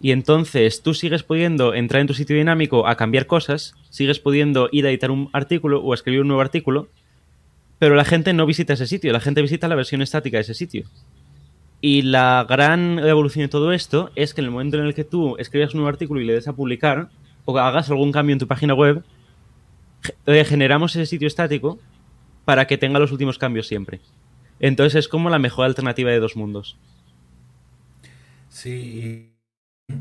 Y 0.00 0.12
entonces 0.12 0.82
tú 0.82 0.94
sigues 0.94 1.22
pudiendo 1.22 1.74
entrar 1.74 2.00
en 2.00 2.06
tu 2.06 2.14
sitio 2.14 2.34
dinámico 2.34 2.88
a 2.88 2.96
cambiar 2.96 3.26
cosas, 3.26 3.74
sigues 3.90 4.18
pudiendo 4.18 4.70
ir 4.72 4.86
a 4.86 4.90
editar 4.90 5.10
un 5.10 5.28
artículo 5.32 5.82
o 5.82 5.92
a 5.92 5.94
escribir 5.94 6.22
un 6.22 6.28
nuevo 6.28 6.40
artículo, 6.40 6.88
pero 7.78 7.94
la 7.94 8.06
gente 8.06 8.32
no 8.32 8.46
visita 8.46 8.72
ese 8.72 8.86
sitio, 8.86 9.12
la 9.12 9.20
gente 9.20 9.42
visita 9.42 9.68
la 9.68 9.74
versión 9.74 10.00
estática 10.00 10.38
de 10.38 10.42
ese 10.42 10.54
sitio. 10.54 10.86
Y 11.82 12.02
la 12.02 12.46
gran 12.48 12.98
evolución 12.98 13.44
de 13.44 13.48
todo 13.48 13.72
esto 13.72 14.10
es 14.16 14.32
que 14.32 14.40
en 14.40 14.46
el 14.46 14.50
momento 14.50 14.78
en 14.78 14.86
el 14.86 14.94
que 14.94 15.04
tú 15.04 15.36
escribas 15.36 15.74
un 15.74 15.80
nuevo 15.80 15.90
artículo 15.90 16.20
y 16.20 16.24
le 16.24 16.32
des 16.32 16.48
a 16.48 16.54
publicar, 16.54 17.10
o 17.44 17.58
hagas 17.58 17.90
algún 17.90 18.12
cambio 18.12 18.32
en 18.32 18.38
tu 18.38 18.46
página 18.46 18.74
web, 18.74 19.02
generamos 20.26 20.96
ese 20.96 21.04
sitio 21.04 21.28
estático 21.28 21.78
para 22.50 22.66
que 22.66 22.76
tenga 22.76 22.98
los 22.98 23.12
últimos 23.12 23.38
cambios 23.38 23.68
siempre. 23.68 24.00
Entonces 24.58 24.96
es 24.96 25.06
como 25.06 25.30
la 25.30 25.38
mejor 25.38 25.66
alternativa 25.66 26.10
de 26.10 26.18
dos 26.18 26.34
mundos. 26.34 26.76
Sí, 28.48 29.36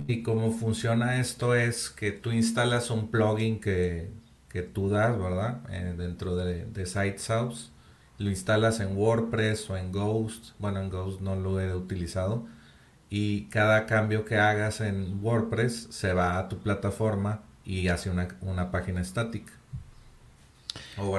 y, 0.08 0.24
cómo 0.24 0.52
funciona 0.52 1.20
esto 1.20 1.54
es 1.54 1.92
que 1.92 2.12
tú 2.12 2.32
instalas 2.32 2.90
un 2.90 3.12
plugin 3.12 3.60
que, 3.60 4.10
tú 4.74 4.90
das, 4.90 5.16
¿verdad? 5.20 5.60
Eh, 5.70 5.94
dentro 5.96 6.36
de, 6.36 6.66
de 6.66 6.88
SiteSource. 6.88 7.70
Lo 8.18 8.32
instalas 8.32 8.80
en 8.80 8.98
WordPress 8.98 9.70
o 9.70 9.78
en 9.78 9.92
Ghost. 9.92 10.54
Bueno, 10.58 10.82
en 10.82 10.90
Ghost 10.90 11.22
no 11.22 11.36
lo 11.36 11.62
he 11.62 11.76
utilizado. 11.76 12.48
Y 13.12 13.44
cada 13.50 13.86
cambio 13.86 14.26
que 14.26 14.38
hagas 14.38 14.82
en 14.82 15.20
WordPress 15.24 15.90
se 15.92 16.14
va 16.14 16.40
a 16.40 16.50
tu 16.50 16.58
plataforma 16.58 17.44
y 17.64 17.90
hace 17.90 18.10
una, 18.10 18.28
una 18.42 18.72
página 18.72 19.02
estática. 19.02 19.54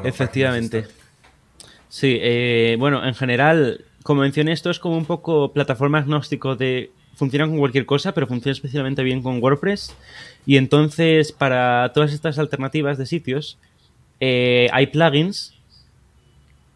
Efectivamente. 0.03 0.89
Sí, 1.91 2.19
eh, 2.21 2.77
bueno, 2.79 3.05
en 3.05 3.15
general, 3.15 3.85
como 4.05 4.23
mencioné, 4.23 4.53
esto 4.53 4.71
es 4.71 4.79
como 4.79 4.97
un 4.97 5.07
poco 5.07 5.53
plataforma 5.53 5.99
agnóstico 5.99 6.55
de 6.55 6.93
funciona 7.17 7.47
con 7.47 7.59
cualquier 7.59 7.85
cosa, 7.85 8.15
pero 8.15 8.29
funciona 8.29 8.53
especialmente 8.53 9.03
bien 9.03 9.23
con 9.23 9.43
WordPress. 9.43 9.95
Y 10.47 10.57
entonces, 10.57 11.33
para 11.33 11.93
todas 11.93 12.13
estas 12.13 12.39
alternativas 12.39 12.97
de 12.97 13.07
sitios, 13.07 13.59
eh, 14.21 14.69
hay 14.73 14.87
plugins. 14.87 15.53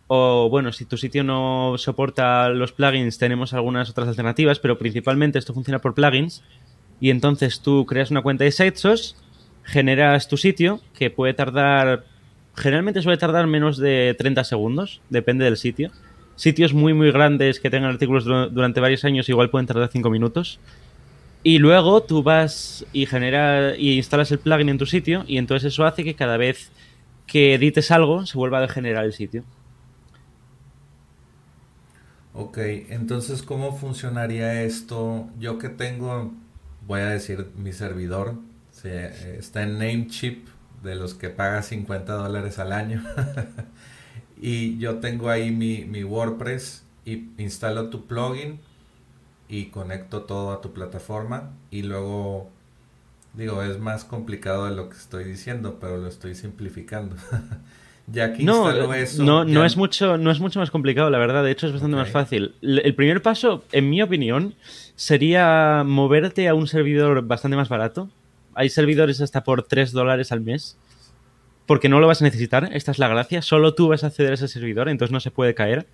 O 0.08 0.48
bueno, 0.50 0.72
si 0.72 0.84
tu 0.84 0.98
sitio 0.98 1.22
no 1.24 1.76
soporta 1.78 2.48
los 2.48 2.72
plugins, 2.72 3.16
tenemos 3.16 3.54
algunas 3.54 3.88
otras 3.88 4.08
alternativas, 4.08 4.58
pero 4.58 4.78
principalmente 4.78 5.38
esto 5.38 5.54
funciona 5.54 5.78
por 5.78 5.94
plugins. 5.94 6.42
Y 7.00 7.10
entonces 7.10 7.60
tú 7.60 7.86
creas 7.86 8.10
una 8.10 8.22
cuenta 8.22 8.44
de 8.44 8.50
Sitesos, 8.50 9.16
generas 9.62 10.28
tu 10.28 10.36
sitio, 10.36 10.80
que 10.92 11.08
puede 11.08 11.34
tardar 11.34 12.04
generalmente 12.56 13.02
suele 13.02 13.18
tardar 13.18 13.46
menos 13.46 13.78
de 13.78 14.14
30 14.18 14.44
segundos, 14.44 15.00
depende 15.10 15.44
del 15.44 15.56
sitio. 15.56 15.90
Sitios 16.36 16.74
muy, 16.74 16.94
muy 16.94 17.12
grandes 17.12 17.60
que 17.60 17.70
tengan 17.70 17.90
artículos 17.90 18.24
durante 18.24 18.80
varios 18.80 19.04
años 19.04 19.28
igual 19.28 19.50
pueden 19.50 19.66
tardar 19.66 19.88
5 19.90 20.10
minutos. 20.10 20.58
Y 21.42 21.58
luego 21.58 22.02
tú 22.02 22.22
vas 22.22 22.86
y 22.92 23.06
generas 23.06 23.76
y 23.78 23.96
instalas 23.96 24.32
el 24.32 24.38
plugin 24.38 24.70
en 24.70 24.78
tu 24.78 24.86
sitio 24.86 25.24
y 25.28 25.36
entonces 25.36 25.72
eso 25.72 25.84
hace 25.84 26.02
que 26.02 26.14
cada 26.14 26.36
vez 26.36 26.70
que 27.26 27.54
edites 27.54 27.90
algo 27.90 28.26
se 28.26 28.38
vuelva 28.38 28.62
a 28.62 28.68
generar 28.68 29.04
el 29.04 29.12
sitio. 29.12 29.44
Ok, 32.32 32.58
entonces 32.88 33.42
¿cómo 33.42 33.76
funcionaría 33.76 34.62
esto? 34.62 35.28
Yo 35.38 35.58
que 35.58 35.68
tengo, 35.68 36.32
voy 36.86 37.00
a 37.00 37.06
decir 37.10 37.46
mi 37.56 37.72
servidor, 37.72 38.34
está 38.82 39.62
en 39.62 39.78
Namecheap 39.78 40.53
de 40.84 40.94
los 40.94 41.14
que 41.14 41.30
paga 41.30 41.62
50 41.62 42.12
dólares 42.12 42.58
al 42.58 42.72
año. 42.72 43.02
y 44.40 44.78
yo 44.78 44.98
tengo 44.98 45.30
ahí 45.30 45.50
mi, 45.50 45.84
mi, 45.84 46.04
WordPress 46.04 46.84
y 47.04 47.30
instalo 47.38 47.88
tu 47.88 48.06
plugin 48.06 48.60
y 49.48 49.66
conecto 49.66 50.22
todo 50.22 50.52
a 50.52 50.60
tu 50.60 50.72
plataforma. 50.72 51.50
Y 51.70 51.82
luego 51.82 52.50
digo 53.32 53.62
es 53.62 53.80
más 53.80 54.04
complicado 54.04 54.66
de 54.66 54.76
lo 54.76 54.88
que 54.88 54.96
estoy 54.96 55.24
diciendo 55.24 55.78
pero 55.80 55.96
lo 55.96 56.08
estoy 56.08 56.34
simplificando. 56.34 57.16
Ya 58.06 58.34
que 58.34 58.42
no, 58.42 58.92
eso 58.92 59.24
no, 59.24 59.46
no 59.46 59.64
es 59.64 59.78
mucho 59.78 60.18
no 60.18 60.30
es 60.30 60.38
mucho 60.38 60.60
más 60.60 60.70
complicado 60.70 61.08
la 61.08 61.16
verdad. 61.16 61.42
De 61.42 61.50
hecho 61.50 61.66
es 61.66 61.72
bastante 61.72 61.96
más 61.96 62.10
fácil. 62.10 62.54
El 62.60 62.94
primer 62.94 63.22
paso 63.22 63.64
en 63.72 63.88
mi 63.88 64.02
opinión 64.02 64.54
sería 64.94 65.84
moverte 65.86 66.46
a 66.48 66.54
un 66.54 66.66
servidor 66.66 67.26
bastante 67.26 67.56
más 67.56 67.70
barato 67.70 68.10
hay 68.54 68.68
servidores 68.68 69.20
hasta 69.20 69.44
por 69.44 69.64
3 69.64 69.92
dólares 69.92 70.32
al 70.32 70.40
mes. 70.40 70.78
Porque 71.66 71.88
no 71.88 71.98
lo 71.98 72.06
vas 72.06 72.20
a 72.20 72.24
necesitar, 72.24 72.68
esta 72.72 72.90
es 72.90 72.98
la 72.98 73.08
gracia. 73.08 73.40
Solo 73.40 73.74
tú 73.74 73.88
vas 73.88 74.04
a 74.04 74.08
acceder 74.08 74.32
a 74.32 74.34
ese 74.34 74.48
servidor, 74.48 74.88
entonces 74.88 75.12
no 75.12 75.20
se 75.20 75.30
puede 75.30 75.54
caer. 75.54 75.86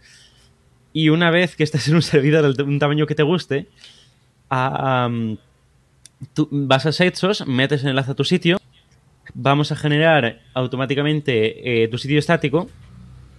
Y 0.92 1.10
una 1.10 1.30
vez 1.30 1.54
que 1.54 1.62
estés 1.62 1.86
en 1.88 1.94
un 1.94 2.02
servidor 2.02 2.56
de 2.56 2.62
un 2.64 2.80
tamaño 2.80 3.06
que 3.06 3.14
te 3.14 3.22
guste, 3.22 3.68
vas 4.50 5.38
a 6.86 6.92
Sitesos, 6.92 7.46
metes 7.46 7.84
enlace 7.84 8.10
a 8.10 8.14
tu 8.14 8.24
sitio, 8.24 8.58
vamos 9.34 9.70
a 9.70 9.76
generar 9.76 10.40
automáticamente 10.54 11.84
eh, 11.84 11.88
tu 11.88 11.98
sitio 11.98 12.18
estático 12.18 12.68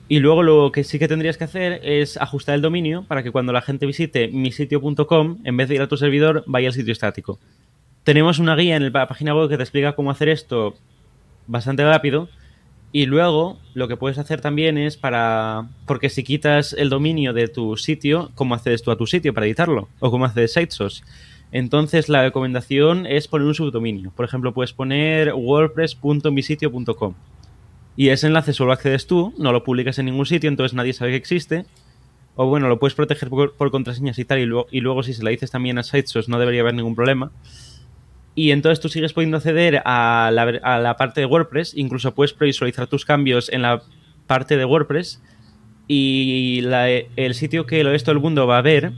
y 0.07 0.19
luego 0.19 0.43
lo 0.43 0.71
que 0.71 0.83
sí 0.83 0.99
que 0.99 1.07
tendrías 1.07 1.37
que 1.37 1.45
hacer 1.45 1.81
es 1.83 2.17
ajustar 2.17 2.55
el 2.55 2.61
dominio 2.61 3.05
para 3.07 3.23
que 3.23 3.31
cuando 3.31 3.53
la 3.53 3.61
gente 3.61 3.85
visite 3.85 4.27
misitio.com, 4.27 5.39
en 5.43 5.57
vez 5.57 5.69
de 5.69 5.75
ir 5.75 5.81
a 5.81 5.87
tu 5.87 5.95
servidor, 5.95 6.43
vaya 6.47 6.67
al 6.67 6.73
sitio 6.73 6.91
estático. 6.91 7.39
Tenemos 8.03 8.39
una 8.39 8.55
guía 8.55 8.75
en 8.75 8.91
la 8.91 9.07
página 9.07 9.35
web 9.35 9.47
que 9.47 9.57
te 9.57 9.63
explica 9.63 9.93
cómo 9.93 10.09
hacer 10.09 10.29
esto 10.29 10.75
bastante 11.47 11.85
rápido, 11.85 12.29
Y 12.93 13.05
luego 13.05 13.57
lo 13.73 13.87
que 13.87 13.95
puedes 13.95 14.17
hacer 14.17 14.41
también 14.41 14.77
es 14.77 14.97
para... 14.97 15.69
Porque 15.85 16.09
si 16.09 16.23
quitas 16.23 16.73
el 16.73 16.89
dominio 16.89 17.31
de 17.31 17.47
tu 17.47 17.77
sitio, 17.77 18.31
¿cómo 18.35 18.53
accedes 18.53 18.81
tú 18.83 18.91
a 18.91 18.97
tu 18.97 19.07
sitio 19.07 19.33
para 19.33 19.45
editarlo? 19.45 19.87
¿O 19.99 20.11
cómo 20.11 20.25
haces 20.25 20.53
SiteSource? 20.53 21.03
Entonces 21.53 22.09
la 22.09 22.21
recomendación 22.23 23.05
es 23.05 23.29
poner 23.29 23.47
un 23.47 23.55
subdominio. 23.55 24.11
Por 24.11 24.25
ejemplo, 24.25 24.53
puedes 24.53 24.73
poner 24.73 25.33
wordpress.misitio.com. 25.33 27.13
Y 27.95 28.09
ese 28.09 28.27
enlace 28.27 28.51
solo 28.51 28.73
accedes 28.73 29.07
tú, 29.07 29.33
no 29.37 29.51
lo 29.51 29.63
publicas 29.63 29.99
en 29.99 30.05
ningún 30.07 30.25
sitio, 30.25 30.49
entonces 30.49 30.73
nadie 30.73 30.93
sabe 30.93 31.11
que 31.11 31.17
existe. 31.17 31.65
O 32.35 32.47
bueno, 32.47 32.67
lo 32.67 32.79
puedes 32.79 32.95
proteger 32.95 33.29
por, 33.29 33.71
contraseñas 33.71 34.17
y 34.17 34.25
tal, 34.25 34.39
y 34.39 34.45
luego, 34.45 34.67
y 34.71 34.79
luego 34.79 35.03
si 35.03 35.13
se 35.13 35.23
la 35.23 35.29
dices 35.29 35.51
también 35.51 35.77
a 35.77 35.83
SiteSource 35.83 36.31
no 36.31 36.39
debería 36.39 36.61
haber 36.61 36.73
ningún 36.73 36.95
problema. 36.95 37.31
Y 38.33 38.51
entonces 38.51 38.79
tú 38.79 38.89
sigues 38.89 39.13
pudiendo 39.13 39.37
acceder 39.37 39.81
a 39.83 40.31
la, 40.31 40.95
parte 40.97 41.19
de 41.21 41.25
WordPress, 41.25 41.73
incluso 41.75 42.13
puedes 42.13 42.33
previsualizar 42.33 42.87
tus 42.87 43.05
cambios 43.05 43.49
en 43.49 43.61
la 43.61 43.83
parte 44.27 44.55
de 44.57 44.65
WordPress. 44.65 45.21
Y 45.87 46.63
el 47.17 47.33
sitio 47.35 47.65
que 47.65 47.83
lo 47.83 47.97
todo 47.99 48.13
el 48.13 48.19
mundo 48.19 48.47
va 48.47 48.59
a 48.59 48.61
ver 48.61 48.93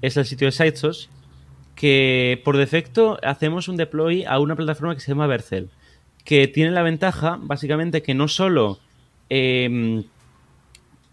es 0.00 0.16
el 0.16 0.24
sitio 0.24 0.46
de 0.46 0.52
SiteSource, 0.52 1.08
que 1.74 2.40
por 2.44 2.56
defecto 2.56 3.18
hacemos 3.22 3.68
un 3.68 3.76
deploy 3.76 4.24
a 4.24 4.38
una 4.38 4.56
plataforma 4.56 4.94
que 4.94 5.00
se 5.00 5.12
llama 5.12 5.26
Vercel, 5.26 5.68
que 6.24 6.48
tiene 6.48 6.70
la 6.70 6.82
ventaja, 6.82 7.38
básicamente, 7.40 8.02
que 8.02 8.14
no 8.14 8.28
solo 8.28 8.80
em, 9.28 10.04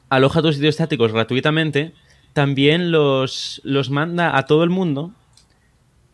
aloja 0.10 0.42
tus 0.42 0.56
sitios 0.56 0.76
estáticos 0.76 1.12
gratuitamente, 1.12 1.94
también 2.32 2.92
los, 2.92 3.62
los 3.66 3.90
manda 3.90 4.38
a 4.38 4.46
todo 4.46 4.64
el 4.64 4.70
mundo 4.70 5.12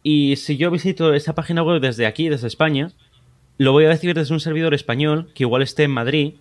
y 0.04 0.36
si 0.36 0.58
yo 0.58 0.72
visito 0.72 1.14
esa 1.14 1.36
página 1.36 1.64
web 1.64 1.82
desde 1.82 2.06
aquí, 2.06 2.30
desde 2.30 2.48
España, 2.48 2.92
lo 3.58 3.72
voy 3.72 3.86
a 3.86 3.90
recibir 3.90 4.16
desde 4.16 4.34
un 4.34 4.40
servidor 4.40 4.74
español, 4.74 5.30
que 5.36 5.44
igual 5.44 5.62
esté 5.62 5.84
en 5.84 5.92
Madrid, 5.92 6.34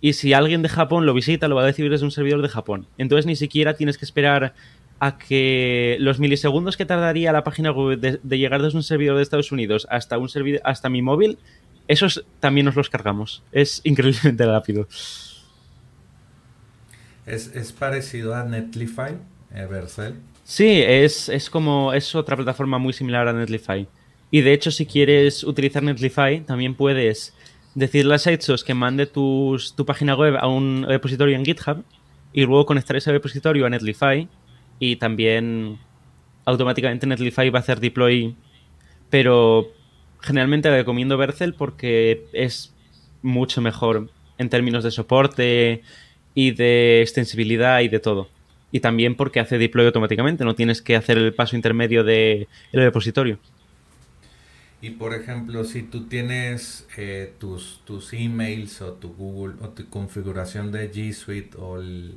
y 0.00 0.12
si 0.12 0.32
alguien 0.32 0.62
de 0.62 0.68
Japón 0.68 1.06
lo 1.06 1.14
visita, 1.14 1.48
lo 1.48 1.56
va 1.56 1.62
a 1.62 1.66
recibir 1.66 1.90
desde 1.90 2.04
un 2.04 2.10
servidor 2.10 2.42
de 2.42 2.48
Japón. 2.48 2.86
Entonces 2.98 3.26
ni 3.26 3.36
siquiera 3.36 3.74
tienes 3.74 3.98
que 3.98 4.04
esperar 4.04 4.54
a 5.00 5.18
que 5.18 5.96
los 6.00 6.18
milisegundos 6.18 6.76
que 6.76 6.84
tardaría 6.84 7.32
la 7.32 7.44
página 7.44 7.70
web 7.70 7.98
de, 7.98 8.38
llegar 8.38 8.62
desde 8.62 8.76
un 8.76 8.82
servidor 8.82 9.16
de 9.16 9.22
Estados 9.22 9.52
Unidos 9.52 9.86
hasta 9.90 10.18
un 10.18 10.28
servidor 10.28 10.60
hasta 10.64 10.88
mi 10.88 11.02
móvil, 11.02 11.38
esos 11.86 12.24
también 12.40 12.66
nos 12.66 12.76
los 12.76 12.90
cargamos. 12.90 13.42
Es 13.52 13.80
increíblemente 13.84 14.44
rápido. 14.44 14.86
¿Es, 17.26 17.72
parecido 17.72 18.34
a 18.34 18.44
Netlify, 18.44 19.16
Evercell? 19.54 20.14
Sí, 20.48 20.80
es, 20.82 21.50
como. 21.50 21.92
Es 21.92 22.14
otra 22.14 22.34
plataforma 22.34 22.78
muy 22.78 22.94
similar 22.94 23.28
a 23.28 23.34
Netlify. 23.34 23.86
Y 24.30 24.40
de 24.40 24.54
hecho, 24.54 24.70
si 24.70 24.86
quieres 24.86 25.44
utilizar 25.44 25.82
Netlify, 25.82 26.40
también 26.40 26.74
puedes 26.74 27.34
decirle 27.74 28.14
a 28.14 28.18
Sitesos 28.18 28.64
que 28.64 28.72
mande 28.72 29.04
tu 29.04 29.58
página 29.86 30.16
web 30.16 30.36
a 30.40 30.48
un 30.48 30.86
repositorio 30.88 31.36
en 31.36 31.44
GitHub 31.44 31.84
y 32.32 32.46
luego 32.46 32.64
conectar 32.64 32.96
ese 32.96 33.12
repositorio 33.12 33.66
a 33.66 33.70
Netlify 33.70 34.26
y 34.78 34.96
también 34.96 35.78
automáticamente 36.46 37.06
Netlify 37.06 37.50
va 37.50 37.58
a 37.58 37.62
hacer 37.62 37.78
deploy. 37.78 38.34
Pero 39.10 39.70
generalmente 40.22 40.70
recomiendo 40.70 41.18
Vercel 41.18 41.52
porque 41.52 42.24
es 42.32 42.74
mucho 43.20 43.60
mejor 43.60 44.10
en 44.38 44.48
términos 44.48 44.82
de 44.82 44.92
soporte 44.92 45.82
y 46.34 46.52
de 46.52 47.02
extensibilidad 47.02 47.80
y 47.80 47.88
de 47.88 48.00
todo 48.00 48.37
y 48.70 48.80
también 48.80 49.14
porque 49.14 49.40
hace 49.40 49.58
deploy 49.58 49.86
automáticamente, 49.86 50.44
no 50.44 50.54
tienes 50.54 50.82
que 50.82 50.96
hacer 50.96 51.18
el 51.18 51.34
paso 51.34 51.56
intermedio 51.56 52.04
del 52.04 52.48
de 52.72 52.84
repositorio. 52.84 53.38
Y 54.80 54.90
por 54.90 55.12
ejemplo, 55.12 55.64
si 55.64 55.82
tú 55.82 56.06
tienes 56.06 56.86
eh, 56.96 57.34
tus, 57.38 57.82
tus 57.84 58.12
emails 58.12 58.80
o 58.80 58.92
tu 58.92 59.12
Google 59.12 59.54
o 59.60 59.70
tu 59.70 59.88
configuración 59.88 60.70
de 60.70 60.92
G 60.92 61.12
Suite 61.12 61.56
o 61.58 61.80
el, 61.80 62.14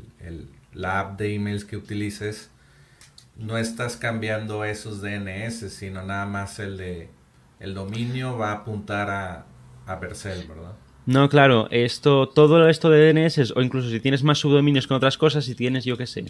la 0.74 1.00
app 1.00 1.20
de 1.20 1.34
emails 1.34 1.66
que 1.66 1.76
utilices, 1.78 2.52
no 3.36 3.58
estás 3.58 3.98
cambiando 3.98 4.64
esos 4.64 5.02
DNS, 5.02 5.74
sino 5.74 6.04
nada 6.04 6.26
más 6.28 6.60
el 6.60 6.78
de 6.78 7.10
el 7.60 7.74
dominio 7.76 8.38
va 8.38 8.52
a 8.52 8.56
apuntar 8.58 9.10
a, 9.10 9.46
a 9.86 9.96
Vercel, 9.96 10.48
¿verdad? 10.48 10.76
No, 11.06 11.30
claro, 11.30 11.68
esto, 11.72 12.28
todo 12.30 12.68
esto 12.70 12.90
de 12.92 13.12
DNS, 13.12 13.54
o 13.56 13.62
incluso 13.62 13.90
si 13.90 14.00
tienes 14.00 14.24
más 14.24 14.38
subdominios 14.38 14.86
con 14.86 14.98
otras 14.98 15.18
cosas, 15.18 15.46
si 15.46 15.56
tienes, 15.56 15.84
yo 15.84 15.98
qué 15.98 16.06
sé, 16.06 16.26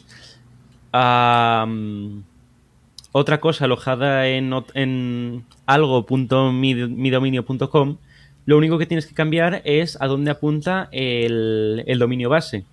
otra 3.13 3.41
cosa 3.41 3.65
alojada 3.65 4.27
en, 4.27 4.53
en 4.73 5.43
algo.midominio.com, 5.65 7.97
lo 8.45 8.57
único 8.57 8.77
que 8.77 8.85
tienes 8.85 9.07
que 9.07 9.13
cambiar 9.13 9.61
es 9.65 10.01
a 10.01 10.07
dónde 10.07 10.31
apunta 10.31 10.87
el, 10.91 11.83
el 11.85 11.99
dominio 11.99 12.29
base. 12.29 12.63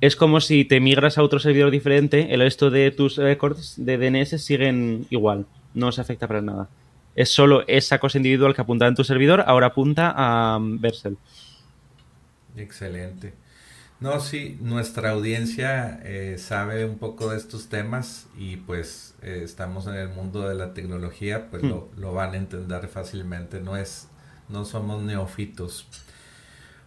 Es 0.00 0.16
como 0.16 0.40
si 0.40 0.64
te 0.64 0.80
migras 0.80 1.18
a 1.18 1.22
otro 1.22 1.40
servidor 1.40 1.70
diferente, 1.70 2.32
el 2.32 2.40
resto 2.40 2.70
de 2.70 2.90
tus 2.90 3.16
records 3.16 3.74
de 3.76 3.98
DNS 3.98 4.42
siguen 4.42 5.04
igual, 5.10 5.44
no 5.74 5.92
se 5.92 6.00
afecta 6.00 6.26
para 6.26 6.40
nada 6.40 6.70
es 7.18 7.30
solo 7.30 7.64
esa 7.66 7.98
cosa 7.98 8.18
individual 8.18 8.54
que 8.54 8.60
apunta 8.60 8.86
en 8.86 8.94
tu 8.94 9.02
servidor, 9.02 9.42
ahora 9.44 9.66
apunta 9.66 10.14
a 10.16 10.56
um, 10.56 10.80
Vercel. 10.80 11.18
Excelente. 12.56 13.34
No, 13.98 14.20
sí, 14.20 14.56
nuestra 14.60 15.10
audiencia 15.10 16.00
eh, 16.04 16.36
sabe 16.38 16.84
un 16.84 16.98
poco 16.98 17.30
de 17.30 17.36
estos 17.36 17.68
temas 17.68 18.28
y 18.38 18.58
pues 18.58 19.16
eh, 19.22 19.40
estamos 19.42 19.88
en 19.88 19.94
el 19.94 20.10
mundo 20.10 20.48
de 20.48 20.54
la 20.54 20.74
tecnología, 20.74 21.50
pues 21.50 21.64
lo, 21.64 21.90
hmm. 21.96 22.00
lo, 22.00 22.12
van 22.12 22.34
a 22.34 22.36
entender 22.36 22.86
fácilmente, 22.86 23.58
no 23.60 23.76
es, 23.76 24.06
no 24.48 24.64
somos 24.64 25.02
neofitos. 25.02 25.88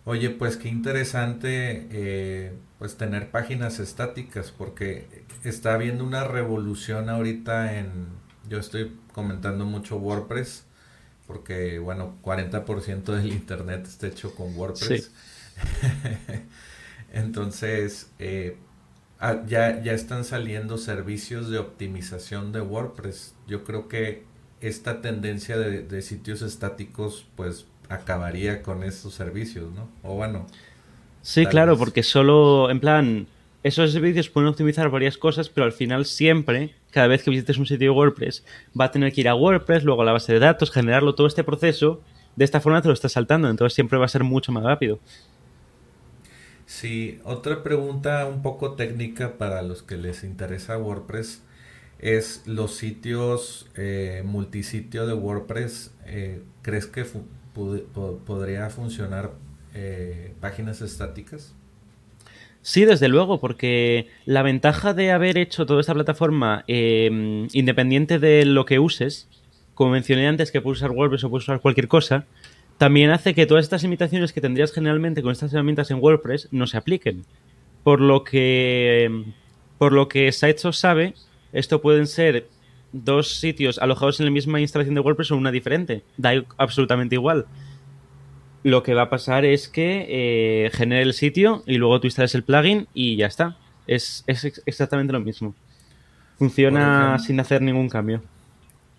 Oye, 0.05 0.29
pues 0.29 0.55
qué 0.55 0.69
interesante 0.69 1.89
eh, 1.91 2.53
pues 2.79 2.95
tener 2.95 3.31
páginas 3.31 3.81
estáticas 3.81 4.53
porque 4.57 5.25
está 5.43 5.73
habiendo 5.73 6.05
una 6.05 6.23
revolución 6.23 7.09
ahorita 7.09 7.77
en, 7.77 8.07
yo 8.47 8.59
estoy 8.59 8.91
comentando 9.13 9.65
mucho 9.65 9.97
WordPress 9.97 10.65
porque, 11.31 11.79
bueno, 11.79 12.17
40% 12.23 13.03
del 13.03 13.31
internet 13.31 13.85
está 13.87 14.07
hecho 14.07 14.35
con 14.35 14.53
WordPress. 14.57 15.11
Entonces, 17.13 18.09
eh, 18.19 18.57
ah, 19.19 19.41
ya, 19.47 19.81
ya 19.81 19.93
están 19.93 20.25
saliendo 20.25 20.77
servicios 20.77 21.49
de 21.49 21.57
optimización 21.57 22.51
de 22.51 22.59
WordPress. 22.59 23.33
Yo 23.47 23.63
creo 23.63 23.87
que 23.87 24.25
esta 24.59 25.01
tendencia 25.01 25.57
de, 25.57 25.83
de 25.83 26.01
sitios 26.01 26.41
estáticos, 26.41 27.25
pues, 27.37 27.65
acabaría 27.87 28.61
con 28.61 28.83
estos 28.83 29.13
servicios, 29.13 29.71
¿no? 29.73 29.89
O 30.03 30.15
bueno. 30.15 30.47
Sí, 31.21 31.45
claro, 31.45 31.77
porque 31.77 32.03
solo, 32.03 32.69
en 32.69 32.79
plan, 32.79 33.27
esos 33.63 33.91
servicios 33.91 34.29
pueden 34.29 34.49
optimizar 34.49 34.89
varias 34.89 35.17
cosas, 35.17 35.49
pero 35.49 35.65
al 35.65 35.71
final 35.71 36.05
siempre, 36.05 36.73
cada 36.91 37.07
vez 37.07 37.23
que 37.23 37.31
visites 37.31 37.57
un 37.57 37.65
sitio 37.65 37.91
de 37.91 37.97
WordPress, 37.97 38.45
va 38.79 38.85
a 38.85 38.91
tener 38.91 39.11
que 39.11 39.21
ir 39.21 39.29
a 39.29 39.35
WordPress, 39.35 39.83
luego 39.83 40.03
a 40.03 40.05
la 40.05 40.11
base 40.11 40.33
de 40.33 40.39
datos, 40.39 40.71
generarlo 40.71 41.15
todo 41.15 41.27
este 41.27 41.43
proceso. 41.43 42.01
De 42.35 42.45
esta 42.45 42.61
forma 42.61 42.81
te 42.81 42.87
lo 42.87 42.93
estás 42.93 43.13
saltando, 43.13 43.49
entonces 43.49 43.73
siempre 43.73 43.97
va 43.97 44.05
a 44.05 44.09
ser 44.09 44.23
mucho 44.23 44.51
más 44.51 44.63
rápido. 44.63 44.99
Sí, 46.65 47.19
otra 47.25 47.63
pregunta 47.63 48.25
un 48.27 48.41
poco 48.41 48.73
técnica 48.75 49.37
para 49.37 49.61
los 49.61 49.83
que 49.83 49.97
les 49.97 50.23
interesa 50.23 50.77
WordPress 50.77 51.41
es 51.99 52.43
los 52.45 52.75
sitios 52.75 53.69
eh, 53.75 54.23
multisitio 54.25 55.05
de 55.05 55.13
WordPress. 55.13 55.91
Eh, 56.05 56.41
¿Crees 56.61 56.87
que 56.87 57.05
podría 57.53 58.69
funcionar 58.69 59.31
eh, 59.73 60.33
páginas 60.39 60.81
estáticas? 60.81 61.53
Sí, 62.63 62.85
desde 62.85 63.07
luego, 63.07 63.39
porque 63.39 64.07
la 64.25 64.43
ventaja 64.43 64.93
de 64.93 65.11
haber 65.11 65.37
hecho 65.37 65.65
toda 65.65 65.81
esta 65.81 65.95
plataforma 65.95 66.63
em, 66.67 67.47
independiente 67.53 68.19
de 68.19 68.45
lo 68.45 68.65
que 68.65 68.77
uses, 68.77 69.27
como 69.73 69.91
mencioné 69.91 70.27
antes 70.27 70.51
que 70.51 70.61
puedes 70.61 70.79
usar 70.79 70.91
WordPress 70.91 71.23
o 71.23 71.29
puedes 71.29 71.45
usar 71.45 71.59
cualquier 71.59 71.87
cosa, 71.87 72.25
también 72.77 73.09
hace 73.09 73.33
que 73.33 73.47
todas 73.47 73.63
estas 73.63 73.81
limitaciones 73.81 74.31
que 74.31 74.41
tendrías 74.41 74.71
generalmente 74.71 75.23
con 75.23 75.31
estas 75.31 75.53
herramientas 75.53 75.89
en 75.89 75.97
WordPress 75.97 76.49
no 76.51 76.67
se 76.67 76.77
apliquen. 76.77 77.25
Por 77.83 77.99
lo 77.99 78.23
que, 78.23 79.05
em, 79.05 79.33
por 79.79 79.91
lo 79.91 80.07
que 80.07 80.31
sabe, 80.31 81.15
esto 81.53 81.81
pueden 81.81 82.05
ser 82.05 82.47
dos 82.91 83.39
sitios 83.39 83.79
alojados 83.79 84.19
en 84.19 84.27
la 84.27 84.31
misma 84.31 84.61
instalación 84.61 84.93
de 84.93 85.01
WordPress 85.01 85.31
o 85.31 85.37
una 85.37 85.51
diferente. 85.51 86.03
Da 86.17 86.43
absolutamente 86.57 87.15
igual 87.15 87.47
lo 88.63 88.83
que 88.83 88.93
va 88.93 89.03
a 89.03 89.09
pasar 89.09 89.45
es 89.45 89.67
que 89.67 90.05
eh, 90.07 90.69
genere 90.73 91.03
el 91.03 91.13
sitio 91.13 91.63
y 91.65 91.77
luego 91.77 91.99
tú 91.99 92.07
instales 92.07 92.35
el 92.35 92.43
plugin 92.43 92.87
y 92.93 93.15
ya 93.15 93.25
está. 93.27 93.57
Es, 93.87 94.23
exactamente 94.27 95.13
lo 95.13 95.19
mismo. 95.19 95.55
Funciona 96.37 97.17
sin 97.19 97.39
hacer 97.39 97.61
ningún 97.61 97.89
cambio. 97.89 98.21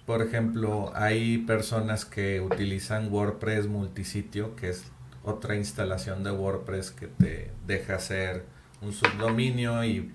Por 0.07 0.23
ejemplo, 0.23 0.93
hay 0.95 1.39
personas 1.39 2.05
que 2.05 2.41
utilizan 2.41 3.13
WordPress 3.13 3.67
multisitio, 3.69 4.55
que 4.57 4.71
es 4.71 4.85
otra 5.25 5.55
instalación 5.57 6.25
de 6.25 6.33
WordPress 6.33 6.91
que 6.91 7.07
te 7.07 7.53
deja 7.67 7.95
hacer 7.97 8.45
un 8.81 8.93
subdominio 8.93 9.85
y, 9.85 10.11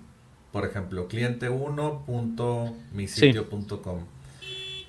por 0.52 0.66
ejemplo, 0.66 1.08
cliente1.misitio.com. 1.08 3.98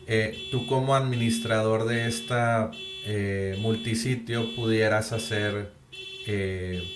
Eh, 0.07 0.49
tú 0.51 0.67
como 0.67 0.95
administrador 0.95 1.85
de 1.85 2.07
esta 2.07 2.71
eh, 3.05 3.57
multisitio 3.59 4.55
pudieras 4.55 5.11
hacer... 5.11 5.71
Eh, 6.27 6.95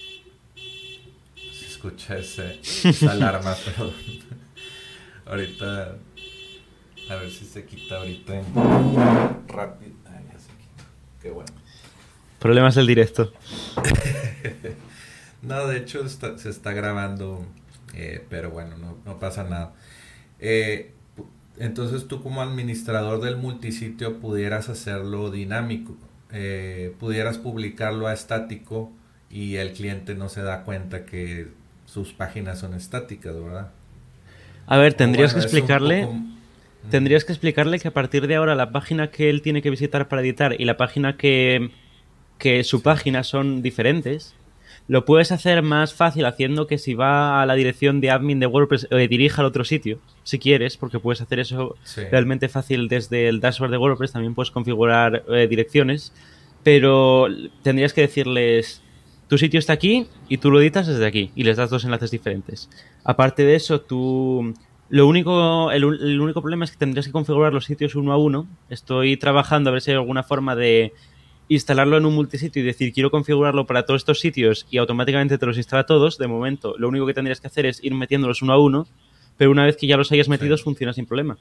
se 1.36 1.66
escucha 1.66 2.18
ese, 2.18 2.60
esa 2.62 3.12
alarma, 3.12 3.56
pero 3.66 3.94
ahorita... 5.26 5.98
A 7.10 7.16
ver 7.16 7.30
si 7.30 7.46
se 7.46 7.66
quita 7.66 7.98
ahorita 7.98 8.34
rápido. 9.48 9.92
Ya 10.06 10.40
se 10.40 10.48
quita. 10.58 10.86
Qué 11.22 11.32
bueno. 11.32 11.52
Problemas 12.40 12.76
del 12.76 12.88
directo. 12.88 13.34
no, 15.42 15.68
de 15.68 15.78
hecho 15.78 16.08
se 16.10 16.50
está 16.50 16.72
grabando, 16.72 17.46
eh, 17.94 18.26
pero 18.30 18.52
bueno, 18.52 18.78
no, 18.78 18.98
no 19.06 19.20
pasa 19.20 19.44
nada. 19.44 19.74
Eh, 20.40 20.94
entonces 21.58 22.08
tú 22.08 22.22
como 22.22 22.42
administrador 22.42 23.22
del 23.22 23.38
multisitio 23.38 24.20
pudieras 24.20 24.70
hacerlo 24.70 25.32
dinámico, 25.32 25.96
eh, 26.32 26.96
pudieras 27.00 27.38
publicarlo 27.38 28.08
a 28.08 28.14
estático 28.14 28.92
y 29.30 29.56
el 29.56 29.74
cliente 29.74 30.16
no 30.16 30.30
se 30.30 30.42
da 30.42 30.64
cuenta 30.64 31.06
que 31.06 31.48
sus 31.86 32.14
páginas 32.14 32.60
son 32.60 32.74
estáticas, 32.74 33.36
¿verdad? 33.36 33.72
A 34.66 34.78
ver, 34.78 34.94
tendrías 34.94 35.34
que 35.34 35.40
explicarle... 35.40 36.08
Tendrías 36.90 37.24
que 37.24 37.32
explicarle 37.32 37.80
que 37.80 37.88
a 37.88 37.94
partir 37.94 38.28
de 38.28 38.36
ahora 38.36 38.56
la 38.56 38.72
página 38.72 39.10
que 39.10 39.30
él 39.30 39.42
tiene 39.42 39.62
que 39.62 39.70
visitar 39.70 40.10
para 40.10 40.22
editar 40.22 40.60
y 40.60 40.66
la 40.66 40.76
página 40.76 41.16
que, 41.16 41.72
que 42.38 42.66
su 42.66 42.82
página 42.82 43.24
son 43.24 43.62
diferentes 43.62 44.36
lo 44.88 45.06
puedes 45.06 45.32
hacer 45.32 45.62
más 45.62 45.94
fácil 45.94 46.26
haciendo 46.26 46.68
que 46.68 46.78
si 46.78 46.94
va 46.94 47.42
a 47.42 47.46
la 47.46 47.56
dirección 47.56 48.02
de 48.02 48.12
admin 48.12 48.40
de 48.40 48.48
WordPress 48.48 48.88
eh, 48.92 49.08
dirija 49.08 49.42
al 49.42 49.48
otro 49.48 49.64
sitio, 49.64 50.00
si 50.24 50.40
quieres, 50.40 50.78
porque 50.78 51.00
puedes 51.00 51.22
hacer 51.22 51.40
eso 51.40 51.76
realmente 52.12 52.50
fácil 52.50 52.90
desde 52.90 53.30
el 53.30 53.40
dashboard 53.40 53.72
de 53.72 53.78
WordPress, 53.78 54.12
también 54.12 54.36
puedes 54.36 54.52
configurar 54.52 55.24
eh, 55.30 55.48
direcciones, 55.48 56.14
pero 56.64 57.28
tendrías 57.62 57.94
que 57.94 58.02
decirles, 58.02 58.82
tu 59.28 59.38
sitio 59.38 59.60
está 59.60 59.74
aquí 59.74 60.08
y 60.28 60.38
tú 60.38 60.52
lo 60.52 60.60
editas 60.60 60.88
desde 60.88 61.06
aquí 61.06 61.32
y 61.36 61.44
les 61.44 61.58
das 61.58 61.70
dos 61.70 61.86
enlaces 61.86 62.12
diferentes. 62.12 62.70
Aparte 63.04 63.44
de 63.44 63.56
eso, 63.56 63.82
tú... 63.82 64.54
Lo 64.90 65.08
único, 65.08 65.72
el, 65.72 65.84
el 65.84 66.22
único 66.22 66.42
problema 66.42 66.66
es 66.66 66.72
que 66.72 66.78
tendrías 66.78 67.08
que 67.08 67.12
configurar 67.12 67.52
los 67.52 67.66
sitios 67.66 67.96
uno 67.96 68.14
a 68.14 68.18
uno. 68.18 68.46
Estoy 68.70 69.18
trabajando 69.18 69.72
a 69.72 69.74
ver 69.74 69.82
si 69.82 69.90
hay 69.90 69.98
alguna 69.98 70.22
forma 70.22 70.56
de 70.56 70.94
instalarlo 71.50 71.98
en 71.98 72.06
un 72.06 72.16
multisitio 72.16 72.62
y 72.62 72.66
decir 72.66 72.94
quiero 72.94 73.12
configurarlo 73.12 73.66
para 73.66 73.86
todos 73.86 74.02
estos 74.02 74.20
sitios 74.20 74.66
y 74.70 74.78
automáticamente 74.78 75.38
te 75.38 75.46
los 75.46 75.58
instala 75.58 75.86
todos, 75.86 76.18
de 76.18 76.28
momento 76.28 76.76
lo 76.78 76.88
único 76.88 77.06
que 77.06 77.14
tendrías 77.14 77.42
que 77.42 77.48
hacer 77.48 77.66
es 77.66 77.84
ir 77.84 77.94
metiéndolos 77.94 78.42
uno 78.42 78.54
a 78.54 78.60
uno, 78.60 78.88
pero 79.38 79.52
una 79.52 79.66
vez 79.66 79.78
que 79.78 79.88
ya 79.88 79.98
los 79.98 80.12
hayas 80.12 80.30
metido 80.30 80.58
funciona 80.58 80.94
sin 80.94 81.06
problema. 81.06 81.38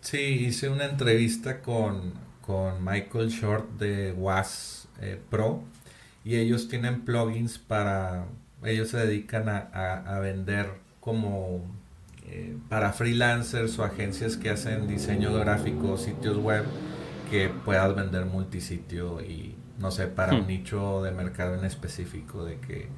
Sí, 0.00 0.18
hice 0.18 0.68
una 0.68 0.84
entrevista 0.84 1.60
con, 1.60 2.12
con 2.40 2.84
Michael 2.84 3.28
Short 3.28 3.78
de 3.78 4.12
Was 4.12 4.88
eh, 5.00 5.18
Pro 5.30 5.62
y 6.24 6.36
ellos 6.36 6.68
tienen 6.68 7.02
plugins 7.02 7.58
para, 7.58 8.26
ellos 8.64 8.88
se 8.88 8.98
dedican 8.98 9.48
a, 9.48 9.58
a, 9.58 10.18
vender 10.20 10.70
como 11.00 11.64
eh, 12.26 12.56
para 12.68 12.92
freelancers 12.92 13.78
o 13.78 13.84
agencias 13.84 14.36
que 14.36 14.50
hacen 14.50 14.86
diseño 14.88 15.32
gráfico, 15.34 15.96
sitios 15.96 16.36
web 16.36 16.64
que 17.32 17.48
puedas 17.48 17.96
vender 17.96 18.26
multisitio 18.26 19.22
y 19.22 19.56
no 19.78 19.90
sé, 19.90 20.06
para 20.06 20.34
un 20.34 20.42
hmm. 20.42 20.48
nicho 20.48 21.02
de 21.02 21.12
mercado 21.12 21.54
en 21.54 21.64
específico, 21.64 22.44
de 22.44 22.58
que 22.58 22.88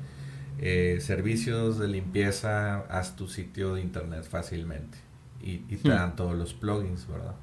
eh, 0.58 0.98
servicios 1.00 1.78
de 1.78 1.86
limpieza, 1.86 2.80
haz 2.90 3.14
tu 3.14 3.28
sitio 3.28 3.76
de 3.76 3.82
internet 3.82 4.24
fácilmente 4.28 4.98
y, 5.40 5.58
te 5.58 5.88
hmm. 5.88 5.92
dan 5.92 6.16
todos 6.16 6.34
los 6.34 6.52
plugins, 6.52 7.06
¿verdad? 7.06 7.36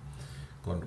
Con, 0.66 0.84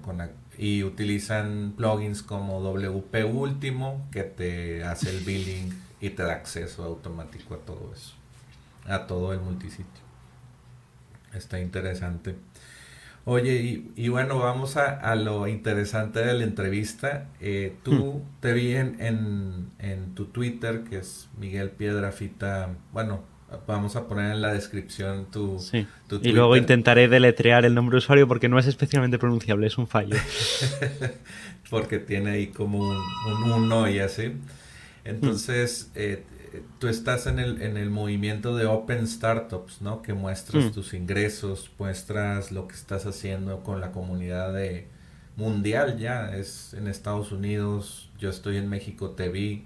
y 0.58 0.84
utilizan 0.84 1.72
plugins 1.74 2.22
como 2.22 2.60
WP 2.60 3.24
Último 3.24 4.06
que 4.12 4.24
te 4.24 4.84
hace 4.84 5.08
el 5.08 5.24
billing 5.24 5.72
y 6.02 6.10
te 6.10 6.22
da 6.22 6.34
acceso 6.34 6.84
automático 6.84 7.54
a 7.54 7.58
todo 7.60 7.92
eso, 7.94 8.12
a 8.86 9.06
todo 9.06 9.32
el 9.32 9.40
multisitio. 9.40 10.04
Está 11.32 11.58
interesante. 11.60 12.36
Oye, 13.26 13.84
y, 13.96 14.08
bueno, 14.08 14.38
vamos 14.38 14.76
a, 14.76 15.14
lo 15.14 15.48
interesante 15.48 16.20
de 16.20 16.34
la 16.34 16.44
entrevista. 16.44 17.28
Eh, 17.40 17.74
tú 17.82 17.92
hmm. 17.92 18.40
te 18.40 18.52
vi 18.52 18.74
en, 18.74 19.70
en, 19.78 20.14
tu 20.14 20.26
Twitter, 20.26 20.84
que 20.84 20.98
es 20.98 21.30
Miguel 21.38 21.70
Piedrafita. 21.70 22.68
Bueno, 22.92 23.22
vamos 23.66 23.96
a 23.96 24.06
poner 24.06 24.32
en 24.32 24.42
la 24.42 24.52
descripción 24.52 25.30
tu, 25.30 25.58
sí. 25.58 25.86
Y 26.20 26.32
luego 26.32 26.54
intentaré 26.56 27.08
deletrear 27.08 27.64
el 27.64 27.74
nombre 27.74 27.94
de 27.94 27.98
usuario 27.98 28.28
porque 28.28 28.50
no 28.50 28.58
es 28.58 28.66
especialmente 28.66 29.18
pronunciable, 29.18 29.66
es 29.66 29.78
un 29.78 29.86
fallo. 29.86 30.16
porque 31.70 31.98
tiene 31.98 32.32
ahí 32.32 32.48
como 32.48 32.78
un, 32.78 32.98
un 33.26 33.52
uno 33.52 33.88
y 33.88 34.00
así. 34.00 34.34
Entonces, 35.04 35.90
eh, 35.94 36.24
tú 36.78 36.88
estás 36.88 37.26
en 37.26 37.38
el, 37.38 37.62
en 37.62 37.76
el 37.76 37.90
movimiento 37.90 38.56
de 38.56 38.66
Open 38.66 39.06
Startups, 39.06 39.80
¿no? 39.80 40.02
Que 40.02 40.14
muestras 40.14 40.66
mm. 40.66 40.70
tus 40.72 40.94
ingresos, 40.94 41.70
muestras 41.78 42.52
lo 42.52 42.68
que 42.68 42.74
estás 42.74 43.06
haciendo 43.06 43.62
con 43.62 43.80
la 43.80 43.92
comunidad 43.92 44.52
de 44.52 44.88
mundial 45.36 45.98
ya, 45.98 46.34
es 46.36 46.74
en 46.74 46.86
Estados 46.86 47.32
Unidos, 47.32 48.08
yo 48.18 48.30
estoy 48.30 48.56
en 48.56 48.68
México, 48.68 49.10
te 49.10 49.28
vi, 49.28 49.64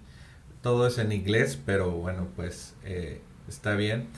todo 0.62 0.86
es 0.86 0.98
en 0.98 1.12
inglés, 1.12 1.58
pero 1.64 1.90
bueno, 1.90 2.28
pues 2.36 2.74
eh, 2.84 3.20
está 3.48 3.74
bien. 3.74 4.08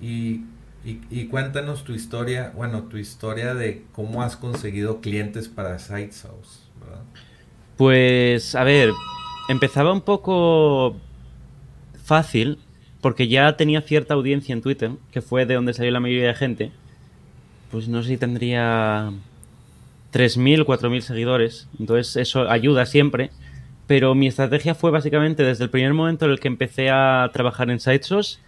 Y, 0.00 0.44
y, 0.82 1.26
cuéntanos 1.26 1.84
tu 1.84 1.92
historia, 1.92 2.52
bueno, 2.56 2.84
tu 2.84 2.96
historia 2.96 3.54
de 3.54 3.84
cómo 3.92 4.22
has 4.22 4.36
conseguido 4.36 5.02
clientes 5.02 5.48
para 5.48 5.78
SiteSauce, 5.78 6.60
¿verdad? 6.80 7.02
Pues, 7.76 8.54
a 8.54 8.64
ver, 8.64 8.90
empezaba 9.50 9.92
un 9.92 10.00
poco 10.00 10.96
fácil 12.10 12.58
porque 13.00 13.28
ya 13.28 13.56
tenía 13.56 13.80
cierta 13.82 14.14
audiencia 14.14 14.52
en 14.52 14.62
Twitter, 14.62 14.90
que 15.12 15.22
fue 15.22 15.46
de 15.46 15.54
donde 15.54 15.74
salió 15.74 15.92
la 15.92 16.00
mayoría 16.00 16.26
de 16.26 16.34
gente. 16.34 16.72
Pues 17.70 17.86
no 17.86 18.02
sé 18.02 18.08
si 18.08 18.16
tendría 18.18 19.12
3.000, 20.12 20.64
4.000 20.64 21.00
seguidores. 21.02 21.68
Entonces 21.78 22.16
eso 22.16 22.50
ayuda 22.50 22.84
siempre. 22.84 23.30
Pero 23.86 24.16
mi 24.16 24.26
estrategia 24.26 24.74
fue 24.74 24.90
básicamente 24.90 25.44
desde 25.44 25.64
el 25.64 25.70
primer 25.70 25.94
momento 25.94 26.24
en 26.24 26.32
el 26.32 26.40
que 26.40 26.48
empecé 26.48 26.90
a 26.90 27.30
trabajar 27.32 27.70
en 27.70 27.78
SiteSource, 27.78 28.38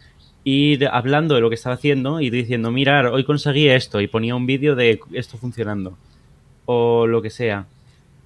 ir 0.42 0.88
hablando 0.88 1.36
de 1.36 1.40
lo 1.40 1.48
que 1.48 1.54
estaba 1.54 1.76
haciendo 1.76 2.20
y 2.20 2.30
diciendo, 2.30 2.72
mirar, 2.72 3.06
hoy 3.06 3.22
conseguí 3.22 3.68
esto 3.68 4.00
y 4.00 4.08
ponía 4.08 4.34
un 4.34 4.46
vídeo 4.46 4.74
de 4.74 5.00
esto 5.12 5.38
funcionando. 5.38 5.96
O 6.66 7.06
lo 7.06 7.22
que 7.22 7.30
sea. 7.30 7.66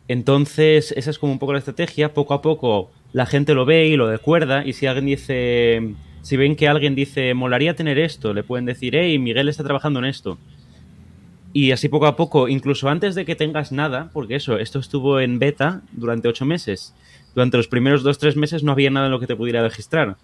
Entonces, 0.09 0.92
esa 0.96 1.11
es 1.11 1.18
como 1.18 1.33
un 1.33 1.38
poco 1.38 1.53
la 1.53 1.59
estrategia. 1.59 2.14
Poco 2.14 2.33
a 2.33 2.40
poco 2.40 2.90
la 3.16 3.24
gente 3.24 3.55
lo 3.55 3.64
ve 3.64 3.87
y 3.87 3.96
lo 3.96 4.11
recuerda 4.11 4.66
y 4.66 4.74
si 4.74 4.85
alguien 4.85 5.07
dice, 5.07 5.94
si 6.20 6.37
ven 6.37 6.55
que 6.55 6.68
alguien 6.68 6.94
dice, 6.94 7.33
molaría 7.33 7.74
tener 7.74 7.98
esto, 7.98 8.35
le 8.35 8.42
pueden 8.42 8.66
decir, 8.66 8.94
hey, 8.94 9.18
Miguel 9.18 9.48
está 9.48 9.64
trabajando 9.64 10.00
en 10.00 10.05
esto. 10.05 10.37
Y 11.55 11.72
así 11.72 11.88
poco 11.88 12.09
a 12.09 12.14
poco, 12.14 12.46
incluso 12.46 12.90
antes 12.90 13.14
de 13.14 13.24
que 13.24 13.35
tengas 13.35 13.72
nada, 13.72 14.11
porque 14.12 14.35
eso, 14.35 14.59
esto 14.59 14.81
estuvo 14.81 15.18
en 15.18 15.38
beta 15.38 15.81
durante 15.92 16.29
ocho 16.29 16.44
meses. 16.44 16.94
Durante 17.35 17.57
los 17.57 17.68
primeros 17.68 18.02
dos, 18.02 18.18
tres 18.18 18.37
meses 18.37 18.62
no 18.62 18.72
había 18.72 18.90
nada 18.90 19.07
en 19.07 19.12
lo 19.12 19.18
que 19.18 19.26
te 19.26 19.35
pudiera 19.35 19.62
registrar. 19.62 20.18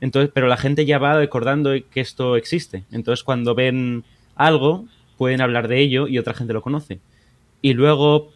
Entonces, 0.00 0.30
pero 0.32 0.46
la 0.48 0.56
gente 0.56 0.86
ya 0.86 0.96
va 0.96 1.18
recordando 1.18 1.72
que 1.90 2.00
esto 2.00 2.36
existe. 2.36 2.84
Entonces, 2.90 3.22
cuando 3.22 3.54
ven 3.54 4.02
algo, 4.34 4.86
pueden 5.18 5.42
hablar 5.42 5.68
de 5.68 5.78
ello 5.80 6.08
y 6.08 6.16
otra 6.16 6.32
gente 6.32 6.54
lo 6.54 6.62
conoce. 6.62 7.00
Y 7.60 7.74
luego, 7.74 8.32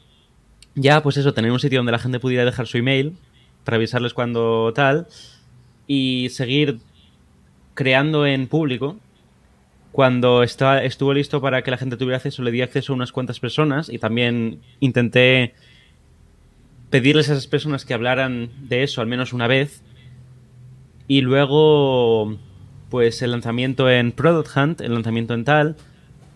ya, 0.74 1.02
pues 1.02 1.16
eso, 1.16 1.32
tener 1.32 1.52
un 1.52 1.58
sitio 1.58 1.78
donde 1.78 1.92
la 1.92 1.98
gente 1.98 2.20
pudiera 2.20 2.44
dejar 2.44 2.66
su 2.66 2.76
email 2.76 3.16
para 3.64 3.76
avisarles 3.76 4.14
cuando 4.14 4.72
tal, 4.74 5.06
y 5.86 6.28
seguir 6.30 6.80
creando 7.74 8.26
en 8.26 8.46
público. 8.48 8.98
Cuando 9.92 10.42
estuvo 10.42 11.14
listo 11.14 11.40
para 11.40 11.62
que 11.62 11.70
la 11.70 11.78
gente 11.78 11.96
tuviera 11.96 12.18
acceso, 12.18 12.42
le 12.42 12.50
di 12.50 12.62
acceso 12.62 12.92
a 12.92 12.96
unas 12.96 13.10
cuantas 13.10 13.40
personas 13.40 13.88
y 13.88 13.98
también 13.98 14.60
intenté 14.80 15.54
pedirles 16.90 17.28
a 17.28 17.32
esas 17.32 17.46
personas 17.46 17.84
que 17.84 17.94
hablaran 17.94 18.50
de 18.68 18.82
eso 18.82 19.00
al 19.00 19.06
menos 19.06 19.32
una 19.32 19.46
vez. 19.46 19.82
Y 21.08 21.22
luego, 21.22 22.36
pues 22.90 23.22
el 23.22 23.30
lanzamiento 23.32 23.90
en 23.90 24.12
Product 24.12 24.56
Hunt, 24.56 24.80
el 24.82 24.94
lanzamiento 24.94 25.34
en 25.34 25.44
tal, 25.44 25.76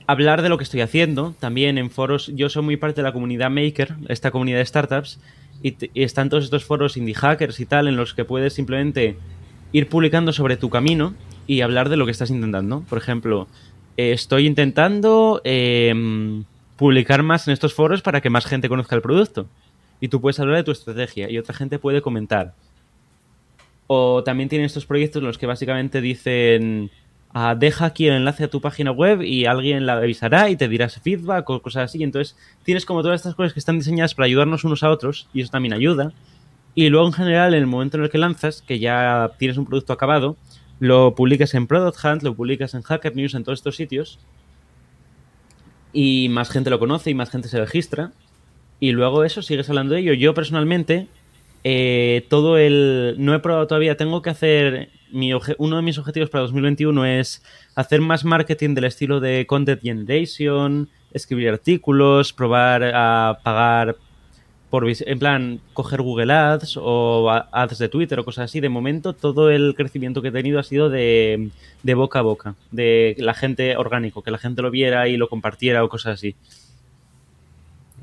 hablar 0.07 0.42
de 0.42 0.49
lo 0.49 0.59
que 0.59 0.64
estoy 0.64 0.80
haciendo, 0.80 1.34
también 1.38 1.78
en 1.78 1.90
foros, 1.90 2.32
yo 2.34 2.49
soy 2.49 2.62
muy 2.62 2.76
parte 2.76 3.03
de 3.03 3.05
la 3.05 3.12
comunidad 3.12 3.51
Maker, 3.51 3.97
esta 4.09 4.30
comunidad 4.30 4.59
de 4.59 4.66
startups, 4.66 5.20
y, 5.62 5.76
están 5.94 6.28
todos 6.28 6.44
estos 6.44 6.64
foros 6.64 6.96
indie 6.96 7.14
hackers 7.14 7.60
y 7.60 7.66
tal 7.66 7.88
en 7.88 7.96
los 7.96 8.14
que 8.14 8.24
puedes 8.24 8.52
simplemente 8.52 9.16
ir 9.72 9.88
publicando 9.88 10.32
sobre 10.32 10.56
tu 10.56 10.70
camino 10.70 11.14
y 11.46 11.60
hablar 11.60 11.88
de 11.88 11.96
lo 11.96 12.04
que 12.04 12.12
estás 12.12 12.30
intentando. 12.30 12.82
Por 12.88 12.98
ejemplo, 12.98 13.48
eh, 13.96 14.12
estoy 14.12 14.46
intentando 14.46 15.40
em, 15.44 16.44
publicar 16.76 17.22
más 17.22 17.46
en 17.48 17.52
estos 17.52 17.74
foros 17.74 18.02
para 18.02 18.20
que 18.20 18.30
más 18.30 18.46
gente 18.46 18.68
conozca 18.68 18.96
el 18.96 19.02
producto. 19.02 19.46
Y 20.00 20.08
tú 20.08 20.20
puedes 20.20 20.40
hablar 20.40 20.56
de 20.56 20.64
tu 20.64 20.72
estrategia 20.72 21.30
y 21.30 21.38
otra 21.38 21.54
gente 21.54 21.78
puede 21.78 22.02
comentar. 22.02 22.54
O 23.86 24.22
también 24.24 24.48
tienen 24.48 24.66
estos 24.66 24.86
proyectos 24.86 25.20
en 25.20 25.26
los 25.26 25.38
que 25.38 25.46
básicamente 25.46 26.00
dicen, 26.00 26.90
a 27.35 27.55
deja 27.55 27.87
aquí 27.87 28.07
el 28.07 28.14
enlace 28.14 28.45
a 28.45 28.49
tu 28.49 28.61
página 28.61 28.91
web 28.91 29.22
y 29.22 29.47
alguien 29.47 29.87
la 29.87 29.95
avisará 29.95 30.51
y 30.51 30.57
te 30.57 30.68
dirá 30.68 30.87
ese 30.87 31.01
feedback 31.01 31.49
o 31.49 31.62
cosas 31.62 31.85
así. 31.85 32.03
Entonces 32.03 32.37
tienes 32.62 32.85
como 32.85 33.03
todas 33.03 33.20
estas 33.20 33.35
cosas 33.35 33.53
que 33.53 33.61
están 33.61 33.78
diseñadas 33.78 34.14
para 34.14 34.26
ayudarnos 34.26 34.64
unos 34.64 34.83
a 34.83 34.91
otros 34.91 35.28
y 35.33 35.41
eso 35.41 35.51
también 35.51 35.72
ayuda. 35.72 36.12
Y 36.74 36.89
luego 36.89 37.07
en 37.07 37.12
general 37.12 37.55
en 37.55 37.61
el 37.61 37.66
momento 37.66 37.97
en 37.97 38.05
el 38.05 38.11
que 38.11 38.18
lanzas, 38.18 38.62
que 38.62 38.78
ya 38.78 39.33
tienes 39.39 39.57
un 39.57 39.66
producto 39.66 39.93
acabado, 39.93 40.37
lo 40.78 41.14
publicas 41.14 41.55
en 41.55 41.66
Product 41.66 41.99
Hunt, 42.05 42.22
lo 42.22 42.35
publicas 42.35 42.74
en 42.74 42.83
Hacker 42.83 43.14
News, 43.14 43.35
en 43.35 43.45
todos 43.45 43.59
estos 43.59 43.76
sitios 43.76 44.18
y 45.93 46.28
más 46.30 46.51
gente 46.51 46.70
lo 46.70 46.78
conoce 46.78 47.11
y 47.11 47.14
más 47.14 47.30
gente 47.30 47.49
se 47.49 47.59
registra. 47.59 48.12
Y 48.80 48.93
luego 48.93 49.24
eso, 49.24 49.43
sigues 49.43 49.68
hablando 49.68 49.95
de 49.95 50.01
ello. 50.01 50.12
Yo 50.14 50.35
personalmente, 50.35 51.07
eh, 51.64 52.26
todo 52.28 52.59
el... 52.59 53.14
No 53.18 53.35
he 53.35 53.39
probado 53.39 53.66
todavía, 53.66 53.97
tengo 53.97 54.22
que 54.22 54.30
hacer... 54.30 54.91
Mi 55.12 55.32
uno 55.34 55.76
de 55.76 55.82
mis 55.82 55.98
objetivos 55.98 56.30
para 56.30 56.42
2021 56.42 57.04
es 57.04 57.42
hacer 57.74 58.00
más 58.00 58.24
marketing 58.24 58.74
del 58.74 58.84
estilo 58.84 59.20
de 59.20 59.46
content 59.46 59.82
generation, 59.82 60.88
escribir 61.12 61.50
artículos, 61.50 62.32
probar 62.32 62.82
a 62.94 63.38
pagar 63.42 63.96
en 64.74 65.18
plan, 65.18 65.60
coger 65.74 66.00
Google 66.00 66.32
Ads 66.32 66.78
o 66.80 67.30
Ads 67.30 67.78
de 67.78 67.88
Twitter 67.90 68.18
o 68.18 68.24
cosas 68.24 68.46
así. 68.46 68.60
De 68.60 68.70
momento, 68.70 69.12
todo 69.12 69.50
el 69.50 69.74
crecimiento 69.76 70.22
que 70.22 70.28
he 70.28 70.32
tenido 70.32 70.58
ha 70.58 70.62
sido 70.62 70.88
de, 70.88 71.50
boca 71.94 72.20
a 72.20 72.22
boca, 72.22 72.54
de 72.70 73.14
la 73.18 73.34
gente 73.34 73.76
orgánico, 73.76 74.22
que 74.22 74.30
la 74.30 74.38
gente 74.38 74.62
lo 74.62 74.70
viera 74.70 75.08
y 75.08 75.18
lo 75.18 75.28
compartiera 75.28 75.84
o 75.84 75.90
cosas 75.90 76.14
así. 76.14 76.34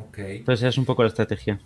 Ok. 0.09 0.19
Entonces, 0.19 0.69
es 0.69 0.77
un 0.77 0.85
poco 0.85 1.01
la 1.01 1.09
estrategia. 1.09 1.59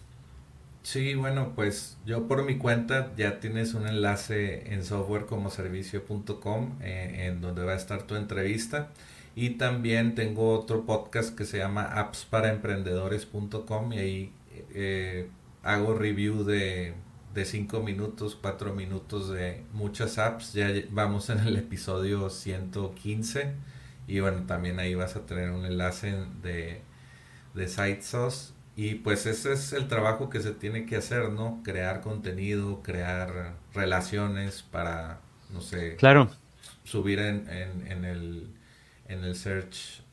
Sí, 0.83 1.15
bueno, 1.15 1.53
pues 1.55 1.97
yo 2.05 2.27
por 2.27 2.43
mi 2.43 2.57
cuenta 2.57 3.13
ya 3.15 3.39
tienes 3.39 3.73
un 3.73 3.87
enlace 3.87 4.73
en 4.73 4.83
softwarecomoservicio.com 4.83 6.79
eh, 6.81 7.27
en 7.27 7.39
donde 7.41 7.63
va 7.63 7.71
a 7.73 7.75
estar 7.75 8.03
tu 8.03 8.15
entrevista. 8.15 8.91
Y 9.35 9.51
también 9.51 10.13
tengo 10.13 10.51
otro 10.59 10.85
podcast 10.85 11.35
que 11.37 11.45
se 11.45 11.57
llama 11.57 11.83
appsparaemprendedores.com 11.85 13.93
y 13.93 13.97
ahí 13.97 14.33
eh, 14.73 15.29
hago 15.63 15.95
review 15.95 16.43
de, 16.43 16.93
de 17.33 17.45
5 17.45 17.81
minutos, 17.81 18.37
4 18.39 18.73
minutos 18.73 19.29
de 19.29 19.63
muchas 19.73 20.17
apps. 20.19 20.53
Ya 20.53 20.69
vamos 20.91 21.29
en 21.29 21.39
el 21.39 21.55
episodio 21.57 22.29
115 22.29 23.53
y 24.07 24.19
bueno, 24.19 24.45
también 24.45 24.79
ahí 24.79 24.95
vas 24.95 25.15
a 25.15 25.25
tener 25.25 25.49
un 25.51 25.65
enlace 25.65 26.13
de, 26.43 26.81
de 27.53 27.67
SiteSauce. 27.67 28.53
Y 28.75 28.95
pues 28.95 29.25
ese 29.25 29.53
es 29.53 29.73
el 29.73 29.87
trabajo 29.87 30.29
que 30.29 30.39
se 30.41 30.51
tiene 30.51 30.85
que 30.85 30.95
hacer, 30.95 31.29
¿no? 31.29 31.61
Crear 31.63 32.01
contenido, 32.01 32.81
crear 32.81 33.53
relaciones 33.73 34.63
para, 34.63 35.19
no 35.51 35.61
sé, 35.61 35.95
claro. 35.97 36.29
subir 36.83 37.19
en, 37.19 37.47
en, 37.49 37.91
en 37.91 38.05
el, 38.05 38.47
en 39.07 39.23
el 39.23 39.35
search 39.35 40.03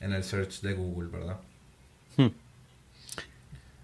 en 0.00 0.12
el 0.12 0.24
search 0.24 0.60
de 0.62 0.74
Google, 0.74 1.08
¿verdad? 1.10 1.36
Hmm. 2.16 2.28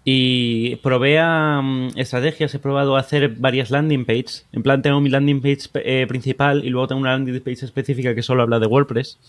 Y 0.03 0.77
probé 0.77 1.19
a, 1.19 1.61
mm, 1.61 1.89
estrategias, 1.95 2.53
he 2.55 2.59
probado 2.59 2.95
a 2.95 2.99
hacer 2.99 3.35
varias 3.37 3.71
landing 3.71 4.05
pages. 4.05 4.45
En 4.51 4.63
plan, 4.63 4.81
tengo 4.81 4.99
mi 4.99 5.09
landing 5.09 5.41
page 5.41 5.69
eh, 5.75 6.05
principal 6.07 6.63
y 6.65 6.69
luego 6.69 6.87
tengo 6.87 7.01
una 7.01 7.11
landing 7.11 7.41
page 7.41 7.65
específica 7.65 8.15
que 8.15 8.23
solo 8.23 8.43
habla 8.43 8.59
de 8.59 8.67
WordPress 8.67 9.19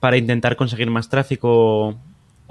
para 0.00 0.16
intentar 0.16 0.56
conseguir 0.56 0.90
más 0.90 1.08
tráfico 1.08 1.96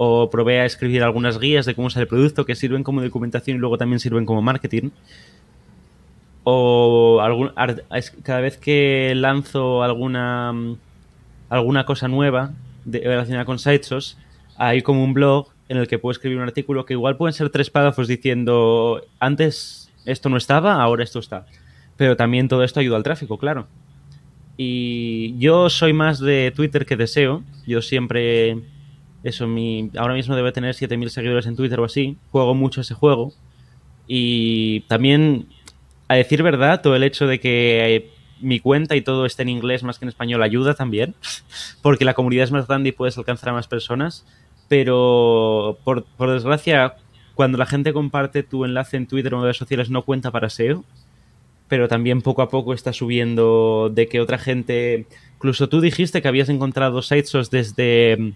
o 0.02 0.30
probé 0.30 0.60
a 0.60 0.64
escribir 0.64 1.02
algunas 1.02 1.38
guías 1.38 1.66
de 1.66 1.74
cómo 1.74 1.88
usar 1.88 2.00
el 2.00 2.08
producto 2.08 2.46
que 2.46 2.54
sirven 2.54 2.82
como 2.82 3.02
documentación 3.02 3.58
y 3.58 3.60
luego 3.60 3.76
también 3.76 4.00
sirven 4.00 4.24
como 4.24 4.40
marketing. 4.40 4.88
O 6.42 7.20
cada 8.22 8.40
vez 8.40 8.56
que 8.56 9.12
lanzo 9.14 9.82
alguna, 9.82 10.54
mm, 10.54 10.76
alguna 11.50 11.84
cosa 11.84 12.08
nueva 12.08 12.54
relacionada 12.86 13.44
con 13.44 13.58
Sitesos, 13.58 14.16
hay 14.56 14.80
como 14.80 15.04
un 15.04 15.12
blog 15.12 15.48
en 15.68 15.76
el 15.76 15.86
que 15.86 15.98
puedo 15.98 16.12
escribir 16.12 16.38
un 16.38 16.44
artículo 16.44 16.86
que 16.86 16.94
igual 16.94 17.18
pueden 17.18 17.34
ser 17.34 17.50
tres 17.50 17.68
párrafos 17.68 18.08
diciendo 18.08 19.02
antes 19.18 19.90
esto 20.06 20.30
no 20.30 20.38
estaba, 20.38 20.80
ahora 20.80 21.04
esto 21.04 21.18
está. 21.18 21.44
Pero 21.98 22.16
también 22.16 22.48
todo 22.48 22.64
esto 22.64 22.80
ayuda 22.80 22.96
al 22.96 23.02
tráfico, 23.02 23.36
claro. 23.36 23.66
Y 24.56 25.38
yo 25.38 25.68
soy 25.68 25.92
más 25.92 26.20
de 26.20 26.54
Twitter 26.56 26.86
que 26.86 26.96
deseo. 26.96 27.42
Yo 27.66 27.82
siempre. 27.82 28.79
Eso, 29.22 29.46
mi. 29.46 29.90
Ahora 29.96 30.14
mismo 30.14 30.36
debe 30.36 30.52
tener 30.52 30.74
7.000 30.74 31.08
seguidores 31.08 31.46
en 31.46 31.56
Twitter 31.56 31.80
o 31.80 31.84
así. 31.84 32.16
Juego 32.30 32.54
mucho 32.54 32.80
ese 32.80 32.94
juego. 32.94 33.32
Y 34.06 34.80
también, 34.82 35.46
a 36.08 36.14
decir 36.14 36.42
verdad, 36.42 36.80
todo 36.82 36.96
el 36.96 37.02
hecho 37.02 37.26
de 37.26 37.38
que 37.38 38.10
mi 38.40 38.58
cuenta 38.58 38.96
y 38.96 39.02
todo 39.02 39.26
esté 39.26 39.42
en 39.42 39.50
inglés 39.50 39.82
más 39.82 39.98
que 39.98 40.04
en 40.04 40.08
español 40.08 40.42
ayuda 40.42 40.74
también. 40.74 41.14
Porque 41.82 42.04
la 42.04 42.14
comunidad 42.14 42.44
es 42.44 42.52
más 42.52 42.66
grande 42.66 42.88
y 42.88 42.92
puedes 42.92 43.18
alcanzar 43.18 43.50
a 43.50 43.52
más 43.52 43.68
personas 43.68 44.24
pero 44.70 45.78
por, 45.82 46.04
desgracia, 46.32 46.94
cuando 47.34 47.58
la 47.58 47.66
gente 47.66 47.92
comparte 47.92 48.44
tu 48.44 48.64
enlace 48.64 48.96
en 48.96 49.08
Twitter 49.08 49.34
o 49.34 49.38
en 49.38 49.42
redes 49.42 49.56
sociales 49.56 49.90
no 49.90 50.04
cuenta 50.04 50.30
para 50.30 50.48
SEO, 50.48 50.84
pero 51.66 51.88
también 51.88 52.22
poco 52.22 52.40
a 52.40 52.48
poco 52.50 52.72
está 52.72 52.92
subiendo 52.92 53.90
de 53.92 54.06
que 54.06 54.20
otra 54.20 54.38
gente, 54.38 55.06
incluso 55.34 55.68
tú 55.68 55.80
dijiste 55.80 56.22
que 56.22 56.28
habías 56.28 56.48
encontrado 56.50 57.02
Sitesos 57.02 57.50
desde 57.50 58.34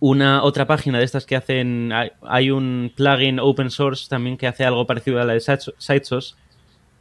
una 0.00 0.42
otra 0.42 0.66
página 0.66 0.98
de 0.98 1.04
estas 1.04 1.26
que 1.26 1.36
hacen, 1.36 1.92
hay 2.22 2.50
un 2.50 2.92
plugin 2.94 3.38
open 3.40 3.70
source 3.70 4.08
también 4.08 4.36
que 4.36 4.46
hace 4.46 4.64
algo 4.64 4.86
parecido 4.86 5.20
a 5.20 5.24
la 5.24 5.34
de 5.34 5.40
Sitesos, 5.40 6.36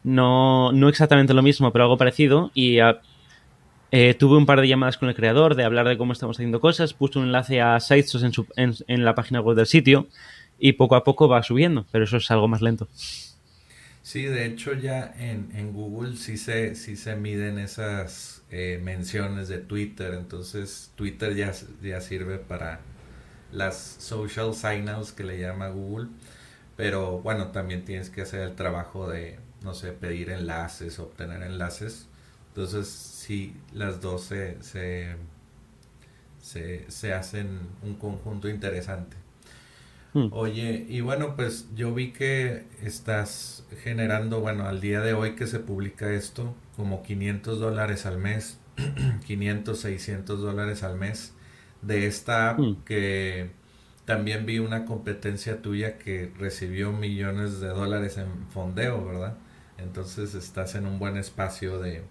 no, 0.03 0.71
no 0.71 0.89
exactamente 0.89 1.33
lo 1.33 1.41
mismo, 1.41 1.71
pero 1.71 1.85
algo 1.85 1.97
parecido, 1.97 2.51
y 2.53 2.77
eh, 3.91 4.13
tuve 4.13 4.37
un 4.37 4.45
par 4.45 4.61
de 4.61 4.67
llamadas 4.67 4.97
con 4.97 5.09
el 5.09 5.15
creador 5.15 5.55
de 5.55 5.63
hablar 5.63 5.87
de 5.87 5.97
cómo 5.97 6.13
estamos 6.13 6.37
haciendo 6.37 6.59
cosas, 6.59 6.93
puse 6.93 7.19
un 7.19 7.25
enlace 7.25 7.61
a 7.61 7.79
Sites 7.79 8.15
en, 8.55 8.73
en, 8.87 9.05
la 9.05 9.15
página 9.15 9.41
web 9.41 9.55
del 9.55 9.65
sitio 9.65 10.07
y 10.59 10.73
poco 10.73 10.95
a 10.95 11.03
poco 11.03 11.27
va 11.27 11.43
subiendo, 11.43 11.85
pero 11.91 12.03
eso 12.03 12.17
es 12.17 12.29
algo 12.29 12.47
más 12.47 12.61
lento. 12.61 12.87
Sí, 14.01 14.23
de 14.23 14.45
hecho 14.45 14.73
ya 14.73 15.13
en, 15.17 15.49
en 15.55 15.73
Google 15.73 16.15
sí 16.17 16.37
se, 16.37 16.75
sí 16.75 16.95
se 16.95 17.15
miden 17.15 17.57
esas 17.57 18.34
eh, 18.51 18.79
menciones 18.83 19.47
de 19.47 19.57
Twitter, 19.57 20.13
entonces 20.13 20.91
Twitter 20.95 21.35
ya, 21.35 21.51
ya 21.81 21.99
sirve 21.99 22.37
para 22.37 22.79
las 23.51 23.77
social 23.77 24.53
signals 24.53 25.11
que 25.11 25.23
le 25.23 25.39
llama 25.39 25.69
Google, 25.69 26.09
pero 26.77 27.19
bueno, 27.21 27.47
también 27.47 27.85
tienes 27.85 28.09
que 28.09 28.21
hacer 28.21 28.41
el 28.41 28.55
trabajo 28.55 29.09
de, 29.09 29.39
no 29.63 29.73
sé, 29.73 29.93
pedir 29.93 30.29
enlaces, 30.29 30.99
obtener 30.99 31.41
enlaces, 31.41 32.07
entonces 32.49 32.87
sí 32.87 33.55
las 33.73 33.99
dos 33.99 34.23
se, 34.23 34.57
se, 36.41 37.13
hacen 37.13 37.59
un 37.81 37.95
conjunto 37.95 38.47
interesante. 38.47 39.17
Hmm. 40.13 40.27
Oye, 40.31 40.85
y 40.87 41.01
bueno, 41.01 41.35
pues 41.35 41.67
yo 41.75 41.93
vi 41.93 42.11
que 42.11 42.63
estás 42.81 43.65
generando, 43.83 44.39
bueno, 44.39 44.67
al 44.67 44.79
día 44.79 45.01
de 45.01 45.13
hoy 45.13 45.35
que 45.35 45.47
se 45.47 45.59
publica 45.59 46.13
esto, 46.13 46.55
como 46.75 47.03
500 47.03 47.59
dólares 47.59 48.05
al 48.05 48.17
mes, 48.17 48.59
500, 49.25 49.79
600 49.79 50.41
dólares 50.41 50.83
al 50.83 50.97
mes 50.97 51.33
de 51.81 52.07
esta 52.07 52.51
app 52.51 52.59
hmm. 52.59 52.83
que 52.85 53.49
también 54.05 54.45
vi 54.45 54.59
una 54.59 54.85
competencia 54.85 55.61
tuya 55.61 55.97
que 55.97 56.31
recibió 56.37 56.91
millones 56.91 57.59
de 57.59 57.69
dólares 57.69 58.17
en 58.17 58.47
fondeo, 58.49 59.03
¿verdad? 59.03 59.37
Entonces 59.77 60.35
estás 60.35 60.75
en 60.75 60.85
un 60.85 60.99
buen 60.99 61.17
espacio 61.17 61.79
de, 61.79 62.03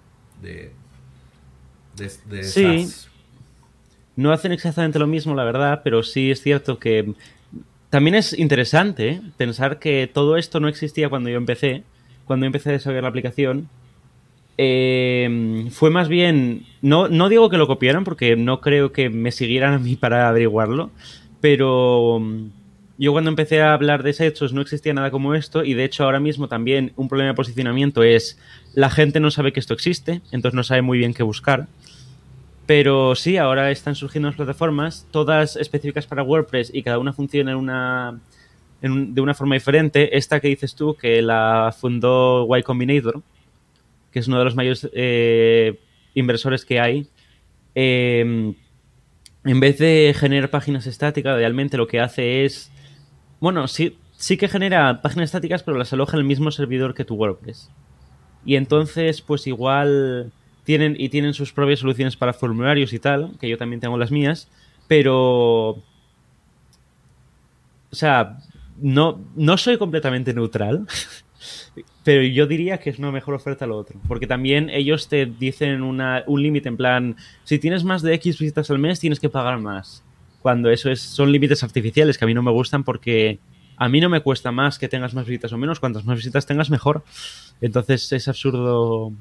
sí. 2.43 2.89
No 4.17 4.33
hacen 4.33 4.53
exactamente 4.53 4.99
lo 4.99 5.07
mismo, 5.07 5.35
la 5.35 5.45
verdad, 5.45 5.81
pero 5.83 6.03
sí 6.03 6.31
es 6.31 6.43
cierto 6.43 6.79
que 6.79 7.15
también 7.91 8.15
es 8.17 8.37
interesante 8.37 9.21
pensar 9.37 9.79
que 9.79 10.11
todo 10.13 10.37
esto 10.37 10.61
no 10.61 10.69
existía 10.69 11.09
cuando 11.09 11.31
yo 11.31 11.37
empecé, 11.37 11.85
cuando 12.25 12.47
empecé 12.47 12.71
a 12.71 12.73
desarrollar 12.73 13.05
la 13.05 13.09
aplicación. 13.09 13.69
Eh, 14.57 15.67
fue 15.71 15.91
más 15.91 16.09
bien, 16.09 16.65
no, 16.81 17.09
no 17.09 17.29
digo 17.29 17.51
que 17.51 17.59
lo 17.59 17.67
copiaran 17.67 18.05
porque 18.05 18.37
no 18.37 18.61
creo 18.61 18.93
que 18.93 19.11
me 19.11 19.33
siguieran 19.33 19.75
a 19.75 19.79
mí 19.79 19.97
para 19.97 20.29
averiguarlo, 20.29 20.91
pero 21.41 22.21
mm, 22.21 22.47
yo 22.99 23.11
cuando 23.11 23.31
empecé 23.31 23.61
a 23.63 23.73
hablar 23.73 24.05
de 24.05 24.15
hechos 24.17 24.53
no 24.53 24.61
existía 24.61 24.95
nada 24.95 25.11
como 25.11 25.35
esto 25.35 25.65
y 25.65 25.75
de 25.75 25.85
hecho 25.85 26.05
ahora 26.05 26.21
mismo 26.21 26.47
también 26.47 26.93
un 26.95 27.09
problema 27.09 27.31
de 27.31 27.35
posicionamiento 27.35 28.05
es 28.05 28.39
la 28.75 28.91
gente 28.91 29.19
no 29.19 29.33
sabe 29.33 29.53
que 29.53 29.59
esto 29.59 29.75
existe, 29.75 30.21
entonces 30.31 30.55
no 30.55 30.63
sabe 30.63 30.83
muy 30.83 30.99
bien 30.99 31.15
qué 31.15 31.25
buscar. 31.25 31.67
Pero 32.67 33.15
sí, 33.15 33.37
ahora 33.37 33.71
están 33.71 33.95
surgiendo 33.95 34.29
las 34.29 34.37
plataformas, 34.37 35.07
todas 35.11 35.57
específicas 35.57 36.07
para 36.07 36.23
WordPress 36.23 36.71
y 36.73 36.83
cada 36.83 36.99
una 36.99 37.13
funciona 37.13 37.51
de 38.81 39.21
una 39.21 39.35
forma 39.35 39.57
diferente. 39.57 40.17
Esta 40.17 40.41
que 40.41 40.49
dices 40.49 40.75
tú, 40.75 40.95
que 40.95 41.21
la 41.21 41.75
fundó 41.79 42.49
Y 42.57 42.63
Combinator, 42.63 43.21
que 44.15 44.21
es 44.21 44.29
uno 44.29 44.39
de 44.39 44.45
los 44.45 44.55
mayores 44.55 44.89
eh, 44.93 45.81
inversores 46.15 46.65
que 46.65 46.79
hay, 46.79 47.09
em, 47.75 48.55
en 49.43 49.61
vez 49.61 49.79
de 49.79 50.15
generar 50.17 50.51
páginas 50.51 50.87
estáticas, 50.87 51.37
realmente 51.37 51.77
lo 51.77 51.89
que 51.89 51.99
hace 51.99 52.45
es... 52.45 52.71
Bueno, 53.41 53.67
sí, 53.67 53.99
sí 54.13 54.37
que 54.37 54.47
genera 54.47 55.03
páginas 55.03 55.31
estáticas, 55.31 55.65
pero 55.65 55.77
las 55.77 55.93
aloja 55.93 56.17
en 56.17 56.21
el 56.21 56.27
mismo 56.27 56.53
servidor 56.53 56.95
que 56.95 57.05
tu 57.05 57.17
WordPress. 57.17 57.73
Y 58.47 58.55
entonces, 58.55 59.21
pues 59.21 59.49
igual 59.49 60.33
tienen, 60.63 60.95
y 60.97 61.09
tienen 61.09 61.35
sus 61.35 61.53
propias 61.53 61.81
soluciones 61.81 62.17
para 62.17 62.33
formularios 62.33 62.93
y 62.93 63.01
tal, 63.01 63.37
que 63.41 63.49
yo 63.49 63.59
también 63.59 63.81
tengo 63.81 63.99
las 63.99 64.13
mías, 64.13 64.49
pero... 64.87 65.71
O 67.91 67.97
sea, 67.97 68.39
no, 68.81 69.21
no 69.35 69.57
soy 69.57 69.77
completamente 69.77 70.33
neutral, 70.33 70.87
pero 72.03 72.23
yo 72.23 72.47
diría 72.47 72.79
que 72.79 72.91
es 72.91 72.99
una 72.99 73.11
mejor 73.11 73.35
oferta 73.35 73.67
lo 73.67 73.77
otro. 73.77 74.01
Porque 74.09 74.27
también 74.27 74.71
ellos 74.71 75.09
te 75.09 75.27
dicen 75.27 75.83
un 75.83 76.43
límite 76.43 76.69
en 76.69 76.77
plan, 76.77 77.17
si 77.45 77.59
tienes 77.59 77.85
más 77.85 78.03
de 78.03 78.15
X 78.15 78.39
visitas 78.39 78.71
al 78.71 78.79
mes, 78.79 79.01
tienes 79.01 79.21
que 79.21 79.29
pagar 79.29 79.59
más. 79.59 80.03
Cuando 80.43 80.71
eso 80.71 80.91
es, 80.91 81.01
son 81.01 81.33
límites 81.33 81.65
artificiales 81.65 82.19
que 82.19 82.25
a 82.25 82.29
mí 82.29 82.35
no 82.35 82.43
me 82.43 82.51
gustan 82.51 82.85
porque 82.85 83.39
a 83.77 83.89
mí 83.89 84.01
no 84.01 84.09
me 84.09 84.21
cuesta 84.21 84.53
más 84.53 84.79
que 84.79 84.89
tengas 84.89 85.15
más 85.15 85.27
visitas 85.27 85.53
o 85.53 85.59
menos. 85.59 85.81
Cuantas 85.81 86.05
más 86.05 86.17
visitas 86.17 86.47
tengas, 86.47 86.71
mejor. 86.71 87.03
Entonces 87.61 88.13
es 88.13 88.29
absurdo 88.29 89.13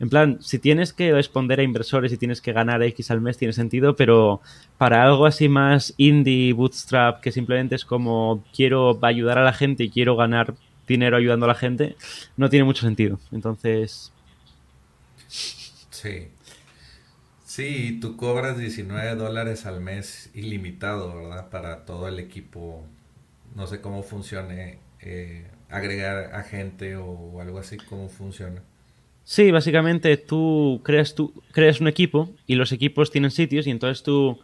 en 0.00 0.10
plan, 0.10 0.38
si 0.40 0.58
tienes 0.60 0.92
que 0.92 1.12
responder 1.12 1.58
a 1.58 1.64
inversores 1.64 2.12
y 2.12 2.16
tienes 2.16 2.40
que 2.40 2.52
ganar 2.52 2.82
X 2.82 3.10
al 3.10 3.20
mes, 3.20 3.36
tiene 3.36 3.52
sentido, 3.52 3.96
pero 3.96 4.40
para 4.76 5.02
algo 5.02 5.26
así 5.26 5.48
más 5.48 5.92
indie, 5.96 6.52
bootstrap, 6.52 7.20
que 7.20 7.32
simplemente 7.32 7.74
es 7.74 7.84
como 7.84 8.44
quiero 8.54 8.98
ayudar 9.02 9.38
a 9.38 9.44
la 9.44 9.52
gente 9.52 9.84
y 9.84 9.90
quiero 9.90 10.14
ganar 10.14 10.54
dinero 10.88 11.16
ayudando 11.16 11.44
a 11.44 11.48
la 11.48 11.54
gente, 11.54 11.96
no 12.36 12.48
tiene 12.48 12.64
mucho 12.64 12.82
sentido. 12.82 13.20
Entonces. 13.30 14.12
Sí. 15.28 16.28
Sí, 17.44 17.98
tú 18.00 18.16
cobras 18.16 18.58
19 18.58 19.16
dólares 19.16 19.66
al 19.66 19.80
mes 19.80 20.30
ilimitado, 20.34 21.14
¿verdad? 21.14 21.50
Para 21.50 21.84
todo 21.84 22.08
el 22.08 22.18
equipo. 22.18 22.84
No 23.54 23.66
sé 23.66 23.80
cómo 23.80 24.02
funcione. 24.02 24.78
Eh, 25.00 25.46
agregar 25.70 26.34
a 26.34 26.42
gente 26.42 26.96
o 26.96 27.40
algo 27.40 27.58
así, 27.58 27.76
cómo 27.76 28.08
funciona. 28.08 28.62
Sí, 29.24 29.50
básicamente 29.50 30.16
tú 30.16 30.80
creas, 30.84 31.14
tú 31.14 31.34
creas 31.52 31.80
un 31.80 31.88
equipo 31.88 32.30
y 32.46 32.54
los 32.54 32.72
equipos 32.72 33.10
tienen 33.10 33.30
sitios 33.30 33.66
y 33.66 33.70
entonces 33.70 34.02
tú 34.02 34.38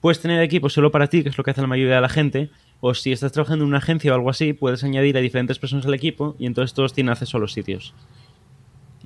puedes 0.00 0.20
tener 0.20 0.42
equipos 0.42 0.74
solo 0.74 0.90
para 0.90 1.06
ti, 1.06 1.22
que 1.22 1.30
es 1.30 1.38
lo 1.38 1.44
que 1.44 1.52
hace 1.52 1.62
la 1.62 1.66
mayoría 1.66 1.96
de 1.96 2.00
la 2.02 2.08
gente, 2.08 2.50
o 2.80 2.94
si 2.94 3.12
estás 3.12 3.32
trabajando 3.32 3.64
en 3.64 3.68
una 3.68 3.78
agencia 3.78 4.12
o 4.12 4.14
algo 4.14 4.30
así, 4.30 4.52
puedes 4.52 4.84
añadir 4.84 5.16
a 5.16 5.20
diferentes 5.20 5.58
personas 5.58 5.86
al 5.86 5.94
equipo 5.94 6.36
y 6.38 6.46
entonces 6.46 6.74
todos 6.74 6.92
tienen 6.92 7.10
acceso 7.10 7.36
a 7.36 7.40
los 7.40 7.52
sitios. 7.52 7.94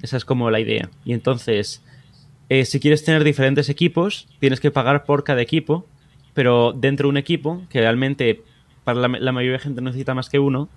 Esa 0.02 0.16
es 0.16 0.24
como 0.24 0.50
la 0.50 0.60
idea. 0.60 0.90
Y 1.04 1.12
entonces, 1.12 1.82
eh, 2.48 2.64
si 2.64 2.80
quieres 2.80 3.04
tener 3.04 3.22
diferentes 3.24 3.68
equipos, 3.68 4.28
tienes 4.38 4.60
que 4.60 4.70
pagar 4.70 5.04
por 5.04 5.24
cada 5.24 5.42
equipo, 5.42 5.86
pero 6.34 6.72
dentro 6.72 7.06
de 7.06 7.10
un 7.10 7.16
equipo, 7.16 7.62
que 7.68 7.80
realmente 7.80 8.42
para 8.84 9.08
la, 9.08 9.32
mayoría 9.32 9.58
de 9.58 9.58
gente 9.58 9.82
necesita 9.82 10.14
más 10.14 10.30
que 10.30 10.38
uno, 10.38 10.68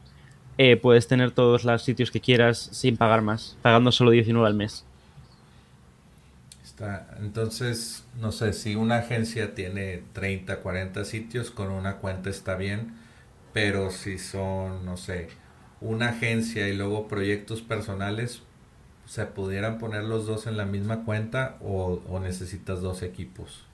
eh, 0.58 0.76
puedes 0.76 1.08
tener 1.08 1.32
todos 1.32 1.64
los 1.64 1.82
sitios 1.82 2.12
que 2.12 2.20
quieras 2.20 2.70
sin 2.72 2.98
pagar 2.98 3.22
más, 3.22 3.58
pagando 3.62 3.92
solo 3.92 4.12
19 4.12 4.46
al 4.46 4.54
mes. 4.54 4.86
Está, 6.74 7.08
entonces, 7.20 8.04
no 8.20 8.32
sé, 8.32 8.52
si 8.52 8.76
una 8.76 8.98
agencia 8.98 9.54
tiene 9.54 10.02
30, 10.14 10.62
40 10.62 11.06
sitios, 11.06 11.52
con 11.52 11.70
una 11.70 11.98
cuenta 11.98 12.32
está 12.32 12.56
bien, 12.56 12.96
pero 13.54 13.92
si 13.92 14.18
son, 14.18 14.84
no 14.84 14.98
sé, 14.98 15.28
una 15.82 16.10
agencia 16.10 16.68
y 16.68 16.76
luego 16.76 17.08
proyectos 17.08 17.62
personales, 17.62 18.42
¿se 19.06 19.28
pudieran 19.28 19.78
poner 19.78 20.04
los 20.04 20.26
dos 20.26 20.48
en 20.48 20.58
la 20.58 20.66
misma 20.66 21.04
cuenta 21.06 21.58
o, 21.62 22.02
necesitas 22.20 22.82
dos 22.82 23.04
equipos? 23.04 23.66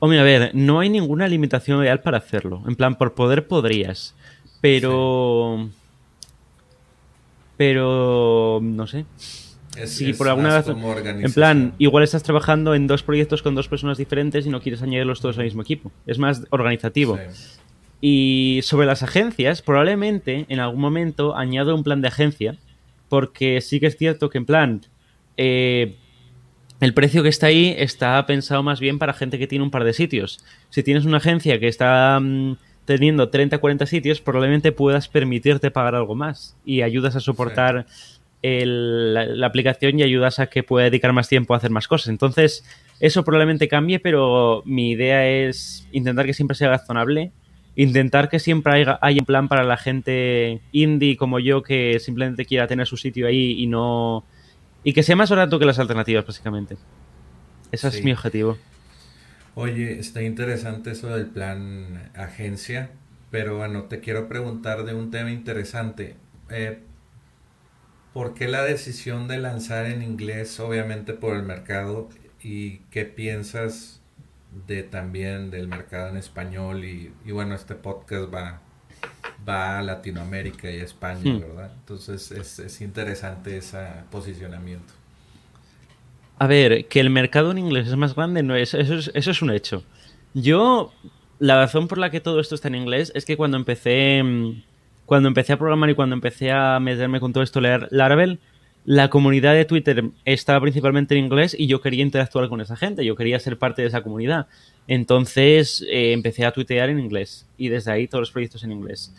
O 0.00 0.08
mira, 0.08 0.22
a 0.22 0.24
ver, 0.24 0.50
no 0.52 0.80
hay 0.80 0.90
ninguna 0.90 1.28
limitación 1.28 1.78
real 1.78 2.00
para 2.00 2.18
hacerlo. 2.18 2.64
En 2.66 2.74
plan, 2.74 2.96
por 2.96 3.14
poder 3.14 3.46
podrías. 3.46 4.16
Pero 4.60 5.70
pero 7.56 8.58
no 8.60 8.88
sé. 8.88 9.04
Si 9.84 10.12
por 10.12 10.28
alguna 10.28 10.50
razón. 10.50 10.80
En 11.06 11.32
plan, 11.32 11.74
igual 11.78 12.04
estás 12.04 12.22
trabajando 12.22 12.74
en 12.74 12.86
dos 12.86 13.02
proyectos 13.02 13.42
con 13.42 13.54
dos 13.54 13.68
personas 13.68 13.98
diferentes 13.98 14.46
y 14.46 14.50
no 14.50 14.60
quieres 14.60 14.82
añadirlos 14.82 15.20
todos 15.20 15.38
al 15.38 15.44
mismo 15.44 15.62
equipo. 15.62 15.90
Es 16.06 16.18
más 16.18 16.42
organizativo. 16.50 17.18
Y 18.00 18.60
sobre 18.62 18.86
las 18.86 19.02
agencias, 19.02 19.62
probablemente 19.62 20.46
en 20.48 20.60
algún 20.60 20.80
momento 20.80 21.36
añado 21.36 21.74
un 21.74 21.84
plan 21.84 22.00
de 22.00 22.08
agencia, 22.08 22.56
porque 23.08 23.60
sí 23.60 23.78
que 23.78 23.86
es 23.86 23.96
cierto 23.96 24.28
que 24.28 24.38
en 24.38 24.46
plan, 24.46 24.80
eh, 25.36 25.96
el 26.80 26.94
precio 26.94 27.22
que 27.22 27.28
está 27.28 27.46
ahí 27.46 27.74
está 27.78 28.26
pensado 28.26 28.62
más 28.64 28.80
bien 28.80 28.98
para 28.98 29.12
gente 29.12 29.38
que 29.38 29.46
tiene 29.46 29.64
un 29.64 29.70
par 29.70 29.84
de 29.84 29.92
sitios. 29.92 30.44
Si 30.70 30.82
tienes 30.82 31.04
una 31.04 31.18
agencia 31.18 31.60
que 31.60 31.68
está 31.68 32.18
mm, 32.20 32.56
teniendo 32.84 33.28
30 33.28 33.58
40 33.58 33.86
sitios, 33.86 34.20
probablemente 34.20 34.72
puedas 34.72 35.08
permitirte 35.08 35.70
pagar 35.70 35.94
algo 35.94 36.16
más 36.16 36.56
y 36.64 36.82
ayudas 36.82 37.14
a 37.14 37.20
soportar 37.20 37.86
la, 38.42 39.46
aplicación 39.46 39.98
y 39.98 40.02
ayudas 40.02 40.38
a 40.38 40.46
que 40.46 40.62
pueda 40.62 40.84
dedicar 40.84 41.12
más 41.12 41.28
tiempo 41.28 41.54
a 41.54 41.58
hacer 41.58 41.70
más 41.70 41.88
cosas. 41.88 42.08
Entonces, 42.08 42.64
eso 43.00 43.24
probablemente 43.24 43.68
cambie, 43.68 44.00
pero 44.00 44.62
mi 44.66 44.92
idea 44.92 45.28
es 45.28 45.86
intentar 45.92 46.26
que 46.26 46.34
siempre 46.34 46.56
sea 46.56 46.70
razonable, 46.70 47.32
intentar 47.76 48.28
que 48.28 48.38
siempre 48.38 48.72
haya, 48.72 48.98
un 49.00 49.26
plan 49.26 49.48
para 49.48 49.64
la 49.64 49.76
gente 49.76 50.60
indie 50.72 51.16
como 51.16 51.38
yo 51.38 51.62
que 51.62 51.98
simplemente 52.00 52.44
quiera 52.44 52.66
tener 52.66 52.86
su 52.86 52.96
sitio 52.96 53.26
ahí 53.26 53.62
y 53.62 53.66
no... 53.66 54.24
y 54.84 54.92
que 54.92 55.02
sea 55.02 55.16
más 55.16 55.30
barato 55.30 55.58
que 55.58 55.64
las 55.64 55.78
alternativas, 55.78 56.26
básicamente. 56.26 56.76
Ese 57.70 57.88
es 57.88 58.04
mi 58.04 58.12
objetivo. 58.12 58.58
Oye, 59.54 59.98
está 59.98 60.22
interesante 60.22 60.92
eso 60.92 61.08
del 61.14 61.26
plan 61.26 62.10
agencia, 62.14 62.90
pero 63.30 63.56
bueno, 63.56 63.84
te 63.84 64.00
quiero 64.00 64.28
preguntar 64.28 64.84
de 64.84 64.94
un 64.94 65.10
tema 65.10 65.30
interesante. 65.30 66.16
Eh, 66.50 66.80
¿Por 68.12 68.34
qué 68.34 68.48
la 68.48 68.62
decisión 68.62 69.28
de 69.28 69.38
lanzar 69.38 69.86
en 69.86 70.02
inglés, 70.02 70.60
obviamente 70.60 71.14
por 71.14 71.36
el 71.36 71.42
mercado, 71.42 72.08
y 72.42 72.78
qué 72.90 73.04
piensas 73.04 74.00
de 74.66 74.82
también 74.82 75.50
del 75.50 75.68
mercado 75.68 76.08
en 76.08 76.16
español? 76.16 76.84
Y, 76.84 77.12
bueno, 77.30 77.54
este 77.54 77.74
podcast 77.74 78.32
va, 78.32 78.60
va 79.48 79.78
a 79.78 79.82
Latinoamérica 79.82 80.70
y 80.70 80.80
a 80.80 80.84
España, 80.84 81.32
hmm. 81.32 81.40
¿verdad? 81.40 81.72
Entonces 81.78 82.30
es, 82.32 82.58
es 82.58 82.80
interesante 82.80 83.56
ese 83.56 83.78
posicionamiento. 84.10 84.92
A 86.42 86.48
ver, 86.48 86.86
que 86.86 86.98
el 86.98 87.08
mercado 87.08 87.52
en 87.52 87.58
inglés 87.58 87.86
es 87.86 87.94
más 87.94 88.16
grande, 88.16 88.42
no 88.42 88.56
es, 88.56 88.74
eso, 88.74 89.12
es, 89.14 89.42
un 89.42 89.50
hecho. 89.52 89.84
Yo, 90.34 90.92
la 91.38 91.54
razón 91.54 91.86
por 91.86 91.98
la 91.98 92.10
que 92.10 92.20
todo 92.20 92.40
esto 92.40 92.56
está 92.56 92.66
en 92.66 92.74
inglés 92.74 93.12
es 93.14 93.24
que 93.24 93.36
cuando 93.36 93.56
empecé, 93.56 94.20
mm, 94.24 94.62
cuando 95.06 95.28
empecé 95.28 95.52
a 95.52 95.58
programar 95.58 95.90
y 95.90 95.94
cuando 95.94 96.14
empecé 96.14 96.50
a 96.50 96.78
meterme 96.80 97.20
con 97.20 97.32
todo 97.32 97.42
esto 97.42 97.60
leer 97.60 97.88
Laravel, 97.90 98.40
la 98.84 99.10
comunidad 99.10 99.54
de 99.54 99.64
Twitter 99.64 100.04
estaba 100.24 100.60
principalmente 100.60 101.16
en 101.16 101.24
inglés 101.24 101.54
y 101.56 101.66
yo 101.66 101.80
quería 101.80 102.02
interactuar 102.02 102.48
con 102.48 102.60
esa 102.60 102.76
gente, 102.76 103.04
yo 103.04 103.14
quería 103.14 103.38
ser 103.38 103.58
parte 103.58 103.82
de 103.82 103.88
esa 103.88 104.02
comunidad. 104.02 104.46
Entonces 104.88 105.84
eh, 105.88 106.12
empecé 106.12 106.44
a 106.44 106.52
tuitear 106.52 106.90
en 106.90 106.98
inglés 106.98 107.46
y 107.56 107.68
desde 107.68 107.92
ahí 107.92 108.08
todos 108.08 108.22
los 108.22 108.32
proyectos 108.32 108.64
en 108.64 108.72
inglés. 108.72 109.14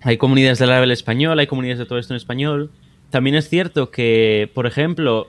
Hay 0.00 0.16
comunidades 0.16 0.58
de 0.58 0.66
Laravel 0.66 0.90
español, 0.90 1.38
hay 1.38 1.46
comunidades 1.46 1.78
de 1.78 1.86
todo 1.86 1.98
esto 1.98 2.12
en 2.12 2.16
español. 2.16 2.72
También 3.10 3.36
es 3.36 3.48
cierto 3.48 3.90
que, 3.90 4.50
por 4.52 4.66
ejemplo, 4.66 5.28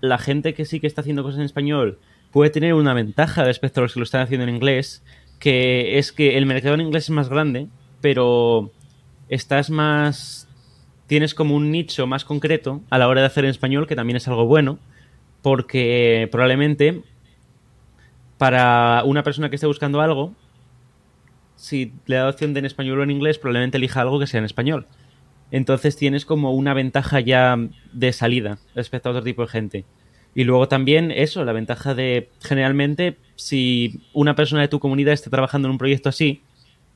la 0.00 0.18
gente 0.18 0.54
que 0.54 0.64
sí 0.64 0.78
que 0.78 0.86
está 0.86 1.00
haciendo 1.00 1.24
cosas 1.24 1.40
en 1.40 1.46
español 1.46 1.98
puede 2.30 2.50
tener 2.50 2.74
una 2.74 2.94
ventaja 2.94 3.42
respecto 3.44 3.80
a 3.80 3.82
los 3.82 3.94
que 3.94 4.00
lo 4.00 4.04
están 4.04 4.20
haciendo 4.20 4.46
en 4.46 4.54
inglés, 4.54 5.02
que 5.40 5.98
es 5.98 6.12
que 6.12 6.36
el 6.36 6.46
mercado 6.46 6.74
en 6.74 6.82
inglés 6.82 7.04
es 7.04 7.10
más 7.10 7.28
grande, 7.28 7.68
pero 8.04 8.70
estás 9.30 9.70
más... 9.70 10.46
tienes 11.06 11.34
como 11.34 11.54
un 11.54 11.70
nicho 11.70 12.06
más 12.06 12.26
concreto 12.26 12.82
a 12.90 12.98
la 12.98 13.08
hora 13.08 13.22
de 13.22 13.28
hacer 13.28 13.46
en 13.46 13.50
español, 13.50 13.86
que 13.86 13.96
también 13.96 14.18
es 14.18 14.28
algo 14.28 14.44
bueno, 14.44 14.78
porque 15.40 16.28
probablemente 16.30 17.00
para 18.36 19.00
una 19.06 19.22
persona 19.22 19.48
que 19.48 19.56
esté 19.56 19.66
buscando 19.66 20.02
algo, 20.02 20.34
si 21.56 21.94
le 22.04 22.16
da 22.16 22.28
opción 22.28 22.52
de 22.52 22.58
en 22.58 22.66
español 22.66 23.00
o 23.00 23.04
en 23.04 23.10
inglés, 23.10 23.38
probablemente 23.38 23.78
elija 23.78 24.02
algo 24.02 24.20
que 24.20 24.26
sea 24.26 24.40
en 24.40 24.44
español. 24.44 24.86
Entonces 25.50 25.96
tienes 25.96 26.26
como 26.26 26.52
una 26.52 26.74
ventaja 26.74 27.20
ya 27.20 27.56
de 27.94 28.12
salida 28.12 28.58
respecto 28.74 29.08
a 29.08 29.12
otro 29.12 29.24
tipo 29.24 29.40
de 29.40 29.48
gente. 29.48 29.84
Y 30.34 30.44
luego 30.44 30.68
también 30.68 31.10
eso, 31.10 31.42
la 31.42 31.54
ventaja 31.54 31.94
de 31.94 32.28
generalmente 32.42 33.16
si 33.36 34.02
una 34.12 34.36
persona 34.36 34.60
de 34.60 34.68
tu 34.68 34.78
comunidad 34.78 35.14
está 35.14 35.30
trabajando 35.30 35.68
en 35.68 35.72
un 35.72 35.78
proyecto 35.78 36.10
así, 36.10 36.42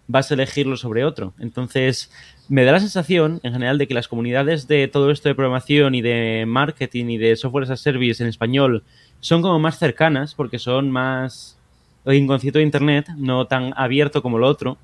vas 0.08 0.30
a 0.30 0.34
elegirlo 0.34 0.76
sobre 0.76 1.04
otro. 1.04 1.34
Entonces, 1.38 2.10
me 2.48 2.64
da 2.64 2.72
la 2.72 2.80
sensación 2.80 3.40
en 3.42 3.52
general 3.52 3.78
de 3.78 3.86
que 3.86 3.94
las 3.94 4.08
comunidades 4.08 4.66
de 4.66 4.88
todo 4.88 5.10
esto 5.10 5.28
de 5.28 5.34
programación 5.34 5.94
y 5.94 6.00
de 6.00 6.44
marketing 6.46 7.06
y 7.10 7.18
de 7.18 7.36
software 7.36 7.64
as 7.64 7.70
a 7.70 7.76
service 7.76 8.22
en 8.22 8.28
español 8.28 8.82
son 9.20 9.42
como 9.42 9.58
más 9.58 9.78
cercanas 9.78 10.34
porque 10.34 10.58
son 10.58 10.90
más 10.90 11.58
en 12.04 12.26
concierto 12.26 12.58
de 12.58 12.64
internet, 12.64 13.08
no 13.16 13.46
tan 13.46 13.74
abierto 13.76 14.22
como 14.22 14.38
lo 14.38 14.48
otro. 14.48 14.78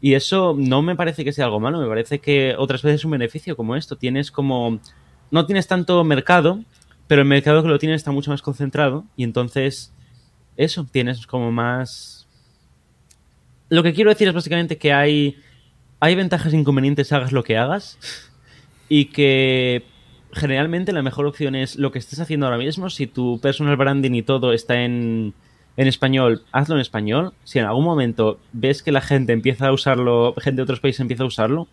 Y 0.00 0.14
eso 0.14 0.54
no 0.58 0.82
me 0.82 0.96
parece 0.96 1.24
que 1.24 1.32
sea 1.32 1.46
algo 1.46 1.60
malo, 1.60 1.80
me 1.80 1.88
parece 1.88 2.18
que 2.18 2.54
otras 2.58 2.82
veces 2.82 3.00
es 3.00 3.04
un 3.04 3.12
beneficio 3.12 3.56
como 3.56 3.76
esto. 3.76 3.96
Tienes 3.96 4.30
como. 4.30 4.80
No 5.30 5.46
tienes 5.46 5.66
tanto 5.66 6.04
mercado, 6.04 6.60
pero 7.06 7.22
el 7.22 7.28
mercado 7.28 7.62
que 7.62 7.68
lo 7.68 7.78
tienes 7.78 7.96
está 7.96 8.10
mucho 8.10 8.30
más 8.30 8.42
concentrado. 8.42 9.04
Y 9.16 9.24
entonces, 9.24 9.94
eso, 10.56 10.84
tienes 10.90 11.26
como 11.26 11.50
más. 11.52 12.23
Lo 13.68 13.82
que 13.82 13.94
quiero 13.94 14.10
decir 14.10 14.28
es 14.28 14.34
básicamente 14.34 14.78
que 14.78 14.92
hay. 14.92 15.36
Hay 16.00 16.14
ventajas 16.14 16.52
e 16.52 16.56
inconvenientes, 16.56 17.12
hagas 17.12 17.32
lo 17.32 17.44
que 17.44 17.56
hagas. 17.56 17.98
Y 18.88 19.06
que 19.06 19.84
generalmente 20.32 20.92
la 20.92 21.02
mejor 21.02 21.26
opción 21.26 21.54
es 21.54 21.76
lo 21.76 21.92
que 21.92 21.98
estés 21.98 22.20
haciendo 22.20 22.46
ahora 22.46 22.58
mismo. 22.58 22.90
Si 22.90 23.06
tu 23.06 23.40
personal 23.40 23.76
branding 23.76 24.12
y 24.12 24.22
todo 24.22 24.52
está 24.52 24.82
en, 24.82 25.32
en 25.76 25.86
español, 25.88 26.42
hazlo 26.52 26.74
en 26.74 26.80
español. 26.80 27.32
Si 27.44 27.58
en 27.58 27.64
algún 27.64 27.84
momento 27.84 28.38
ves 28.52 28.82
que 28.82 28.92
la 28.92 29.00
gente 29.00 29.32
empieza 29.32 29.68
a 29.68 29.72
usarlo, 29.72 30.34
gente 30.34 30.56
de 30.56 30.62
otros 30.62 30.80
países 30.80 31.00
empieza 31.00 31.22
a 31.22 31.26
usarlo, 31.26 31.68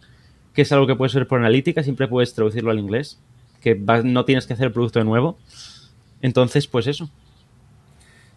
que 0.54 0.64
es 0.64 0.72
algo 0.72 0.88
que 0.88 0.96
puedes 0.96 1.14
ver 1.14 1.28
por 1.28 1.40
analítica, 1.40 1.84
siempre 1.84 2.08
puedes 2.08 2.34
traducirlo 2.34 2.72
al 2.72 2.80
inglés, 2.80 3.20
que 3.62 3.76
no 3.76 4.26
tienes 4.26 4.48
que 4.48 4.54
hacer 4.54 4.68
el 4.68 4.74
producto 4.74 5.00
de 5.00 5.06
nuevo. 5.06 5.38
Entonces, 6.22 6.68
pues 6.68 6.88
eso. 6.88 7.10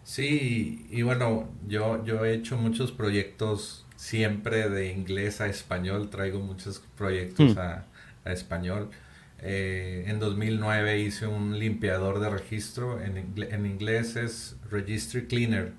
Sí, 0.05 0.85
y 0.91 1.01
bueno, 1.01 1.49
yo, 1.67 2.05
yo 2.05 2.23
he 2.23 2.33
hecho 2.35 2.57
muchos 2.57 2.91
proyectos 2.91 3.85
siempre 3.95 4.69
de 4.69 4.91
inglés 4.91 5.41
a 5.41 5.47
español, 5.47 6.11
traigo 6.11 6.39
muchos 6.39 6.81
proyectos 6.95 7.55
hmm. 7.55 7.59
a, 7.59 7.85
a, 8.23 8.31
español. 8.31 8.91
Eh, 9.39 10.05
en 10.07 10.19
2009 10.19 10.99
hice 10.99 11.25
un 11.25 11.57
limpiador 11.57 12.19
de 12.19 12.29
registro, 12.29 13.01
en, 13.01 13.33
en 13.35 13.65
inglés 13.65 14.15
es 14.15 14.55
Registry 14.69 15.25
Cleaner, 15.25 15.73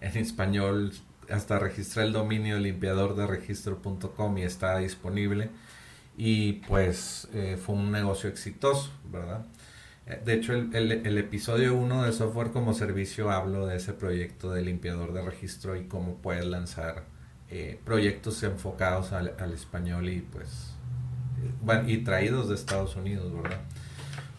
en 0.00 0.16
español 0.16 0.92
hasta 1.28 1.58
registré 1.58 2.04
el 2.04 2.12
dominio 2.12 2.58
limpiador 2.58 3.16
de 3.16 3.26
registro.com 3.26 4.38
y 4.38 4.42
está 4.42 4.78
disponible 4.78 5.50
y 6.16 6.54
pues 6.68 7.28
eh, 7.32 7.58
fue 7.60 7.74
un 7.74 7.90
negocio 7.90 8.28
exitoso, 8.28 8.90
¿verdad? 9.10 9.44
Eh, 10.06 10.20
de 10.24 10.34
hecho, 10.34 10.52
el, 10.52 10.74
el, 10.74 11.18
episodio 11.18 11.74
1 11.74 12.04
de 12.04 12.12
Software 12.12 12.50
como 12.50 12.74
Servicio 12.74 13.30
hablo 13.30 13.66
de 13.66 13.76
ese 13.76 13.92
proyecto 13.92 14.52
de 14.52 14.62
limpiador 14.62 15.12
de 15.12 15.22
registro 15.22 15.76
y 15.76 15.84
cómo 15.86 16.16
puedes 16.16 16.44
lanzar 16.44 17.04
eh, 17.50 17.78
proyectos 17.84 18.42
enfocados 18.42 19.12
al, 19.12 19.34
al, 19.38 19.52
español 19.52 20.08
y 20.08 20.20
pues 20.20 20.72
bueno, 21.60 21.88
y 21.88 21.98
traídos 21.98 22.48
de 22.48 22.54
Estados 22.54 22.96
Unidos, 22.96 23.32
¿verdad? 23.32 23.60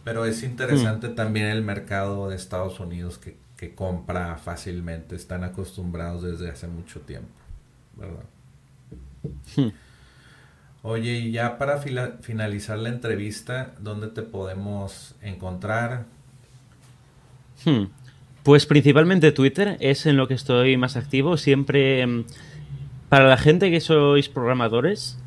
Pero 0.03 0.26
es 0.26 0.43
interesante 0.43 1.09
mm. 1.09 1.16
también 1.16 1.47
el 1.47 1.64
mercado 1.64 2.30
de 2.30 2.36
Estados 2.36 2.80
Unidos 2.80 3.18
que, 3.18 3.38
que 3.55 3.74
compra 3.74 4.36
fácilmente, 4.38 5.16
están 5.16 5.43
acostumbrados 5.43 6.24
desde 6.24 6.49
hace 6.49 6.68
mucho 6.68 7.01
tiempo, 7.01 7.30
¿verdad? 7.95 8.26
Hmm. 9.55 9.70
Oye, 10.86 11.13
y 11.13 11.31
ya 11.31 11.57
para 11.57 11.77
finalizar 11.77 12.77
la 12.77 12.89
entrevista, 12.89 13.73
¿dónde 13.79 14.07
te 14.09 14.21
podemos 14.21 15.15
encontrar? 15.21 16.03
Hmm. 17.63 17.86
Pues 18.43 18.65
principalmente 18.65 19.31
Twitter 19.31 19.77
es 19.79 20.05
en 20.05 20.17
lo 20.17 20.27
que 20.27 20.34
estoy 20.34 20.75
más 20.75 20.97
activo. 20.97 21.38
Siempre, 21.38 22.05
mm, 22.05 22.25
para 23.07 23.29
la 23.29 23.38
gente 23.38 23.71
que 23.71 23.79
sois 23.79 24.27
programadores, 24.27 25.17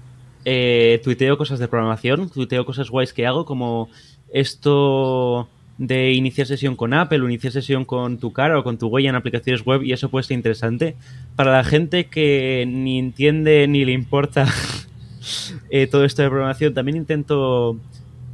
eh, 0.44 1.00
tuiteo 1.02 1.38
cosas 1.38 1.58
de 1.58 1.68
programación, 1.68 2.28
tuiteo 2.28 2.66
cosas 2.66 2.90
guays 2.90 3.14
que 3.14 3.26
hago, 3.26 3.46
como 3.46 3.88
esto 4.30 5.48
de 5.78 6.12
iniciar 6.12 6.46
sesión 6.46 6.74
con 6.76 6.94
Apple 6.94 7.18
iniciar 7.18 7.52
sesión 7.52 7.84
con 7.84 8.18
tu 8.18 8.32
cara 8.32 8.58
o 8.58 8.64
con 8.64 8.78
tu 8.78 8.88
huella 8.88 9.10
en 9.10 9.16
aplicaciones 9.16 9.64
web 9.64 9.82
y 9.82 9.92
eso 9.92 10.10
puede 10.10 10.24
ser 10.24 10.36
interesante. 10.36 10.96
Para 11.34 11.52
la 11.52 11.64
gente 11.64 12.06
que 12.06 12.64
ni 12.68 12.98
entiende 12.98 13.66
ni 13.68 13.86
le 13.86 13.92
importa 13.92 14.46
Eh, 15.70 15.86
todo 15.86 16.04
esto 16.04 16.22
de 16.22 16.28
programación, 16.28 16.74
también 16.74 16.96
intento 16.96 17.78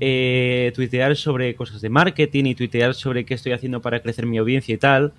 eh, 0.00 0.72
tuitear 0.74 1.16
sobre 1.16 1.54
cosas 1.54 1.80
de 1.80 1.88
marketing 1.88 2.46
y 2.46 2.54
tuitear 2.54 2.94
sobre 2.94 3.24
qué 3.24 3.34
estoy 3.34 3.52
haciendo 3.52 3.80
para 3.80 4.00
crecer 4.00 4.26
mi 4.26 4.38
audiencia 4.38 4.74
y 4.74 4.78
tal. 4.78 5.12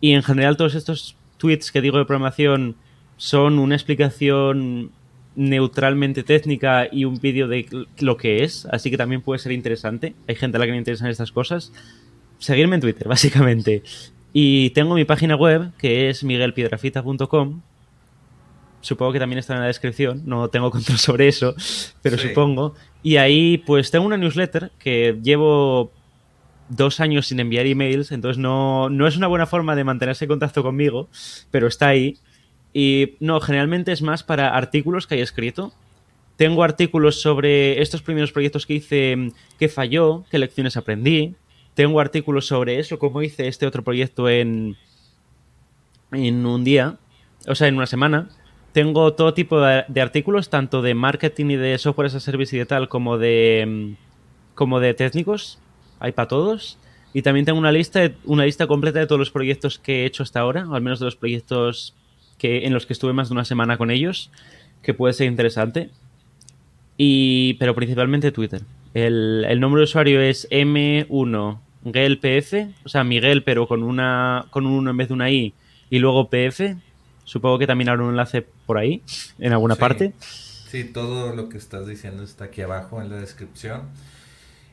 Y 0.00 0.12
en 0.12 0.22
general 0.22 0.56
todos 0.56 0.74
estos 0.74 1.16
tweets 1.36 1.72
que 1.72 1.80
digo 1.80 1.98
de 1.98 2.04
programación 2.04 2.76
son 3.16 3.58
una 3.58 3.74
explicación 3.74 4.92
neutralmente 5.36 6.22
técnica 6.22 6.88
y 6.90 7.04
un 7.04 7.18
vídeo 7.20 7.48
de 7.48 7.66
lo 8.00 8.16
que 8.16 8.42
es, 8.42 8.66
así 8.66 8.90
que 8.90 8.96
también 8.96 9.22
puede 9.22 9.38
ser 9.38 9.52
interesante. 9.52 10.14
Hay 10.28 10.34
gente 10.34 10.56
a 10.56 10.60
la 10.60 10.66
que 10.66 10.72
me 10.72 10.78
interesan 10.78 11.08
estas 11.08 11.32
cosas. 11.32 11.72
Seguirme 12.38 12.76
en 12.76 12.82
Twitter, 12.82 13.08
básicamente. 13.08 13.82
Y 14.32 14.70
tengo 14.70 14.94
mi 14.94 15.04
página 15.04 15.36
web, 15.36 15.72
que 15.76 16.08
es 16.08 16.22
miguelpiedrafita.com, 16.22 17.62
supongo 18.80 19.12
que 19.12 19.18
también 19.18 19.38
está 19.38 19.54
en 19.54 19.60
la 19.60 19.66
descripción, 19.66 20.22
no 20.24 20.48
tengo 20.48 20.70
control 20.70 20.98
sobre 20.98 21.28
eso, 21.28 21.54
pero 22.02 22.18
supongo. 22.18 22.74
Y 23.02 23.16
ahí 23.16 23.58
pues 23.58 23.90
tengo 23.90 24.06
una 24.06 24.16
newsletter 24.16 24.70
que 24.78 25.18
llevo 25.22 25.92
dos 26.68 27.00
años 27.00 27.26
sin 27.26 27.40
enviar 27.40 27.66
emails, 27.66 28.12
entonces 28.12 28.38
no, 28.38 28.88
no 28.90 29.06
es 29.06 29.16
una 29.16 29.26
buena 29.26 29.46
forma 29.46 29.74
de 29.74 29.84
mantenerse 29.84 30.24
en 30.24 30.28
contacto 30.28 30.62
conmigo, 30.62 31.08
pero 31.50 31.66
está 31.66 31.88
ahí. 31.88 32.18
Y 32.72 33.16
no, 33.18 33.40
generalmente 33.40 33.92
es 33.92 34.02
más 34.02 34.22
para 34.22 34.56
artículos 34.56 35.06
que 35.06 35.16
hay 35.16 35.20
escrito. 35.20 35.72
Tengo 36.36 36.62
artículos 36.62 37.20
sobre 37.20 37.82
estos 37.82 38.02
primeros 38.02 38.32
proyectos 38.32 38.64
que 38.64 38.74
hice, 38.74 39.32
qué 39.58 39.68
falló, 39.68 40.24
qué 40.30 40.38
lecciones 40.38 40.76
aprendí. 40.76 41.34
Tengo 41.74 42.00
artículos 42.00 42.46
sobre 42.46 42.78
eso, 42.78 42.98
cómo 42.98 43.22
hice 43.22 43.48
este 43.48 43.66
otro 43.66 43.82
proyecto 43.82 44.28
en, 44.28 44.76
en 46.12 46.46
un 46.46 46.64
día, 46.64 46.98
o 47.46 47.54
sea, 47.54 47.68
en 47.68 47.76
una 47.76 47.86
semana 47.86 48.28
tengo 48.72 49.12
todo 49.14 49.34
tipo 49.34 49.60
de, 49.60 50.00
artículos, 50.00 50.48
tanto 50.48 50.82
de 50.82 50.94
marketing 50.94 51.46
y 51.46 51.56
de 51.56 51.78
software 51.78 52.06
as 52.06 52.14
a 52.14 52.20
service 52.20 52.54
y 52.54 52.58
de 52.58 52.66
tal, 52.66 52.88
como 52.88 53.18
de, 53.18 53.66
mm, 53.66 54.54
como 54.54 54.80
de 54.80 54.94
técnicos. 54.94 55.58
Hay 55.98 56.12
para 56.12 56.28
todos. 56.28 56.78
Y 57.12 57.22
también 57.22 57.44
tengo 57.44 57.58
una 57.58 57.72
lista, 57.72 58.12
una 58.24 58.44
lista 58.44 58.66
completa 58.66 59.00
de 59.00 59.06
todos 59.06 59.18
los 59.18 59.30
proyectos 59.30 59.78
que 59.78 60.02
he 60.02 60.06
hecho 60.06 60.22
hasta 60.22 60.40
ahora, 60.40 60.68
o 60.68 60.74
al 60.74 60.82
menos 60.82 61.00
de 61.00 61.06
los 61.06 61.16
proyectos 61.16 61.94
que, 62.38 62.66
en 62.66 62.72
los 62.72 62.86
que 62.86 62.92
estuve 62.92 63.12
más 63.12 63.28
de 63.28 63.34
una 63.34 63.44
semana 63.44 63.76
con 63.76 63.90
ellos, 63.90 64.30
que 64.82 64.94
puede 64.94 65.14
ser 65.14 65.26
interesante. 65.26 65.90
Y, 66.96 67.54
pero 67.54 67.74
principalmente 67.74 68.30
Twitter. 68.30 68.62
El, 68.94 69.44
el 69.48 69.60
nombre 69.60 69.80
de 69.80 69.84
usuario 69.84 70.20
es 70.20 70.48
M1 70.50 71.58
GLPF, 71.84 72.84
o 72.84 72.88
sea, 72.88 73.04
Miguel, 73.04 73.42
pero 73.42 73.66
con 73.66 73.82
una 73.82 74.46
con 74.50 74.66
un 74.66 74.72
1 74.74 74.90
en 74.90 74.96
vez 74.96 75.08
de 75.08 75.14
una 75.14 75.30
I, 75.30 75.54
y 75.88 75.98
luego 75.98 76.28
PF, 76.28 76.76
Supongo 77.30 77.60
que 77.60 77.68
también 77.68 77.88
habrá 77.88 78.02
un 78.02 78.10
enlace 78.10 78.42
por 78.42 78.76
ahí, 78.76 79.04
en 79.38 79.52
alguna 79.52 79.76
parte. 79.76 80.14
Sí, 80.18 80.82
todo 80.82 81.32
lo 81.32 81.48
que 81.48 81.58
estás 81.58 81.86
diciendo 81.86 82.24
está 82.24 82.46
aquí 82.46 82.60
abajo 82.60 83.00
en 83.00 83.08
la 83.08 83.18
descripción. 83.18 83.82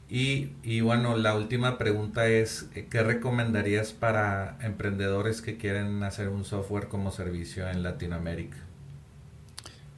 Y, 0.10 0.54
y, 0.64 0.82
bueno, 0.82 1.16
la 1.18 1.36
última 1.36 1.78
pregunta 1.78 2.28
es, 2.28 2.68
¿qué 2.90 3.04
recomendarías 3.04 3.94
para 3.94 4.58
emprendedores 4.64 5.44
que 5.44 5.58
quieren 5.58 6.02
hacer 6.02 6.30
un 6.30 6.46
software 6.46 6.88
como 6.88 7.12
servicio 7.12 7.70
en 7.70 7.84
Latinoamérica? 7.84 8.58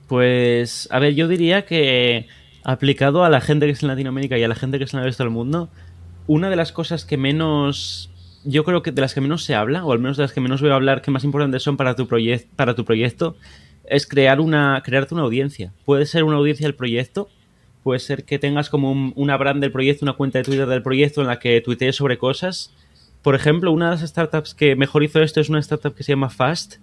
Pues, 0.09 0.89
a 0.91 0.99
ver, 0.99 1.15
yo 1.15 1.29
diría 1.29 1.65
que 1.65 2.27
aplicado 2.65 3.23
a 3.23 3.29
la 3.29 3.39
gente 3.39 3.67
que 3.67 3.71
es 3.71 3.83
en 3.83 3.87
Latinoamérica 3.87 4.37
y 4.37 4.43
a 4.43 4.49
la 4.49 4.55
gente 4.55 4.79
que 4.79 4.83
es 4.83 4.93
en 4.93 4.99
el 4.99 5.05
resto 5.05 5.23
del 5.23 5.31
mundo, 5.31 5.69
una 6.27 6.49
de 6.49 6.57
las 6.57 6.73
cosas 6.73 7.05
que 7.05 7.15
menos 7.15 8.08
yo 8.43 8.63
creo 8.63 8.81
que 8.81 8.91
de 8.91 9.01
las 9.01 9.13
que 9.13 9.21
menos 9.21 9.43
se 9.43 9.55
habla, 9.55 9.85
o 9.85 9.91
al 9.91 9.99
menos 9.99 10.17
de 10.17 10.23
las 10.23 10.33
que 10.33 10.41
menos 10.41 10.61
veo 10.61 10.73
hablar, 10.73 11.01
que 11.01 11.11
más 11.11 11.23
importantes 11.23 11.63
son 11.63 11.77
para 11.77 11.95
tu, 11.95 12.07
para 12.55 12.75
tu 12.75 12.85
proyecto, 12.85 13.35
es 13.85 14.05
crear 14.05 14.39
una, 14.39 14.81
crearte 14.83 15.13
una 15.13 15.23
audiencia. 15.23 15.73
Puede 15.85 16.05
ser 16.05 16.23
una 16.23 16.37
audiencia 16.37 16.67
del 16.67 16.75
proyecto, 16.75 17.29
puede 17.83 17.99
ser 17.99 18.23
que 18.23 18.39
tengas 18.39 18.69
como 18.69 19.11
una 19.15 19.37
brand 19.37 19.61
del 19.61 19.71
proyecto, 19.71 20.05
una 20.05 20.13
cuenta 20.13 20.39
de 20.39 20.43
Twitter 20.43 20.67
del 20.67 20.83
proyecto 20.83 21.21
en 21.21 21.27
la 21.27 21.39
que 21.39 21.61
tuitees 21.61 21.95
sobre 21.95 22.17
cosas. 22.17 22.73
Por 23.21 23.35
ejemplo, 23.35 23.71
una 23.71 23.85
de 23.85 23.97
las 23.97 24.09
startups 24.09 24.53
que 24.53 24.75
mejor 24.75 25.03
hizo 25.03 25.21
esto 25.21 25.41
es 25.41 25.49
una 25.49 25.59
startup 25.59 25.93
que 25.93 26.03
se 26.03 26.13
llama 26.13 26.29
Fast, 26.29 26.75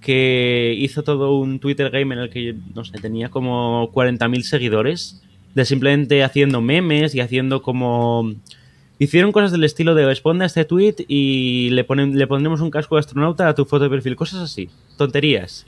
que 0.00 0.74
hizo 0.76 1.04
todo 1.04 1.36
un 1.38 1.60
Twitter 1.60 1.90
game 1.90 2.14
en 2.14 2.20
el 2.22 2.30
que, 2.30 2.56
no 2.74 2.84
sé, 2.84 2.98
tenía 2.98 3.28
como 3.28 3.92
40.000 3.92 4.42
seguidores, 4.42 5.22
de 5.54 5.64
simplemente 5.64 6.24
haciendo 6.24 6.60
memes 6.60 7.14
y 7.14 7.20
haciendo 7.20 7.62
como 7.62 8.32
Hicieron 9.02 9.32
cosas 9.32 9.50
del 9.50 9.64
estilo 9.64 9.96
de 9.96 10.06
responde 10.06 10.44
a 10.44 10.46
este 10.46 10.64
tweet 10.64 10.94
y 11.08 11.70
le, 11.70 11.82
ponen, 11.82 12.16
le 12.16 12.24
pondremos 12.28 12.60
un 12.60 12.70
casco 12.70 12.94
de 12.94 13.00
astronauta 13.00 13.48
a 13.48 13.54
tu 13.56 13.64
foto 13.64 13.82
de 13.82 13.90
perfil, 13.90 14.14
cosas 14.14 14.38
así, 14.38 14.70
tonterías. 14.96 15.66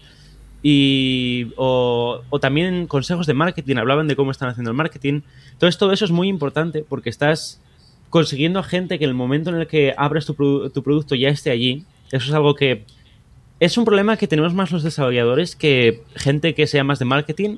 Y, 0.63 1.49
o, 1.57 2.23
también 2.41 2.87
consejos 2.87 3.27
de 3.27 3.35
marketing, 3.35 3.75
hablaban 3.79 4.07
de 4.07 4.15
cómo 4.15 4.31
están 4.31 4.51
haciendo 4.51 4.71
el 4.71 4.77
marketing. 4.77 5.23
Entonces 5.51 5.79
todo 5.79 5.93
eso 5.93 6.05
es 6.05 6.13
muy 6.13 6.29
importante 6.29 6.85
porque 6.89 7.11
estás 7.11 7.61
consiguiendo 8.09 8.61
a 8.61 8.63
gente 8.63 9.01
que 9.01 9.05
en 9.05 9.11
el 9.11 9.17
momento 9.17 9.51
en 9.51 9.57
el 9.57 9.67
que 9.67 9.95
abres 9.97 10.27
tu, 10.27 10.35
tu 10.71 10.83
producto 10.85 11.17
ya 11.17 11.29
esté 11.29 11.51
allí. 11.51 11.83
Eso 12.13 12.29
es 12.29 12.35
algo 12.35 12.55
que 12.55 12.85
es 13.59 13.77
un 13.77 13.85
problema 13.85 14.17
que 14.17 14.29
tenemos 14.29 14.55
más 14.55 14.71
los 14.71 14.85
desarrolladores 14.85 15.57
que 15.57 16.05
gente 16.15 16.55
que 16.55 16.69
sea 16.69 16.85
más 16.85 17.01
de 17.01 17.07
marketing, 17.07 17.57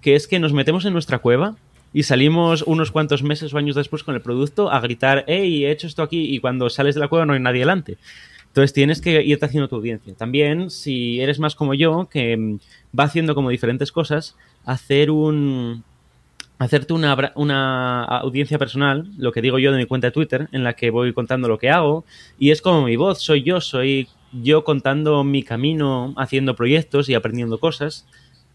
que 0.00 0.16
es 0.16 0.26
que 0.26 0.40
nos 0.40 0.52
metemos 0.52 0.84
en 0.84 0.94
nuestra 0.94 1.20
cueva 1.20 1.54
y 1.92 2.04
salimos 2.04 2.62
unos 2.62 2.90
cuantos 2.90 3.22
meses 3.22 3.52
o 3.52 3.58
años 3.58 3.76
después 3.76 4.02
con 4.02 4.14
el 4.14 4.22
producto 4.22 4.70
a 4.70 4.80
gritar, 4.80 5.24
hey, 5.26 5.64
he 5.64 5.70
hecho 5.70 5.86
esto 5.86 6.02
aquí 6.02 6.34
y 6.34 6.38
cuando 6.38 6.70
sales 6.70 6.94
de 6.94 7.00
la 7.00 7.08
cueva 7.08 7.26
no 7.26 7.34
hay 7.34 7.40
nadie 7.40 7.60
delante. 7.60 7.98
Entonces 8.46 8.72
tienes 8.72 9.00
que 9.00 9.22
irte 9.22 9.46
haciendo 9.46 9.68
tu 9.68 9.76
audiencia. 9.76 10.14
También, 10.14 10.70
si 10.70 11.20
eres 11.20 11.38
más 11.38 11.54
como 11.54 11.72
yo, 11.72 12.08
que 12.10 12.36
mm, 12.36 12.58
va 12.98 13.04
haciendo 13.04 13.34
como 13.34 13.48
diferentes 13.48 13.90
cosas, 13.90 14.36
hacer 14.66 15.10
un, 15.10 15.82
hacerte 16.58 16.92
una, 16.92 17.32
una, 17.34 18.04
audiencia 18.04 18.58
personal, 18.58 19.06
lo 19.16 19.32
que 19.32 19.40
digo 19.40 19.58
yo 19.58 19.72
de 19.72 19.78
mi 19.78 19.86
cuenta 19.86 20.08
de 20.08 20.12
Twitter, 20.12 20.48
en 20.52 20.64
la 20.64 20.74
que 20.74 20.90
voy 20.90 21.12
contando 21.14 21.48
lo 21.48 21.58
que 21.58 21.70
hago, 21.70 22.04
y 22.38 22.50
es 22.50 22.60
como 22.60 22.84
mi 22.84 22.96
voz, 22.96 23.22
soy 23.22 23.42
yo, 23.42 23.60
soy 23.60 24.08
yo 24.32 24.64
contando 24.64 25.24
mi 25.24 25.42
camino, 25.42 26.14
haciendo 26.18 26.54
proyectos 26.54 27.08
y 27.08 27.14
aprendiendo 27.14 27.58
cosas, 27.58 28.06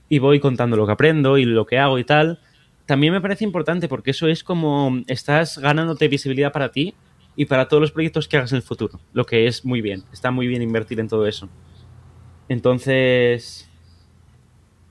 y 0.09 0.19
voy 0.19 0.39
contando 0.39 0.77
lo 0.77 0.85
que 0.85 0.93
aprendo 0.93 1.37
y 1.37 1.45
lo 1.45 1.65
que 1.65 1.79
hago 1.79 1.99
y 1.99 2.03
tal, 2.03 2.39
también 2.87 3.13
me 3.13 3.21
parece 3.21 3.43
importante 3.43 3.87
porque 3.87 4.11
eso 4.11 4.27
es 4.27 4.43
como 4.43 5.03
estás 5.07 5.59
ganándote 5.59 6.07
visibilidad 6.07 6.51
para 6.51 6.71
ti 6.71 6.95
y 7.35 7.45
para 7.45 7.67
todos 7.67 7.81
los 7.81 7.91
proyectos 7.91 8.27
que 8.27 8.37
hagas 8.37 8.51
en 8.53 8.55
el 8.55 8.63
futuro, 8.63 8.99
lo 9.13 9.25
que 9.25 9.45
es 9.45 9.63
muy 9.63 9.81
bien, 9.81 10.03
está 10.11 10.31
muy 10.31 10.47
bien 10.47 10.63
invertir 10.63 10.99
en 10.99 11.07
todo 11.07 11.27
eso. 11.27 11.49
Entonces, 12.49 13.69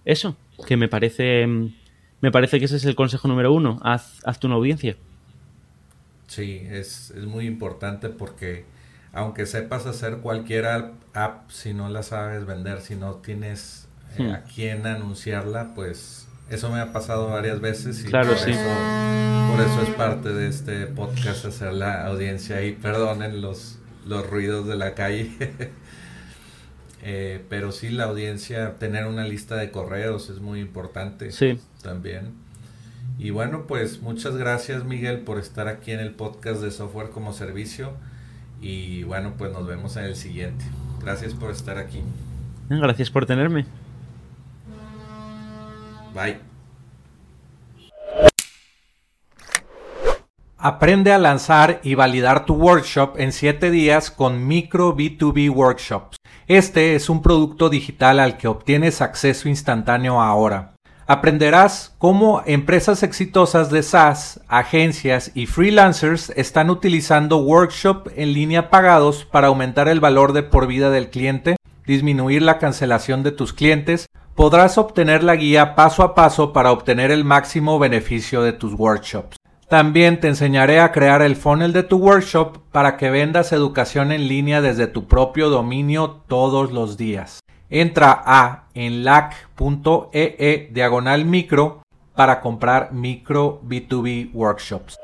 eso, 0.05 0.37
que 0.67 0.77
me 0.77 0.89
parece, 0.89 1.47
me 2.21 2.31
parece 2.31 2.59
que 2.59 2.67
ese 2.67 2.77
es 2.77 2.85
el 2.85 2.95
consejo 2.95 3.27
número 3.27 3.53
uno, 3.53 3.81
haz, 3.83 4.21
hazte 4.25 4.47
una 4.47 4.57
audiencia. 4.57 4.97
Sí, 6.29 6.63
es, 6.71 7.11
es 7.13 7.25
muy 7.25 7.47
importante 7.47 8.11
porque 8.11 8.65
aunque 9.13 9.47
sepas 9.47 9.87
hacer 9.87 10.19
cualquier 10.19 10.67
app, 10.67 11.51
si 11.51 11.73
no 11.73 11.89
la 11.89 12.03
sabes 12.03 12.45
vender, 12.45 12.83
si 12.83 12.95
no 12.95 13.15
tienes 13.15 13.89
eh, 14.19 14.23
hmm. 14.23 14.31
a 14.31 14.43
quién 14.43 14.87
anunciarla, 14.87 15.73
pues 15.75 16.26
eso 16.49 16.71
me 16.71 16.81
ha 16.81 16.93
pasado 16.93 17.29
varias 17.29 17.61
veces 17.61 18.05
y 18.05 18.09
claro, 18.09 18.29
por, 18.29 18.39
sí. 18.39 18.51
eso, 18.53 19.51
por 19.51 19.61
eso 19.61 19.83
es 19.83 19.89
parte 19.97 20.33
de 20.33 20.49
este 20.49 20.87
podcast 20.87 21.45
hacer 21.45 21.73
la 21.73 22.07
audiencia 22.07 22.65
y 22.65 22.73
perdonen 22.73 23.41
los, 23.41 23.79
los 24.07 24.29
ruidos 24.29 24.67
de 24.67 24.77
la 24.77 24.95
calle. 24.95 25.33
eh, 27.03 27.45
pero 27.49 27.73
sí, 27.73 27.91
la 27.91 28.05
audiencia, 28.05 28.79
tener 28.79 29.07
una 29.07 29.25
lista 29.25 29.57
de 29.57 29.71
correos 29.71 30.31
es 30.31 30.41
muy 30.41 30.61
importante 30.61 31.33
sí. 31.33 31.59
también. 31.83 32.33
Y 33.19 33.31
bueno, 33.31 33.67
pues 33.67 34.03
muchas 34.03 34.37
gracias 34.37 34.85
Miguel 34.85 35.21
por 35.21 35.39
estar 35.39 35.69
aquí 35.69 35.93
en 35.93 36.01
el 36.01 36.11
podcast 36.13 36.61
de 36.61 36.71
Software 36.71 37.11
como 37.11 37.33
Servicio. 37.33 37.93
Y 38.61 39.03
bueno, 39.03 39.35
pues 39.37 39.53
nos 39.53 39.67
vemos 39.67 39.97
en 39.97 40.05
el 40.05 40.17
siguiente. 40.17 40.65
Gracias 41.03 41.35
por 41.35 41.51
estar 41.51 41.79
aquí. 41.79 42.03
Gracias 42.69 43.11
por 43.11 43.27
tenerme. 43.27 43.67
Bye. 46.17 46.39
Aprende 50.57 51.13
a 51.13 51.19
lanzar 51.19 51.81
y 51.83 51.95
validar 51.95 52.47
tu 52.47 52.55
workshop 52.55 53.21
en 53.21 53.33
7 53.33 53.71
días 53.71 54.11
con 54.11 54.49
Micro 54.49 54.97
B2B 54.97 55.51
Workshops. 55.51 56.17
Este 56.49 56.95
es 56.95 57.11
un 57.11 57.21
producto 57.21 57.69
digital 57.69 58.19
al 58.19 58.39
que 58.39 58.49
obtienes 58.49 59.03
acceso 59.03 59.49
instantáneo 59.51 60.23
ahora 60.23 60.73
aprenderás 61.07 61.95
cómo 61.99 62.43
empresas 62.47 63.03
exitosas 63.03 63.71
de 63.71 63.83
SaaS, 63.83 64.41
agencias 64.49 65.31
y 65.35 65.47
freelancers 65.47 66.31
están 66.31 66.69
utilizando 66.69 67.39
workshop 67.39 68.09
en 68.17 68.33
línea 68.33 68.71
pagados 68.71 69.25
para 69.25 69.47
aumentar 69.47 69.89
el 69.89 70.01
valor 70.01 70.33
de 70.33 70.43
por 70.43 70.67
vida 70.67 70.91
del 70.91 71.11
cliente, 71.11 71.57
disminuir 71.87 72.43
la 72.43 72.59
cancelación 72.59 73.23
de 73.23 73.31
tus 73.31 73.53
clientes, 73.53 74.07
podrás 74.37 74.79
obtener 74.79 75.25
la 75.25 75.35
guía 75.35 75.75
paso 75.75 76.05
a 76.05 76.15
paso 76.15 76.53
para 76.53 76.71
obtener 76.71 77.11
el 77.11 77.25
máximo 77.25 77.81
beneficio 77.81 78.43
de 78.43 78.53
tus 78.53 78.75
workshops. 78.75 79.37
También 79.69 80.21
te 80.21 80.29
enseñaré 80.29 80.79
a 80.79 80.93
crear 80.93 81.23
el 81.23 81.35
funnel 81.35 81.73
de 81.73 81.83
tu 81.83 81.97
workshop 81.97 82.59
para 82.71 82.97
que 82.97 83.11
vendas 83.11 83.51
educación 83.51 84.13
en 84.13 84.29
línea 84.29 84.61
desde 84.61 84.87
tu 84.87 85.09
propio 85.09 85.51
dominio 85.51 86.23
todos 86.29 86.71
los 86.71 86.97
días 86.97 87.41
entra 87.71 88.23
a 88.25 88.69
enlac.ee 88.75 90.37
e 90.39 90.69
diagonal 90.73 91.25
micro 91.25 91.83
para 92.15 92.41
comprar 92.41 92.93
micro 92.93 93.61
B2B 93.63 94.31
workshops. 94.33 94.97